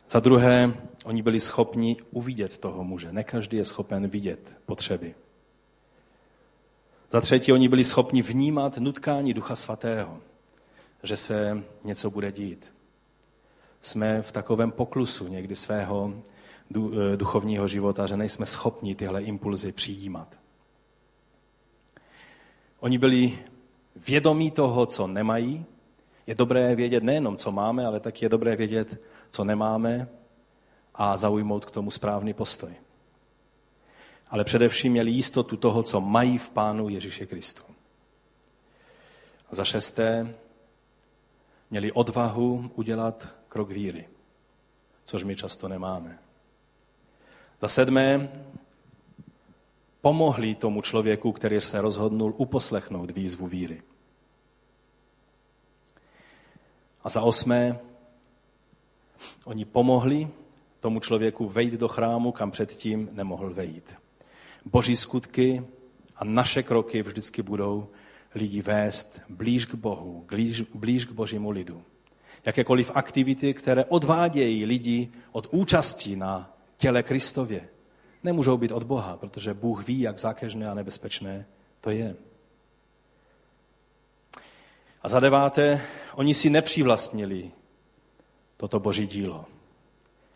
Za 0.09 0.21
druhé, 0.21 0.75
oni 1.05 1.23
byli 1.23 1.41
schopni 1.41 1.97
uvidět 2.11 2.59
toho 2.59 2.85
muže. 2.85 3.13
Ne 3.13 3.25
každý 3.25 3.57
je 3.57 3.65
schopen 3.65 4.09
vidět 4.09 4.57
potřeby. 4.67 5.15
Za 7.11 7.21
třetí, 7.21 7.53
oni 7.53 7.69
byli 7.69 7.85
schopni 7.85 8.23
vnímat 8.23 8.79
nutkání 8.79 9.35
Ducha 9.35 9.57
Svatého, 9.57 10.19
že 11.03 11.17
se 11.17 11.63
něco 11.85 12.11
bude 12.11 12.33
dít. 12.33 12.73
Jsme 13.83 14.23
v 14.23 14.33
takovém 14.33 14.71
poklusu 14.71 15.29
někdy 15.29 15.57
svého 15.57 16.15
eh, 16.77 17.17
duchovního 17.17 17.69
života, 17.69 18.07
že 18.07 18.17
nejsme 18.17 18.47
schopni 18.47 18.95
tyhle 18.95 19.23
impulzy 19.23 19.73
přijímat. 19.73 20.37
Oni 22.81 22.99
byli 22.99 23.39
vědomí 23.97 24.51
toho, 24.51 24.87
co 24.87 25.07
nemají. 25.07 25.65
Je 26.27 26.35
dobré 26.35 26.75
vědět 26.75 27.03
nejenom, 27.03 27.37
co 27.37 27.53
máme, 27.53 27.87
ale 27.87 28.01
taky 28.01 28.25
je 28.25 28.29
dobré 28.29 28.57
vědět, 28.57 29.01
co 29.37 29.45
nemáme 29.45 30.09
a 30.95 31.17
zaujmout 31.17 31.65
k 31.65 31.71
tomu 31.71 31.91
správný 31.91 32.35
postoj. 32.35 32.73
Ale 34.31 34.45
především 34.45 34.93
měli 34.93 35.11
jistotu 35.11 35.57
toho, 35.57 35.83
co 35.83 36.01
mají 36.01 36.39
v 36.39 36.51
Pánu 36.51 36.89
Ježíše 36.89 37.27
Kristu. 37.27 37.63
A 39.51 39.55
za 39.55 39.65
šesté, 39.65 40.35
měli 41.71 41.93
odvahu 41.93 42.71
udělat 42.75 43.29
krok 43.49 43.71
víry, 43.71 44.09
což 45.05 45.23
my 45.23 45.37
často 45.37 45.69
nemáme. 45.69 46.19
Za 47.61 47.69
sedmé, 47.69 48.29
pomohli 50.01 50.55
tomu 50.55 50.83
člověku, 50.83 51.33
který 51.33 51.61
se 51.61 51.81
rozhodnul 51.81 52.35
uposlechnout 52.37 53.11
výzvu 53.11 53.47
víry. 53.47 53.83
A 57.05 57.09
za 57.09 57.23
osmé, 57.23 57.79
oni 59.45 59.65
pomohli 59.65 60.29
tomu 60.81 61.01
člověku 61.01 61.49
vejít 61.49 61.75
do 61.75 61.89
chrámu, 61.89 62.33
kam 62.33 62.51
předtím 62.51 63.09
nemohl 63.13 63.55
vejít. 63.55 63.95
Boží 64.65 64.97
skutky 64.97 65.65
a 66.17 66.25
naše 66.25 66.63
kroky 66.63 67.03
vždycky 67.03 67.43
budou 67.43 67.89
lidi 68.35 68.63
vést 68.63 69.21
blíž 69.29 69.65
k 69.65 69.75
Bohu, 69.75 70.25
blíž, 70.29 70.61
blíž 70.61 71.05
k 71.05 71.13
Božímu 71.13 71.51
lidu. 71.51 71.83
Jakékoliv 72.45 72.91
aktivity, 72.95 73.55
které 73.55 73.85
odvádějí 73.85 74.65
lidi 74.65 75.09
od 75.33 75.49
účasti 75.51 76.17
na 76.17 76.57
těle 76.77 77.03
Kristově, 77.03 77.69
nemůžou 78.25 78.57
být 78.57 78.73
od 78.73 78.83
Boha, 78.83 79.17
protože 79.17 79.55
Bůh 79.55 79.87
ví, 79.87 80.01
jak 80.01 80.19
zákeřné 80.19 80.69
a 80.69 80.75
nebezpečné 80.75 81.47
to 81.81 81.91
je. 81.91 82.17
A 85.03 85.09
za 85.09 85.21
deváté, 85.21 85.81
oni 86.15 86.35
si 86.35 86.51
nepřivlastnili 86.51 87.51
toto 88.57 88.81
boží 88.81 89.07
dílo, 89.07 89.45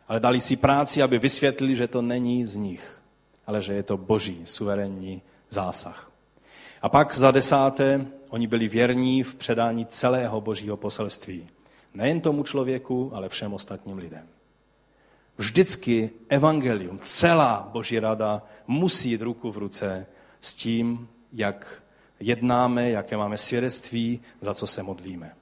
ale 0.08 0.20
dali 0.20 0.40
si 0.40 0.56
práci, 0.56 1.02
aby 1.02 1.18
vysvětlili, 1.18 1.76
že 1.76 1.88
to 1.88 2.02
není 2.02 2.44
z 2.44 2.56
nich, 2.56 3.00
ale 3.46 3.62
že 3.62 3.72
je 3.72 3.82
to 3.82 3.96
boží 3.96 4.40
suverénní 4.44 5.22
zásah. 5.50 6.10
A 6.82 6.88
pak 6.88 7.14
za 7.14 7.30
desáté, 7.30 8.06
oni 8.28 8.46
byli 8.46 8.68
věrní 8.68 9.22
v 9.22 9.34
předání 9.34 9.86
celého 9.86 10.40
božího 10.40 10.76
poselství. 10.76 11.48
Nejen 11.94 12.20
tomu 12.20 12.42
člověku, 12.42 13.10
ale 13.14 13.28
všem 13.28 13.54
ostatním 13.54 13.98
lidem. 13.98 14.26
Vždycky 15.38 16.10
evangelium, 16.28 16.98
celá 17.02 17.68
boží 17.72 17.98
rada 17.98 18.42
musí 18.66 19.10
jít 19.10 19.22
ruku 19.22 19.50
v 19.50 19.58
ruce 19.58 20.06
s 20.40 20.54
tím, 20.54 21.08
jak 21.32 21.82
jednáme, 22.20 22.90
jaké 22.90 23.16
máme 23.16 23.38
svědectví, 23.38 24.20
za 24.40 24.54
co 24.54 24.66
se 24.66 24.82
modlíme. 24.82 25.32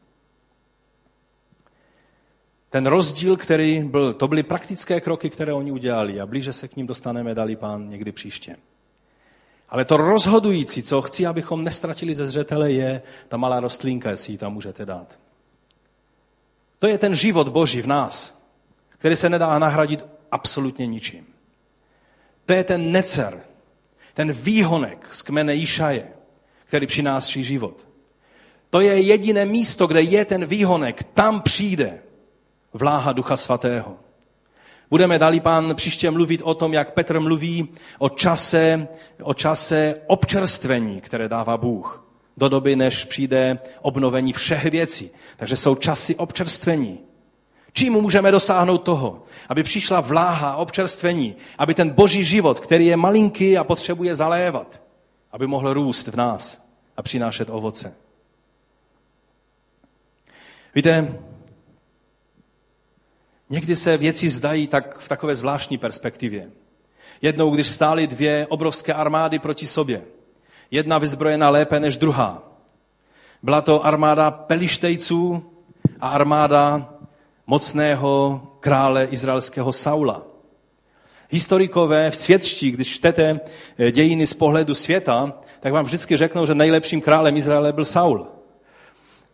Ten 2.71 2.87
rozdíl, 2.87 3.37
který 3.37 3.81
byl, 3.81 4.15
to 4.15 4.29
byly 4.29 4.43
praktické 4.43 5.01
kroky, 5.01 5.31
které 5.31 5.53
oni 5.53 5.73
udělali 5.73 6.21
a 6.21 6.27
blíže 6.27 6.53
se 6.53 6.69
k 6.69 6.77
ním 6.77 6.87
dostaneme, 6.87 7.35
dali 7.35 7.57
pán 7.57 7.89
někdy 7.89 8.13
příště. 8.13 8.57
Ale 9.69 9.85
to 9.85 9.97
rozhodující, 9.97 10.83
co 10.83 11.03
chci, 11.03 11.27
abychom 11.27 11.65
nestratili 11.65 12.15
ze 12.15 12.27
zřetele, 12.27 12.73
je 12.73 13.03
ta 13.29 13.37
malá 13.37 13.61
rostlinka, 13.61 14.11
jestli 14.11 14.33
ji 14.33 14.39
tam 14.39 14.53
můžete 14.53 14.87
dát. 14.87 15.19
To 16.79 16.87
je 16.87 16.99
ten 16.99 17.15
život 17.15 17.49
Boží 17.49 17.83
v 17.83 17.87
nás, 17.87 18.43
který 18.89 19.17
se 19.17 19.31
nedá 19.31 19.59
nahradit 19.59 20.05
absolutně 20.31 20.87
ničím. 20.87 21.27
To 22.47 22.53
je 22.53 22.65
ten 22.65 22.93
necer, 22.93 23.41
ten 24.15 24.33
výhonek 24.33 25.09
z 25.11 25.23
kmene 25.23 25.57
Išaje, 25.57 26.09
který 26.65 26.87
přináší 26.87 27.43
život. 27.43 27.89
To 28.71 28.81
je 28.81 29.01
jediné 29.01 29.45
místo, 29.45 29.87
kde 29.87 30.03
je 30.03 30.25
ten 30.25 30.47
výhonek. 30.47 31.03
Tam 31.03 31.41
přijde 31.41 31.99
vláha 32.79 33.13
Ducha 33.13 33.37
Svatého. 33.37 33.97
Budeme, 34.91 35.19
dali 35.19 35.41
pán, 35.41 35.75
příště 35.75 36.11
mluvit 36.11 36.43
o 36.45 36.55
tom, 36.55 36.73
jak 36.73 36.95
Petr 36.95 37.21
mluví 37.21 37.69
o 37.99 38.09
čase, 38.09 38.89
o 39.23 39.35
čase 39.35 39.95
občerstvení, 40.07 41.01
které 41.01 41.29
dává 41.29 41.57
Bůh. 41.57 42.05
Do 42.37 42.49
doby, 42.49 42.77
než 42.77 43.05
přijde 43.05 43.59
obnovení 43.83 44.33
všech 44.33 44.65
věcí. 44.65 45.11
Takže 45.37 45.57
jsou 45.57 45.75
časy 45.75 46.17
občerstvení. 46.17 46.99
Čím 47.73 47.93
můžeme 47.93 48.31
dosáhnout 48.31 48.79
toho? 48.79 49.23
Aby 49.49 49.63
přišla 49.63 50.01
vláha 50.01 50.57
občerstvení, 50.57 51.37
aby 51.59 51.75
ten 51.75 51.91
boží 51.91 52.25
život, 52.25 52.61
který 52.61 52.87
je 52.87 52.97
malinký 52.97 53.59
a 53.59 53.65
potřebuje 53.65 54.17
zalévat, 54.17 54.83
aby 55.33 55.47
mohl 55.47 55.73
růst 55.73 56.07
v 56.07 56.17
nás 56.17 56.69
a 56.97 57.03
přinášet 57.03 57.51
ovoce. 57.51 57.95
Víte, 60.75 61.19
někdy 63.51 63.77
se 63.77 63.97
věci 63.97 64.29
zdají 64.29 64.67
tak 64.67 64.99
v 64.99 65.09
takové 65.09 65.37
zvláštní 65.37 65.79
perspektivě. 65.79 66.51
Jednou, 67.23 67.51
když 67.51 67.67
stály 67.67 68.07
dvě 68.07 68.47
obrovské 68.47 68.95
armády 68.95 69.39
proti 69.39 69.67
sobě, 69.67 70.03
jedna 70.71 70.99
vyzbrojená 70.99 71.51
lépe 71.51 71.81
než 71.81 71.97
druhá. 71.97 72.43
Byla 73.43 73.61
to 73.61 73.87
armáda 73.87 74.31
pelištejců 74.31 75.43
a 76.01 76.09
armáda 76.09 76.95
mocného 77.47 78.43
krále 78.61 79.05
izraelského 79.05 79.73
Saula. 79.73 80.23
Historikové 81.31 82.11
v 82.11 82.17
světští, 82.17 82.71
když 82.71 82.95
čtete 82.95 83.41
eh, 83.79 83.93
dějiny 83.93 84.27
z 84.27 84.35
pohledu 84.35 84.75
světa, 84.75 85.33
tak 85.61 85.73
vám 85.73 85.85
vždycky 85.85 86.17
řeknou, 86.17 86.47
že 86.47 86.55
nejlepším 86.55 87.01
králem 87.01 87.37
Izraele 87.37 87.73
byl 87.73 87.85
Saul. 87.85 88.27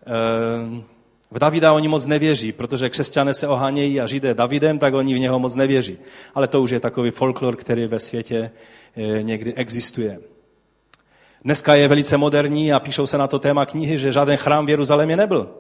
Eh, 0.07 0.94
v 1.31 1.39
Davida 1.39 1.73
oni 1.73 1.89
moc 1.89 2.07
nevěří, 2.07 2.53
protože 2.53 2.91
křesťané 2.91 3.35
se 3.35 3.49
ohánějí 3.49 4.01
a 4.01 4.07
židé 4.07 4.35
Davidem, 4.35 4.79
tak 4.79 4.95
oni 4.95 5.15
v 5.15 5.19
něho 5.19 5.39
moc 5.39 5.55
nevěří. 5.55 5.99
Ale 6.35 6.49
to 6.49 6.63
už 6.63 6.71
je 6.71 6.81
takový 6.81 7.11
folklor, 7.11 7.57
který 7.57 7.87
ve 7.87 7.99
světě 7.99 8.51
eh, 8.97 9.23
někdy 9.23 9.55
existuje. 9.55 10.19
Dneska 11.45 11.75
je 11.75 11.89
velice 11.89 12.17
moderní 12.17 12.73
a 12.73 12.81
píšou 12.81 13.07
se 13.07 13.19
na 13.19 13.27
to 13.27 13.39
téma 13.39 13.67
knihy, 13.67 13.99
že 13.99 14.13
žádný 14.13 14.37
chrám 14.37 14.67
v 14.67 14.71
Jeruzalémě 14.71 15.17
nebyl. 15.17 15.51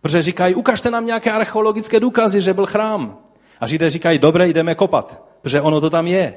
Protože 0.00 0.22
říkají, 0.22 0.54
ukažte 0.54 0.90
nám 0.90 1.06
nějaké 1.06 1.32
archeologické 1.32 2.00
důkazy, 2.00 2.40
že 2.40 2.54
byl 2.54 2.66
chrám. 2.66 3.18
A 3.60 3.66
Židé 3.66 3.90
říkají, 3.90 4.18
dobré, 4.18 4.48
jdeme 4.48 4.74
kopat, 4.74 5.22
protože 5.42 5.60
ono 5.60 5.80
to 5.80 5.90
tam 5.90 6.06
je. 6.06 6.34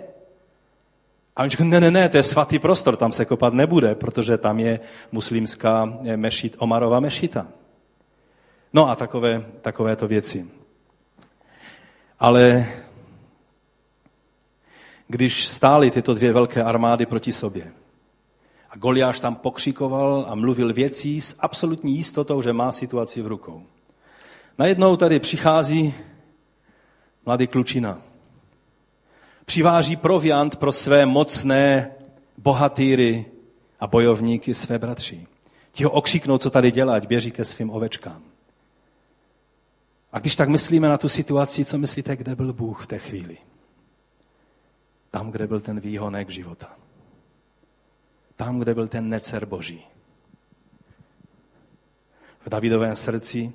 A 1.36 1.42
oni 1.42 1.50
říkají, 1.50 1.70
ne, 1.70 1.80
ne, 1.80 1.92
ne, 1.92 2.10
to 2.10 2.18
je 2.18 2.24
svatý 2.24 2.60
prostor, 2.60 2.96
tam 2.96 3.12
se 3.12 3.26
kopat 3.26 3.54
nebude, 3.54 3.96
protože 3.96 4.38
tam 4.38 4.60
je 4.60 4.80
muslimská 5.12 6.00
eh, 6.06 6.18
mešit, 6.18 6.56
Omarova 6.60 7.00
mešita. 7.00 7.48
No 8.74 8.90
a 8.90 8.96
takové, 8.96 9.46
takové 9.62 9.96
to 9.96 10.08
věci. 10.08 10.48
Ale 12.20 12.66
když 15.08 15.48
stály 15.48 15.92
tyto 15.92 16.14
dvě 16.14 16.34
velké 16.34 16.64
armády 16.64 17.06
proti 17.06 17.32
sobě, 17.32 17.72
a 18.70 18.78
Goliáš 18.78 19.20
tam 19.20 19.36
pokřikoval 19.36 20.26
a 20.30 20.36
mluvil 20.36 20.74
věcí 20.74 21.22
s 21.22 21.38
absolutní 21.40 21.96
jistotou, 21.96 22.42
že 22.42 22.54
má 22.54 22.72
situaci 22.72 23.22
v 23.22 23.28
rukou. 23.28 23.64
Najednou 24.58 24.96
tady 24.96 25.20
přichází 25.20 25.94
mladý 27.26 27.48
klučina. 27.48 27.98
Přiváží 29.46 29.96
proviant 29.96 30.56
pro 30.56 30.72
své 30.72 31.06
mocné 31.06 31.92
bohatýry 32.38 33.26
a 33.80 33.88
bojovníky 33.88 34.54
své 34.54 34.80
bratři. 34.80 35.28
Ti 35.72 35.84
ho 35.84 35.92
okřiknou, 35.92 36.38
co 36.38 36.50
tady 36.50 36.72
dělat, 36.72 37.06
běží 37.06 37.32
ke 37.32 37.46
svým 37.46 37.70
ovečkám. 37.70 38.33
A 40.14 40.20
když 40.20 40.36
tak 40.36 40.50
myslíme 40.50 40.90
na 40.90 40.98
tu 40.98 41.10
situaci, 41.10 41.66
co 41.66 41.78
myslíte, 41.78 42.16
kde 42.16 42.36
byl 42.36 42.54
Bůh 42.54 42.84
v 42.84 42.88
té 42.88 43.00
chvíli? 43.00 43.38
Tam, 45.12 45.32
kde 45.32 45.48
byl 45.48 45.62
ten 45.62 45.80
výhonek 45.80 46.30
života. 46.30 46.70
Tam, 48.36 48.60
kde 48.60 48.74
byl 48.74 48.88
ten 48.88 49.10
necer 49.10 49.46
Boží. 49.46 49.86
V 52.46 52.50
Davidovém 52.50 52.96
srdci 52.96 53.54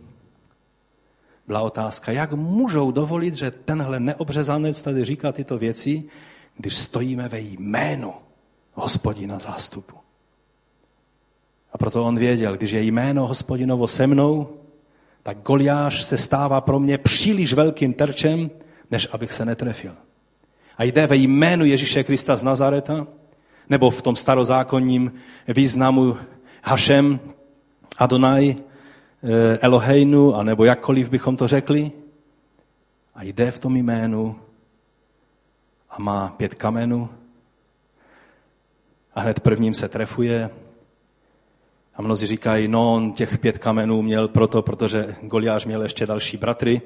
byla 1.46 1.60
otázka, 1.60 2.12
jak 2.12 2.32
můžou 2.32 2.90
dovolit, 2.90 3.34
že 3.34 3.50
tenhle 3.50 4.00
neobřezanec 4.00 4.82
tady 4.82 5.04
říká 5.04 5.32
tyto 5.32 5.58
věci, 5.58 6.04
když 6.56 6.76
stojíme 6.76 7.28
ve 7.28 7.40
jménu 7.40 8.14
hospodina 8.74 9.38
zástupu. 9.38 9.96
A 11.72 11.78
proto 11.78 12.04
on 12.04 12.18
věděl, 12.18 12.56
když 12.56 12.70
je 12.70 12.82
jméno 12.82 13.26
hospodinovo 13.26 13.88
se 13.88 14.06
mnou, 14.06 14.58
tak 15.22 15.38
Goliáš 15.38 16.02
se 16.02 16.16
stává 16.16 16.60
pro 16.60 16.80
mě 16.80 16.98
příliš 16.98 17.52
velkým 17.52 17.92
terčem, 17.92 18.50
než 18.90 19.08
abych 19.12 19.32
se 19.32 19.44
netrefil. 19.44 19.94
A 20.78 20.84
jde 20.84 21.06
ve 21.06 21.16
jménu 21.16 21.64
Ježíše 21.64 22.04
Krista 22.04 22.36
z 22.36 22.42
Nazareta, 22.42 23.06
nebo 23.68 23.90
v 23.90 24.02
tom 24.02 24.16
starozákonním 24.16 25.12
významu 25.48 26.16
Hašem, 26.62 27.20
Adonai, 27.98 28.56
eh, 28.56 29.58
Eloheinu, 29.60 30.34
anebo 30.34 30.64
jakkoliv 30.64 31.10
bychom 31.10 31.36
to 31.36 31.48
řekli. 31.48 31.92
A 33.14 33.22
jde 33.22 33.50
v 33.50 33.58
tom 33.58 33.76
jménu 33.76 34.36
a 35.90 36.02
má 36.02 36.28
pět 36.28 36.54
kamenů 36.54 37.08
a 39.14 39.20
hned 39.20 39.40
prvním 39.40 39.74
se 39.74 39.88
trefuje. 39.88 40.50
A 41.98 42.02
mnozí 42.02 42.26
říkají, 42.26 42.68
no 42.68 42.94
on 42.94 43.12
těch 43.12 43.38
pět 43.38 43.58
kamenů 43.58 44.02
měl 44.02 44.28
proto, 44.28 44.62
protože 44.62 45.16
Goliáš 45.22 45.66
měl 45.66 45.82
ještě 45.82 46.06
další 46.06 46.36
bratry, 46.36 46.80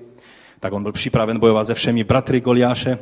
tak 0.60 0.72
on 0.72 0.82
byl 0.82 0.92
připraven 0.92 1.38
bojovat 1.38 1.66
se 1.66 1.74
všemi 1.74 2.04
bratry 2.04 2.40
Goliáše. 2.40 2.98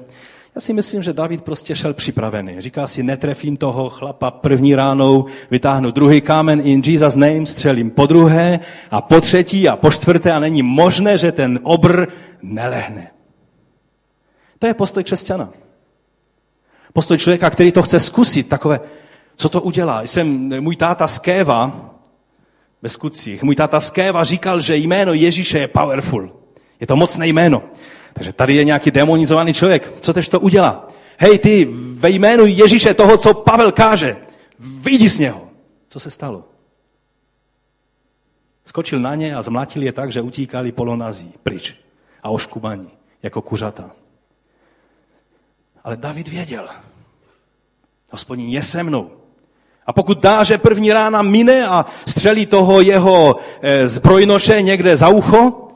Já 0.54 0.60
si 0.60 0.72
myslím, 0.72 1.02
že 1.02 1.12
David 1.12 1.42
prostě 1.42 1.74
šel 1.74 1.94
připravený. 1.94 2.60
Říká 2.60 2.86
si, 2.86 3.02
netrefím 3.02 3.56
toho 3.56 3.90
chlapa 3.90 4.30
první 4.30 4.74
ránou, 4.74 5.26
vytáhnu 5.50 5.90
druhý 5.90 6.20
kámen 6.20 6.60
in 6.64 6.82
Jesus 6.84 7.16
name, 7.16 7.46
střelím 7.46 7.90
po 7.90 8.06
druhé 8.06 8.60
a 8.90 9.00
po 9.00 9.20
třetí 9.20 9.68
a 9.68 9.76
po 9.76 9.90
čtvrté 9.90 10.32
a 10.32 10.38
není 10.38 10.62
možné, 10.62 11.18
že 11.18 11.32
ten 11.32 11.58
obr 11.62 12.06
nelehne. 12.42 13.10
To 14.58 14.66
je 14.66 14.74
postoj 14.74 15.04
křesťana. 15.04 15.50
Postoj 16.92 17.18
člověka, 17.18 17.50
který 17.50 17.72
to 17.72 17.82
chce 17.82 18.00
zkusit, 18.00 18.48
takové, 18.48 18.80
co 19.36 19.48
to 19.48 19.60
udělá. 19.60 20.02
Jsem, 20.02 20.60
můj 20.62 20.76
táta 20.76 21.06
z 21.08 21.18
Kéva, 21.18 21.90
ve 22.82 22.88
skutcích, 22.88 23.42
můj 23.42 23.56
táta 23.56 23.80
z 23.80 23.90
Kéva 23.90 24.24
říkal, 24.24 24.60
že 24.60 24.76
jméno 24.76 25.12
Ježíše 25.12 25.58
je 25.58 25.68
powerful. 25.68 26.32
Je 26.80 26.86
to 26.86 26.96
mocné 26.96 27.28
jméno. 27.28 27.62
Takže 28.12 28.32
tady 28.32 28.54
je 28.54 28.64
nějaký 28.64 28.90
demonizovaný 28.90 29.54
člověk. 29.54 29.92
Co 30.00 30.12
tež 30.12 30.28
to 30.28 30.40
udělá? 30.40 30.88
Hej 31.18 31.38
ty, 31.38 31.68
ve 31.94 32.10
jménu 32.10 32.46
Ježíše 32.46 32.94
toho, 32.94 33.18
co 33.18 33.34
Pavel 33.34 33.72
káže, 33.72 34.16
vyjdi 34.58 35.08
z 35.08 35.18
něho. 35.18 35.48
Co 35.88 36.00
se 36.00 36.10
stalo? 36.10 36.44
Skočil 38.64 39.00
na 39.00 39.14
ně 39.14 39.34
a 39.36 39.42
zmlátil 39.42 39.82
je 39.82 39.92
tak, 39.92 40.12
že 40.12 40.20
utíkali 40.20 40.72
polonazí 40.72 41.34
pryč 41.42 41.74
a 42.22 42.30
oškubaní, 42.30 42.90
jako 43.22 43.42
kuřata. 43.42 43.90
Ale 45.84 45.96
David 45.96 46.28
věděl, 46.28 46.68
hospodin 48.10 48.48
je 48.48 48.62
se 48.62 48.82
mnou. 48.82 49.19
A 49.90 49.92
pokud 49.92 50.18
dá, 50.18 50.44
že 50.44 50.58
první 50.58 50.92
rána 50.92 51.22
mine 51.22 51.66
a 51.66 51.86
střelí 52.06 52.46
toho 52.46 52.80
jeho 52.80 53.36
eh, 53.62 53.88
zbrojnoše 53.88 54.62
někde 54.62 54.96
za 54.96 55.08
ucho, 55.08 55.68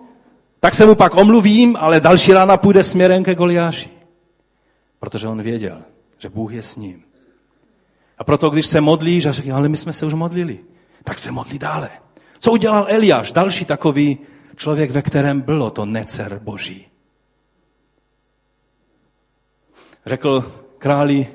tak 0.61 0.75
se 0.75 0.87
mu 0.87 0.95
pak 0.95 1.15
omluvím, 1.15 1.77
ale 1.81 2.01
další 2.01 2.33
rána 2.33 2.57
půjde 2.57 2.85
směrem 2.85 3.25
ke 3.25 3.35
Goliáši. 3.35 3.91
Protože 5.01 5.29
on 5.29 5.43
věděl, 5.43 5.83
že 6.19 6.29
Bůh 6.29 6.53
je 6.53 6.63
s 6.63 6.77
ním. 6.77 7.03
A 8.19 8.25
proto, 8.25 8.51
když 8.51 8.67
se 8.67 8.81
modlíš 8.81 9.27
a 9.27 9.33
řekl, 9.33 9.55
ale 9.55 9.69
my 9.69 9.77
jsme 9.77 9.93
se 9.93 10.07
už 10.07 10.15
modlili, 10.15 10.59
tak 11.05 11.19
se 11.19 11.31
modlí 11.31 11.59
dále. 11.59 11.91
Co 12.39 12.53
udělal 12.53 12.87
Eliáš, 12.89 13.33
další 13.33 13.65
takový 13.65 14.19
člověk, 14.57 14.91
ve 14.91 15.03
kterém 15.03 15.41
bylo 15.41 15.71
to 15.71 15.85
necer 15.85 16.39
boží? 16.39 16.87
Řekl 20.07 20.53
králi, 20.79 21.27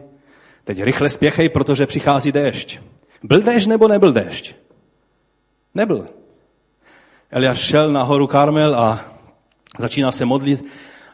teď 0.69 0.83
rychle 0.83 1.09
spěchej, 1.09 1.49
protože 1.49 1.85
přichází 1.85 2.31
déšť. 2.31 2.79
Byl 3.23 3.41
déšť 3.41 3.67
nebo 3.67 3.87
nebyl 3.87 4.13
déšť? 4.13 4.55
Nebyl. 5.75 6.07
Eliáš 7.31 7.59
šel 7.59 7.91
na 7.91 8.03
horu 8.03 8.27
Karmel 8.27 8.75
a 8.75 9.05
začíná 9.79 10.11
se 10.11 10.25
modlit 10.25 10.65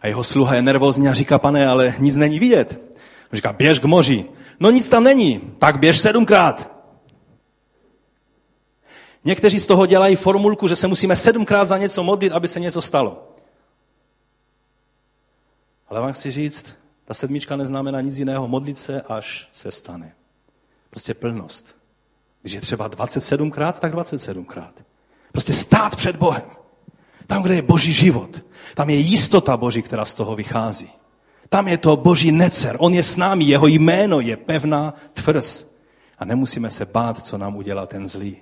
a 0.01 0.07
jeho 0.07 0.23
sluha 0.23 0.55
je 0.55 0.61
nervózní 0.61 1.07
a 1.07 1.13
říká, 1.13 1.39
pane, 1.39 1.67
ale 1.67 1.95
nic 1.99 2.17
není 2.17 2.39
vidět. 2.39 2.81
On 3.31 3.35
říká, 3.35 3.53
běž 3.53 3.79
k 3.79 3.85
moři. 3.85 4.25
No 4.59 4.71
nic 4.71 4.89
tam 4.89 5.03
není, 5.03 5.39
tak 5.59 5.79
běž 5.79 5.99
sedmkrát. 5.99 6.71
Někteří 9.23 9.59
z 9.59 9.67
toho 9.67 9.85
dělají 9.85 10.15
formulku, 10.15 10.67
že 10.67 10.75
se 10.75 10.87
musíme 10.87 11.15
sedmkrát 11.15 11.67
za 11.67 11.77
něco 11.77 12.03
modlit, 12.03 12.31
aby 12.31 12.47
se 12.47 12.59
něco 12.59 12.81
stalo. 12.81 13.29
Ale 15.87 16.01
vám 16.01 16.13
chci 16.13 16.31
říct, 16.31 16.84
ta 17.05 17.13
sedmička 17.13 17.55
neznamená 17.55 18.01
nic 18.01 18.17
jiného. 18.17 18.47
Modlit 18.47 18.79
se, 18.79 19.01
až 19.01 19.49
se 19.51 19.71
stane. 19.71 20.13
Prostě 20.89 21.13
plnost. 21.13 21.77
Když 22.41 22.53
je 22.53 22.61
třeba 22.61 22.89
27krát, 22.89 23.73
tak 23.73 23.93
27krát. 23.93 24.71
Prostě 25.31 25.53
stát 25.53 25.95
před 25.95 26.15
Bohem. 26.15 26.49
Tam, 27.27 27.43
kde 27.43 27.55
je 27.55 27.61
boží 27.61 27.93
život. 27.93 28.45
Tam 28.75 28.89
je 28.89 28.95
jistota 28.95 29.57
boží, 29.57 29.81
která 29.81 30.05
z 30.05 30.15
toho 30.15 30.35
vychází. 30.35 30.91
Tam 31.49 31.67
je 31.67 31.77
to 31.77 31.97
boží 31.97 32.31
necer. 32.31 32.75
On 32.79 32.93
je 32.93 33.03
s 33.03 33.17
námi, 33.17 33.45
jeho 33.45 33.67
jméno 33.67 34.19
je 34.19 34.37
pevná 34.37 34.93
tvrz. 35.13 35.65
A 36.19 36.25
nemusíme 36.25 36.71
se 36.71 36.85
bát, 36.85 37.25
co 37.25 37.37
nám 37.37 37.55
udělá 37.55 37.85
ten 37.85 38.07
zlý. 38.07 38.37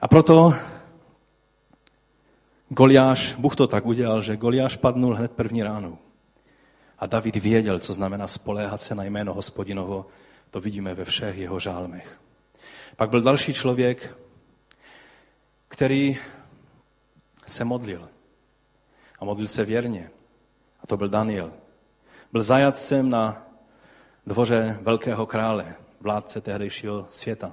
A 0.00 0.08
proto 0.08 0.54
Goliáš, 2.68 3.34
Bůh 3.34 3.56
to 3.56 3.66
tak 3.66 3.86
udělal, 3.86 4.22
že 4.22 4.36
Goliáš 4.36 4.76
padnul 4.76 5.14
hned 5.14 5.32
první 5.32 5.62
ránou. 5.62 5.98
A 6.98 7.06
David 7.06 7.36
věděl, 7.36 7.78
co 7.78 7.94
znamená 7.94 8.28
spoléhat 8.28 8.82
se 8.82 8.94
na 8.94 9.04
jméno 9.04 9.34
hospodinovo. 9.34 10.06
To 10.50 10.60
vidíme 10.60 10.94
ve 10.94 11.04
všech 11.04 11.36
jeho 11.36 11.60
žálmech. 11.60 12.20
Pak 12.96 13.10
byl 13.10 13.22
další 13.22 13.54
člověk, 13.54 14.16
který 15.68 16.18
se 17.46 17.64
modlil. 17.64 18.08
A 19.18 19.24
modlil 19.24 19.48
se 19.48 19.64
věrně. 19.64 20.10
A 20.80 20.86
to 20.86 20.96
byl 20.96 21.08
Daniel. 21.08 21.52
Byl 22.32 22.42
zajatcem 22.42 23.10
na 23.10 23.46
dvoře 24.26 24.78
velkého 24.82 25.26
krále, 25.26 25.74
vládce 26.00 26.40
tehdejšího 26.40 27.06
světa. 27.10 27.52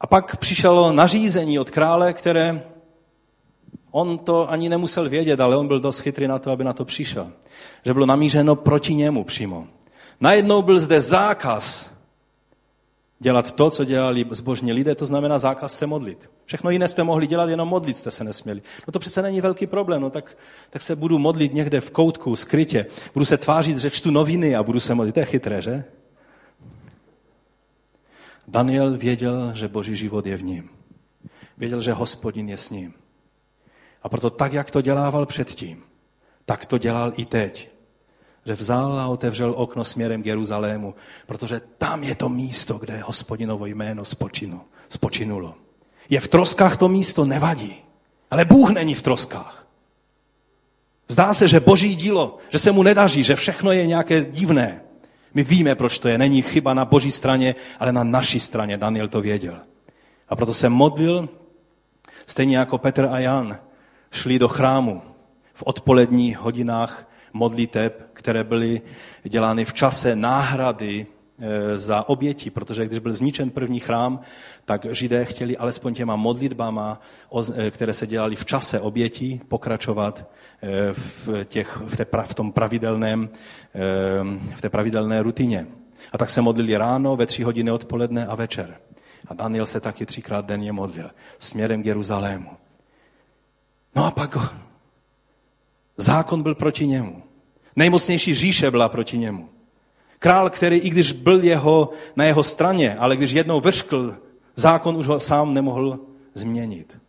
A 0.00 0.06
pak 0.06 0.36
přišlo 0.36 0.92
nařízení 0.92 1.58
od 1.58 1.70
krále, 1.70 2.12
které 2.12 2.62
on 3.90 4.18
to 4.18 4.50
ani 4.50 4.68
nemusel 4.68 5.08
vědět, 5.08 5.40
ale 5.40 5.56
on 5.56 5.68
byl 5.68 5.80
dost 5.80 6.00
chytrý 6.00 6.28
na 6.28 6.38
to, 6.38 6.50
aby 6.50 6.64
na 6.64 6.72
to 6.72 6.84
přišel. 6.84 7.32
Že 7.84 7.92
bylo 7.92 8.06
namířeno 8.06 8.56
proti 8.56 8.94
němu 8.94 9.24
přímo. 9.24 9.66
Najednou 10.20 10.62
byl 10.62 10.78
zde 10.78 11.00
zákaz 11.00 11.94
dělat 13.20 13.52
to, 13.52 13.70
co 13.70 13.84
dělali 13.84 14.26
zbožní 14.30 14.72
lidé, 14.72 14.94
to 14.94 15.06
znamená 15.06 15.38
zákaz 15.38 15.78
se 15.78 15.86
modlit. 15.86 16.30
Všechno 16.44 16.70
jiné 16.70 16.88
jste 16.88 17.02
mohli 17.02 17.26
dělat, 17.26 17.50
jenom 17.50 17.68
modlit 17.68 17.96
jste 17.96 18.10
se 18.10 18.24
nesměli. 18.24 18.62
No 18.86 18.92
to 18.92 18.98
přece 18.98 19.22
není 19.22 19.40
velký 19.40 19.66
problém, 19.66 20.02
no 20.02 20.10
tak, 20.10 20.36
tak 20.70 20.82
se 20.82 20.96
budu 20.96 21.18
modlit 21.18 21.54
někde 21.54 21.80
v 21.80 21.90
koutku, 21.90 22.36
skrytě. 22.36 22.86
Budu 23.14 23.24
se 23.24 23.38
tvářit, 23.38 23.78
že 23.78 23.90
čtu 23.90 24.10
noviny 24.10 24.56
a 24.56 24.62
budu 24.62 24.80
se 24.80 24.94
modlit. 24.94 25.14
To 25.14 25.20
je 25.20 25.26
chytré, 25.26 25.62
že? 25.62 25.84
Daniel 28.48 28.96
věděl, 28.96 29.52
že 29.54 29.68
boží 29.68 29.96
život 29.96 30.26
je 30.26 30.36
v 30.36 30.42
ním. 30.42 30.70
Věděl, 31.58 31.80
že 31.80 31.92
hospodin 31.92 32.48
je 32.48 32.56
s 32.56 32.70
ním. 32.70 32.94
A 34.02 34.08
proto 34.08 34.30
tak, 34.30 34.52
jak 34.52 34.70
to 34.70 34.80
dělával 34.80 35.26
předtím, 35.26 35.82
tak 36.44 36.66
to 36.66 36.78
dělal 36.78 37.12
i 37.16 37.24
teď. 37.24 37.70
Že 38.46 38.54
vzal 38.54 38.98
a 38.98 39.06
otevřel 39.06 39.54
okno 39.56 39.84
směrem 39.84 40.22
k 40.22 40.26
Jeruzalému, 40.26 40.94
protože 41.26 41.60
tam 41.78 42.02
je 42.04 42.14
to 42.14 42.28
místo, 42.28 42.78
kde 42.78 43.00
hospodinovo 43.00 43.66
jméno 43.66 44.04
spočinu, 44.04 44.60
spočinulo. 44.88 45.54
Je 46.08 46.20
v 46.20 46.28
troskách 46.28 46.76
to 46.76 46.88
místo, 46.88 47.24
nevadí. 47.24 47.74
Ale 48.30 48.44
Bůh 48.44 48.70
není 48.70 48.94
v 48.94 49.02
troskách. 49.02 49.66
Zdá 51.08 51.34
se, 51.34 51.48
že 51.48 51.60
boží 51.60 51.94
dílo, 51.94 52.38
že 52.48 52.58
se 52.58 52.72
mu 52.72 52.82
nedaří, 52.82 53.24
že 53.24 53.36
všechno 53.36 53.72
je 53.72 53.86
nějaké 53.86 54.24
divné. 54.24 54.80
My 55.34 55.42
víme, 55.42 55.74
proč 55.74 55.98
to 55.98 56.08
je. 56.08 56.18
Není 56.18 56.42
chyba 56.42 56.74
na 56.74 56.84
boží 56.84 57.10
straně, 57.10 57.54
ale 57.78 57.92
na 57.92 58.04
naší 58.04 58.40
straně. 58.40 58.76
Daniel 58.76 59.08
to 59.08 59.20
věděl. 59.20 59.58
A 60.28 60.36
proto 60.36 60.54
se 60.54 60.68
modlil, 60.68 61.28
stejně 62.26 62.56
jako 62.58 62.78
Petr 62.78 63.08
a 63.10 63.18
Jan 63.18 63.58
šli 64.10 64.38
do 64.38 64.48
chrámu 64.48 65.02
v 65.54 65.62
odpoledních 65.66 66.38
hodinách 66.38 67.08
modliteb, 67.32 68.10
které 68.12 68.44
byly 68.44 68.80
dělány 69.24 69.64
v 69.64 69.72
čase 69.72 70.16
náhrady 70.16 71.06
e, 71.38 71.78
za 71.78 72.08
oběti, 72.08 72.50
protože 72.50 72.86
když 72.86 72.98
byl 72.98 73.12
zničen 73.12 73.50
první 73.50 73.80
chrám, 73.80 74.20
tak 74.64 74.86
židé 74.90 75.24
chtěli 75.24 75.56
alespoň 75.56 75.94
těma 75.94 76.16
modlitbama, 76.16 77.00
e, 77.56 77.70
které 77.70 77.94
se 77.94 78.06
dělaly 78.06 78.36
v 78.36 78.44
čase 78.44 78.80
obětí, 78.80 79.40
pokračovat 79.48 80.30
e, 80.62 80.92
v, 80.92 81.44
těch, 81.44 81.76
v, 81.86 81.96
té, 81.96 82.06
v 82.24 82.34
tom 82.34 82.52
pravidelném, 82.52 83.28
v 84.54 84.60
té 84.60 84.68
pravidelné 84.68 85.22
rutině. 85.22 85.66
A 86.12 86.18
tak 86.18 86.30
se 86.30 86.42
modlili 86.42 86.76
ráno, 86.76 87.16
ve 87.16 87.26
tři 87.26 87.42
hodiny 87.42 87.70
odpoledne 87.70 88.26
a 88.26 88.34
večer. 88.34 88.76
A 89.26 89.34
Daniel 89.34 89.66
se 89.66 89.80
taky 89.80 90.06
třikrát 90.06 90.46
denně 90.46 90.72
modlil 90.72 91.10
směrem 91.38 91.82
k 91.82 91.86
Jeruzalému. 91.86 92.59
No 93.94 94.04
a 94.04 94.10
pak 94.10 94.36
zákon 95.96 96.42
byl 96.42 96.54
proti 96.54 96.86
němu. 96.86 97.22
Nejmocnější 97.76 98.34
říše 98.34 98.70
byla 98.70 98.88
proti 98.88 99.18
němu. 99.18 99.48
Král, 100.18 100.50
který 100.50 100.78
i 100.78 100.90
když 100.90 101.12
byl 101.12 101.44
jeho, 101.44 101.90
na 102.16 102.24
jeho 102.24 102.42
straně, 102.42 102.96
ale 102.96 103.16
když 103.16 103.30
jednou 103.30 103.60
vrškl, 103.60 104.16
zákon 104.54 104.96
už 104.96 105.06
ho 105.06 105.20
sám 105.20 105.54
nemohl 105.54 105.98
změnit. 106.34 107.00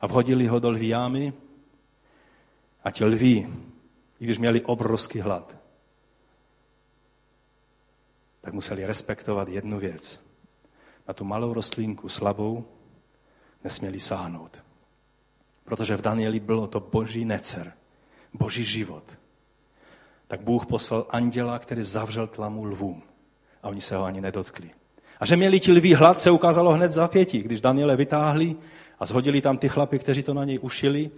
A 0.00 0.06
vhodili 0.06 0.46
ho 0.46 0.58
do 0.58 0.70
lví 0.70 0.88
jámy 0.88 1.32
a 2.84 2.90
ti 2.90 3.04
lví, 3.04 3.48
i 4.20 4.24
když 4.24 4.38
měli 4.38 4.60
obrovský 4.60 5.20
hlad, 5.20 5.56
tak 8.40 8.52
museli 8.52 8.86
respektovat 8.86 9.48
jednu 9.48 9.78
věc. 9.78 10.24
Na 11.08 11.14
tu 11.14 11.24
malou 11.24 11.52
rostlinku 11.52 12.08
slabou 12.08 12.64
nesměli 13.64 14.00
sáhnout. 14.00 14.62
Protože 15.72 15.96
v 15.96 16.00
Danieli 16.00 16.40
bylo 16.40 16.66
to 16.66 16.80
boží 16.80 17.24
necer, 17.24 17.72
boží 18.32 18.64
život. 18.64 19.04
Tak 20.28 20.40
Bůh 20.40 20.66
poslal 20.66 21.06
anděla, 21.10 21.58
který 21.58 21.82
zavřel 21.82 22.26
tlamu 22.26 22.64
lvům. 22.64 23.02
A 23.62 23.68
oni 23.68 23.80
se 23.80 23.96
ho 23.96 24.04
ani 24.04 24.20
nedotkli. 24.20 24.70
A 25.20 25.26
že 25.26 25.36
měli 25.36 25.60
ti 25.60 25.72
lví 25.72 25.94
hlad, 25.94 26.20
se 26.20 26.30
ukázalo 26.30 26.72
hned 26.72 26.92
za 26.92 27.08
pěti, 27.08 27.42
když 27.42 27.60
Daniele 27.60 27.96
vytáhli 27.96 28.56
a 28.98 29.06
zhodili 29.06 29.40
tam 29.40 29.58
ty 29.58 29.68
chlapy, 29.68 29.98
kteří 29.98 30.22
to 30.22 30.34
na 30.34 30.44
něj 30.44 30.58
ušili. 30.62 31.10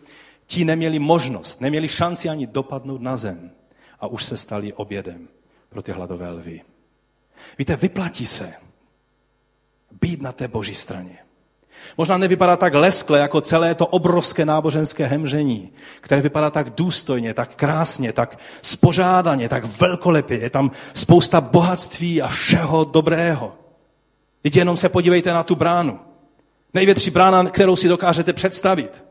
Ti 0.47 0.65
neměli 0.65 0.99
možnost, 0.99 1.61
neměli 1.61 1.89
šanci 1.89 2.29
ani 2.29 2.47
dopadnout 2.47 3.03
na 3.03 3.17
zem. 3.17 3.51
A 4.01 4.07
už 4.07 4.25
se 4.25 4.37
stali 4.37 4.73
obědem 4.73 5.29
pro 5.69 5.83
ty 5.83 5.93
hladové 5.93 6.31
lvy. 6.31 6.63
Víte, 7.59 7.77
vyplatí 7.77 8.27
se 8.27 8.55
být 10.01 10.23
na 10.23 10.33
té 10.33 10.49
boží 10.49 10.75
straně. 10.75 11.19
Možná 11.99 12.19
nevypadá 12.19 12.57
tak 12.57 12.75
leskle 12.75 13.19
jako 13.19 13.41
celé 13.41 13.75
to 13.75 13.87
obrovské 13.87 14.45
náboženské 14.45 15.07
hemžení, 15.07 15.73
které 16.01 16.23
vypadá 16.23 16.51
tak 16.51 16.71
důstojně, 16.71 17.35
tak 17.35 17.55
krásně, 17.55 18.13
tak 18.13 18.39
spořádaně, 18.63 19.49
tak 19.49 19.65
velkolepě. 19.65 20.39
Je 20.39 20.51
tam 20.51 20.71
spousta 20.95 21.41
bohatství 21.41 22.23
a 22.23 22.29
všeho 22.29 22.85
dobrého. 22.85 23.53
Teď 24.43 24.57
jenom 24.57 24.77
se 24.77 24.89
podívejte 24.89 25.33
na 25.33 25.43
tu 25.43 25.55
bránu. 25.55 25.99
Největší 26.75 27.11
brána, 27.11 27.45
kterou 27.45 27.77
si 27.77 27.89
dokážete 27.89 28.33
představit. 28.33 29.05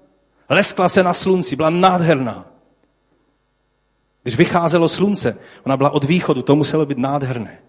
Leskla 0.50 0.90
se 0.90 1.04
na 1.04 1.14
slunci, 1.14 1.56
byla 1.56 1.70
nádherná. 1.70 2.46
Když 4.24 4.36
vycházelo 4.36 4.90
slunce, 4.90 5.38
ona 5.64 5.78
byla 5.78 5.90
od 5.90 6.04
východu, 6.04 6.42
to 6.42 6.56
muselo 6.56 6.86
být 6.86 6.98
nádherné. 6.98 7.60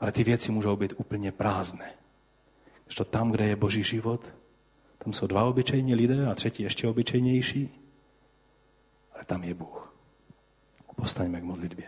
Ale 0.00 0.12
ty 0.12 0.24
věci 0.24 0.52
můžou 0.52 0.76
být 0.76 0.94
úplně 0.96 1.32
prázdné. 1.32 1.92
Když 2.84 2.96
to 2.96 3.04
tam, 3.04 3.30
kde 3.30 3.46
je 3.46 3.56
boží 3.56 3.82
život, 3.82 4.32
tam 4.98 5.12
jsou 5.12 5.26
dva 5.26 5.44
obyčejní 5.44 5.94
lidé 5.94 6.26
a 6.26 6.34
třetí 6.34 6.62
ještě 6.62 6.88
obyčejnější, 6.88 7.80
ale 9.14 9.24
tam 9.24 9.44
je 9.44 9.54
Bůh. 9.54 9.94
Postaňme 10.96 11.40
k 11.40 11.44
modlitbě. 11.44 11.86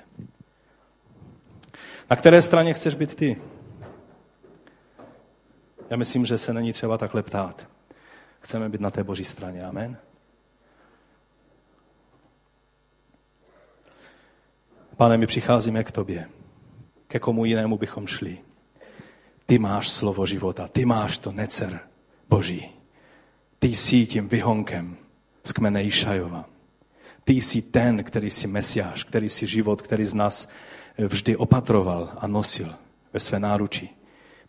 Na 2.11 2.17
které 2.17 2.43
straně 2.43 2.75
chceš 2.75 2.95
být 2.95 3.15
ty? 3.15 3.43
Já 5.91 5.97
myslím, 5.97 6.27
že 6.27 6.39
se 6.39 6.55
není 6.55 6.73
třeba 6.73 6.99
takhle 6.99 7.23
ptát. 7.23 7.67
Chceme 8.41 8.69
být 8.69 8.81
na 8.81 8.91
té 8.91 9.05
boží 9.05 9.25
straně. 9.25 9.65
Amen. 9.65 9.99
Pane, 14.97 15.19
my 15.19 15.27
přicházíme 15.27 15.85
k 15.85 15.93
tobě. 15.93 16.29
Ke 17.11 17.19
komu 17.19 17.45
jinému 17.45 17.79
bychom 17.79 18.07
šli? 18.07 18.39
Ty 19.47 19.59
máš 19.59 19.89
slovo 19.89 20.27
života, 20.27 20.69
ty 20.69 20.85
máš 20.85 21.19
to 21.19 21.33
necer 21.33 21.81
Boží. 22.29 22.71
Ty 23.59 23.67
jsi 23.67 24.07
tím 24.07 24.29
vyhonkem 24.29 24.97
z 25.45 25.53
kmene 25.53 25.85
Išajova. 25.85 26.45
Ty 27.25 27.33
jsi 27.33 27.63
ten, 27.63 28.05
který 28.05 28.31
jsi 28.31 28.47
mesiáš, 28.47 29.05
který 29.05 29.29
jsi 29.29 29.47
život, 29.47 29.83
který 29.83 30.05
z 30.05 30.15
nás 30.15 30.49
vždy 30.99 31.37
opatroval 31.37 32.09
a 32.19 32.27
nosil 32.27 32.75
ve 33.13 33.21
své 33.21 33.41
náručí. 33.41 33.91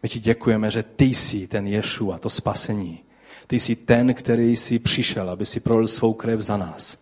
My 0.04 0.10
ti 0.10 0.20
děkujeme, 0.20 0.72
že 0.72 0.84
ty 0.84 1.06
jsi 1.06 1.48
ten 1.48 1.68
Ješu 1.68 2.14
a 2.14 2.18
to 2.18 2.30
spasení. 2.30 3.04
Ty 3.48 3.60
jsi 3.60 3.76
ten, 3.76 4.14
který 4.14 4.56
jsi 4.56 4.80
přišel, 4.80 5.30
aby 5.30 5.46
si 5.46 5.60
prolil 5.60 5.88
svou 5.88 6.14
krev 6.14 6.42
za 6.42 6.58
nás. 6.58 6.98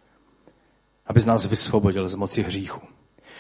Aby 1.06 1.20
z 1.20 1.26
nás 1.26 1.46
vysvobodil 1.46 2.08
z 2.08 2.16
moci 2.16 2.42
hříchu. 2.44 2.82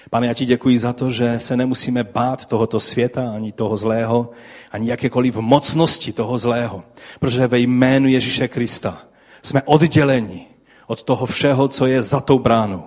Pane, 0.09 0.27
já 0.27 0.33
ti 0.33 0.45
děkuji 0.45 0.79
za 0.79 0.93
to, 0.93 1.11
že 1.11 1.39
se 1.39 1.57
nemusíme 1.57 2.03
bát 2.03 2.45
tohoto 2.45 2.79
světa, 2.79 3.31
ani 3.35 3.51
toho 3.51 3.77
zlého, 3.77 4.31
ani 4.71 4.89
jakékoliv 4.89 5.37
mocnosti 5.37 6.13
toho 6.13 6.37
zlého. 6.37 6.83
Protože 7.19 7.47
ve 7.47 7.59
jménu 7.59 8.07
Ježíše 8.07 8.47
Krista 8.47 9.01
jsme 9.41 9.61
odděleni 9.65 10.45
od 10.87 11.03
toho 11.03 11.25
všeho, 11.25 11.67
co 11.67 11.85
je 11.85 12.01
za 12.01 12.21
tou 12.21 12.39
bránou 12.39 12.83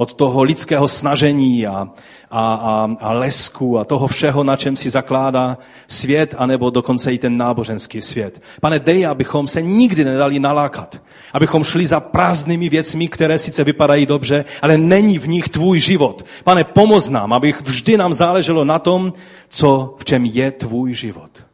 od 0.00 0.14
toho 0.14 0.42
lidského 0.42 0.88
snažení 0.88 1.66
a, 1.66 1.88
a, 2.30 2.54
a, 2.54 2.90
a 3.00 3.12
lesku 3.12 3.78
a 3.78 3.84
toho 3.84 4.06
všeho, 4.06 4.44
na 4.44 4.56
čem 4.56 4.76
si 4.76 4.90
zakládá 4.90 5.58
svět, 5.86 6.34
anebo 6.38 6.70
dokonce 6.70 7.12
i 7.12 7.18
ten 7.18 7.36
náboženský 7.36 8.02
svět. 8.02 8.42
Pane, 8.60 8.78
dej, 8.78 9.06
abychom 9.06 9.46
se 9.46 9.62
nikdy 9.62 10.04
nedali 10.04 10.40
nalákat. 10.40 11.02
Abychom 11.32 11.64
šli 11.64 11.86
za 11.86 12.00
prázdnými 12.00 12.68
věcmi, 12.68 13.08
které 13.08 13.38
sice 13.38 13.64
vypadají 13.64 14.06
dobře, 14.06 14.44
ale 14.62 14.78
není 14.78 15.18
v 15.18 15.28
nich 15.28 15.48
tvůj 15.48 15.80
život. 15.80 16.24
Pane, 16.44 16.64
pomoz 16.64 17.10
nám, 17.10 17.32
abych 17.32 17.60
vždy 17.60 17.96
nám 17.96 18.12
záleželo 18.12 18.64
na 18.64 18.78
tom, 18.78 19.12
co, 19.48 19.94
v 19.98 20.04
čem 20.04 20.24
je 20.24 20.50
tvůj 20.50 20.94
život. 20.94 21.44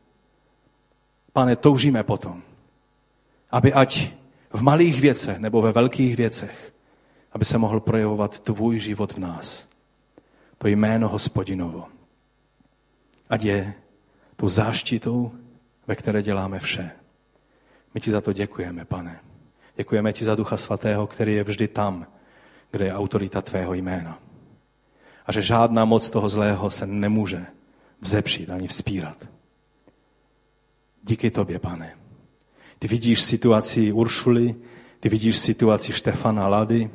Pane, 1.32 1.56
toužíme 1.56 2.02
potom, 2.02 2.42
aby 3.50 3.72
ať 3.72 4.08
v 4.52 4.62
malých 4.62 5.00
věcech 5.00 5.38
nebo 5.38 5.62
ve 5.62 5.72
velkých 5.72 6.16
věcech 6.16 6.75
aby 7.36 7.44
se 7.44 7.58
mohl 7.58 7.80
projevovat 7.80 8.40
tvůj 8.40 8.78
život 8.78 9.12
v 9.12 9.18
nás. 9.18 9.68
To 10.58 10.68
jméno 10.68 11.08
hospodinovo. 11.08 11.84
Ať 13.30 13.42
je 13.42 13.74
tou 14.36 14.48
záštitou, 14.48 15.32
ve 15.86 15.94
které 15.96 16.22
děláme 16.22 16.58
vše. 16.58 16.90
My 17.94 18.00
ti 18.00 18.10
za 18.10 18.20
to 18.20 18.32
děkujeme, 18.32 18.84
pane. 18.84 19.20
Děkujeme 19.76 20.12
ti 20.12 20.24
za 20.24 20.34
Ducha 20.34 20.56
Svatého, 20.56 21.06
který 21.06 21.34
je 21.34 21.44
vždy 21.44 21.68
tam, 21.68 22.06
kde 22.70 22.84
je 22.84 22.94
autorita 22.94 23.42
tvého 23.42 23.74
jména. 23.74 24.18
A 25.26 25.32
že 25.32 25.42
žádná 25.42 25.84
moc 25.84 26.10
toho 26.10 26.28
zlého 26.28 26.70
se 26.70 26.86
nemůže 26.86 27.46
vzepřít 28.00 28.50
ani 28.50 28.68
vzpírat. 28.68 29.28
Díky 31.02 31.30
tobě, 31.30 31.58
pane. 31.58 31.96
Ty 32.78 32.88
vidíš 32.88 33.22
situaci 33.22 33.92
Uršuly, 33.92 34.54
ty 35.00 35.08
vidíš 35.08 35.36
situaci 35.36 35.92
Štefana 35.92 36.48
Lady, 36.48 36.90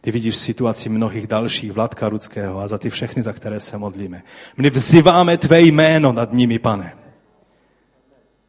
ty 0.00 0.10
vidíš 0.10 0.36
situaci 0.36 0.88
mnohých 0.88 1.26
dalších, 1.26 1.72
Vladka 1.72 2.08
Rudského 2.08 2.60
a 2.60 2.68
za 2.68 2.78
ty 2.78 2.90
všechny, 2.90 3.22
za 3.22 3.32
které 3.32 3.60
se 3.60 3.78
modlíme. 3.78 4.22
My 4.56 4.70
vzýváme 4.70 5.38
tvé 5.38 5.62
jméno 5.62 6.12
nad 6.12 6.32
nimi, 6.32 6.58
pane. 6.58 6.96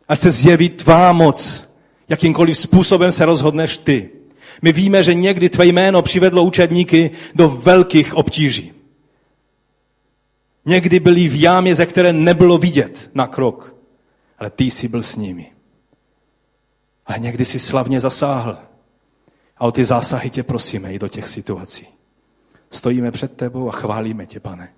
Ať 0.07 0.19
se 0.19 0.31
zjeví 0.31 0.69
tvá 0.69 1.11
moc, 1.11 1.69
jakýmkoliv 2.09 2.57
způsobem 2.57 3.11
se 3.11 3.25
rozhodneš 3.25 3.77
ty. 3.77 4.09
My 4.61 4.71
víme, 4.71 5.03
že 5.03 5.13
někdy 5.13 5.49
tvé 5.49 5.65
jméno 5.65 6.01
přivedlo 6.01 6.43
učedníky 6.43 7.11
do 7.35 7.49
velkých 7.49 8.13
obtíží. 8.13 8.73
Někdy 10.65 10.99
byli 10.99 11.27
v 11.27 11.41
jámě, 11.41 11.75
ze 11.75 11.85
které 11.85 12.13
nebylo 12.13 12.57
vidět 12.57 13.09
na 13.13 13.27
krok, 13.27 13.75
ale 14.39 14.49
ty 14.49 14.63
jsi 14.63 14.87
byl 14.87 15.03
s 15.03 15.15
nimi. 15.15 15.51
Ale 17.05 17.19
někdy 17.19 17.45
si 17.45 17.59
slavně 17.59 17.99
zasáhl 17.99 18.68
a 19.59 19.65
o 19.65 19.71
ty 19.71 19.85
zásahy 19.85 20.29
tě 20.29 20.43
prosíme 20.43 20.93
i 20.93 20.99
do 20.99 21.07
těch 21.07 21.27
situací. 21.27 21.87
Stojíme 22.71 23.11
před 23.11 23.37
tebou 23.37 23.69
a 23.69 23.71
chválíme 23.71 24.25
tě, 24.25 24.39
pane, 24.39 24.73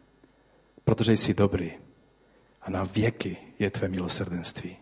protože 0.83 1.17
jsi 1.17 1.33
dobrý 1.33 1.71
a 2.61 2.69
na 2.69 2.83
věky 2.83 3.37
je 3.59 3.69
tvé 3.69 3.87
milosrdenství. 3.87 4.77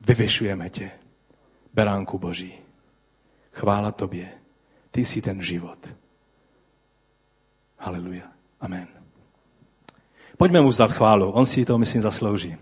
Vyvyšujeme 0.00 0.70
tě, 0.70 0.90
beránku 1.74 2.18
Boží. 2.18 2.54
Chvála 3.52 3.92
tobě, 3.92 4.28
ty 4.90 5.04
jsi 5.04 5.22
ten 5.22 5.42
život. 5.42 5.88
Haleluja. 7.78 8.24
Amen. 8.60 8.88
Pojďme 10.36 10.60
mu 10.60 10.68
vzdat 10.68 10.92
chválu, 10.92 11.30
on 11.30 11.46
si 11.46 11.64
to, 11.64 11.78
myslím, 11.78 12.02
zaslouží. 12.02 12.56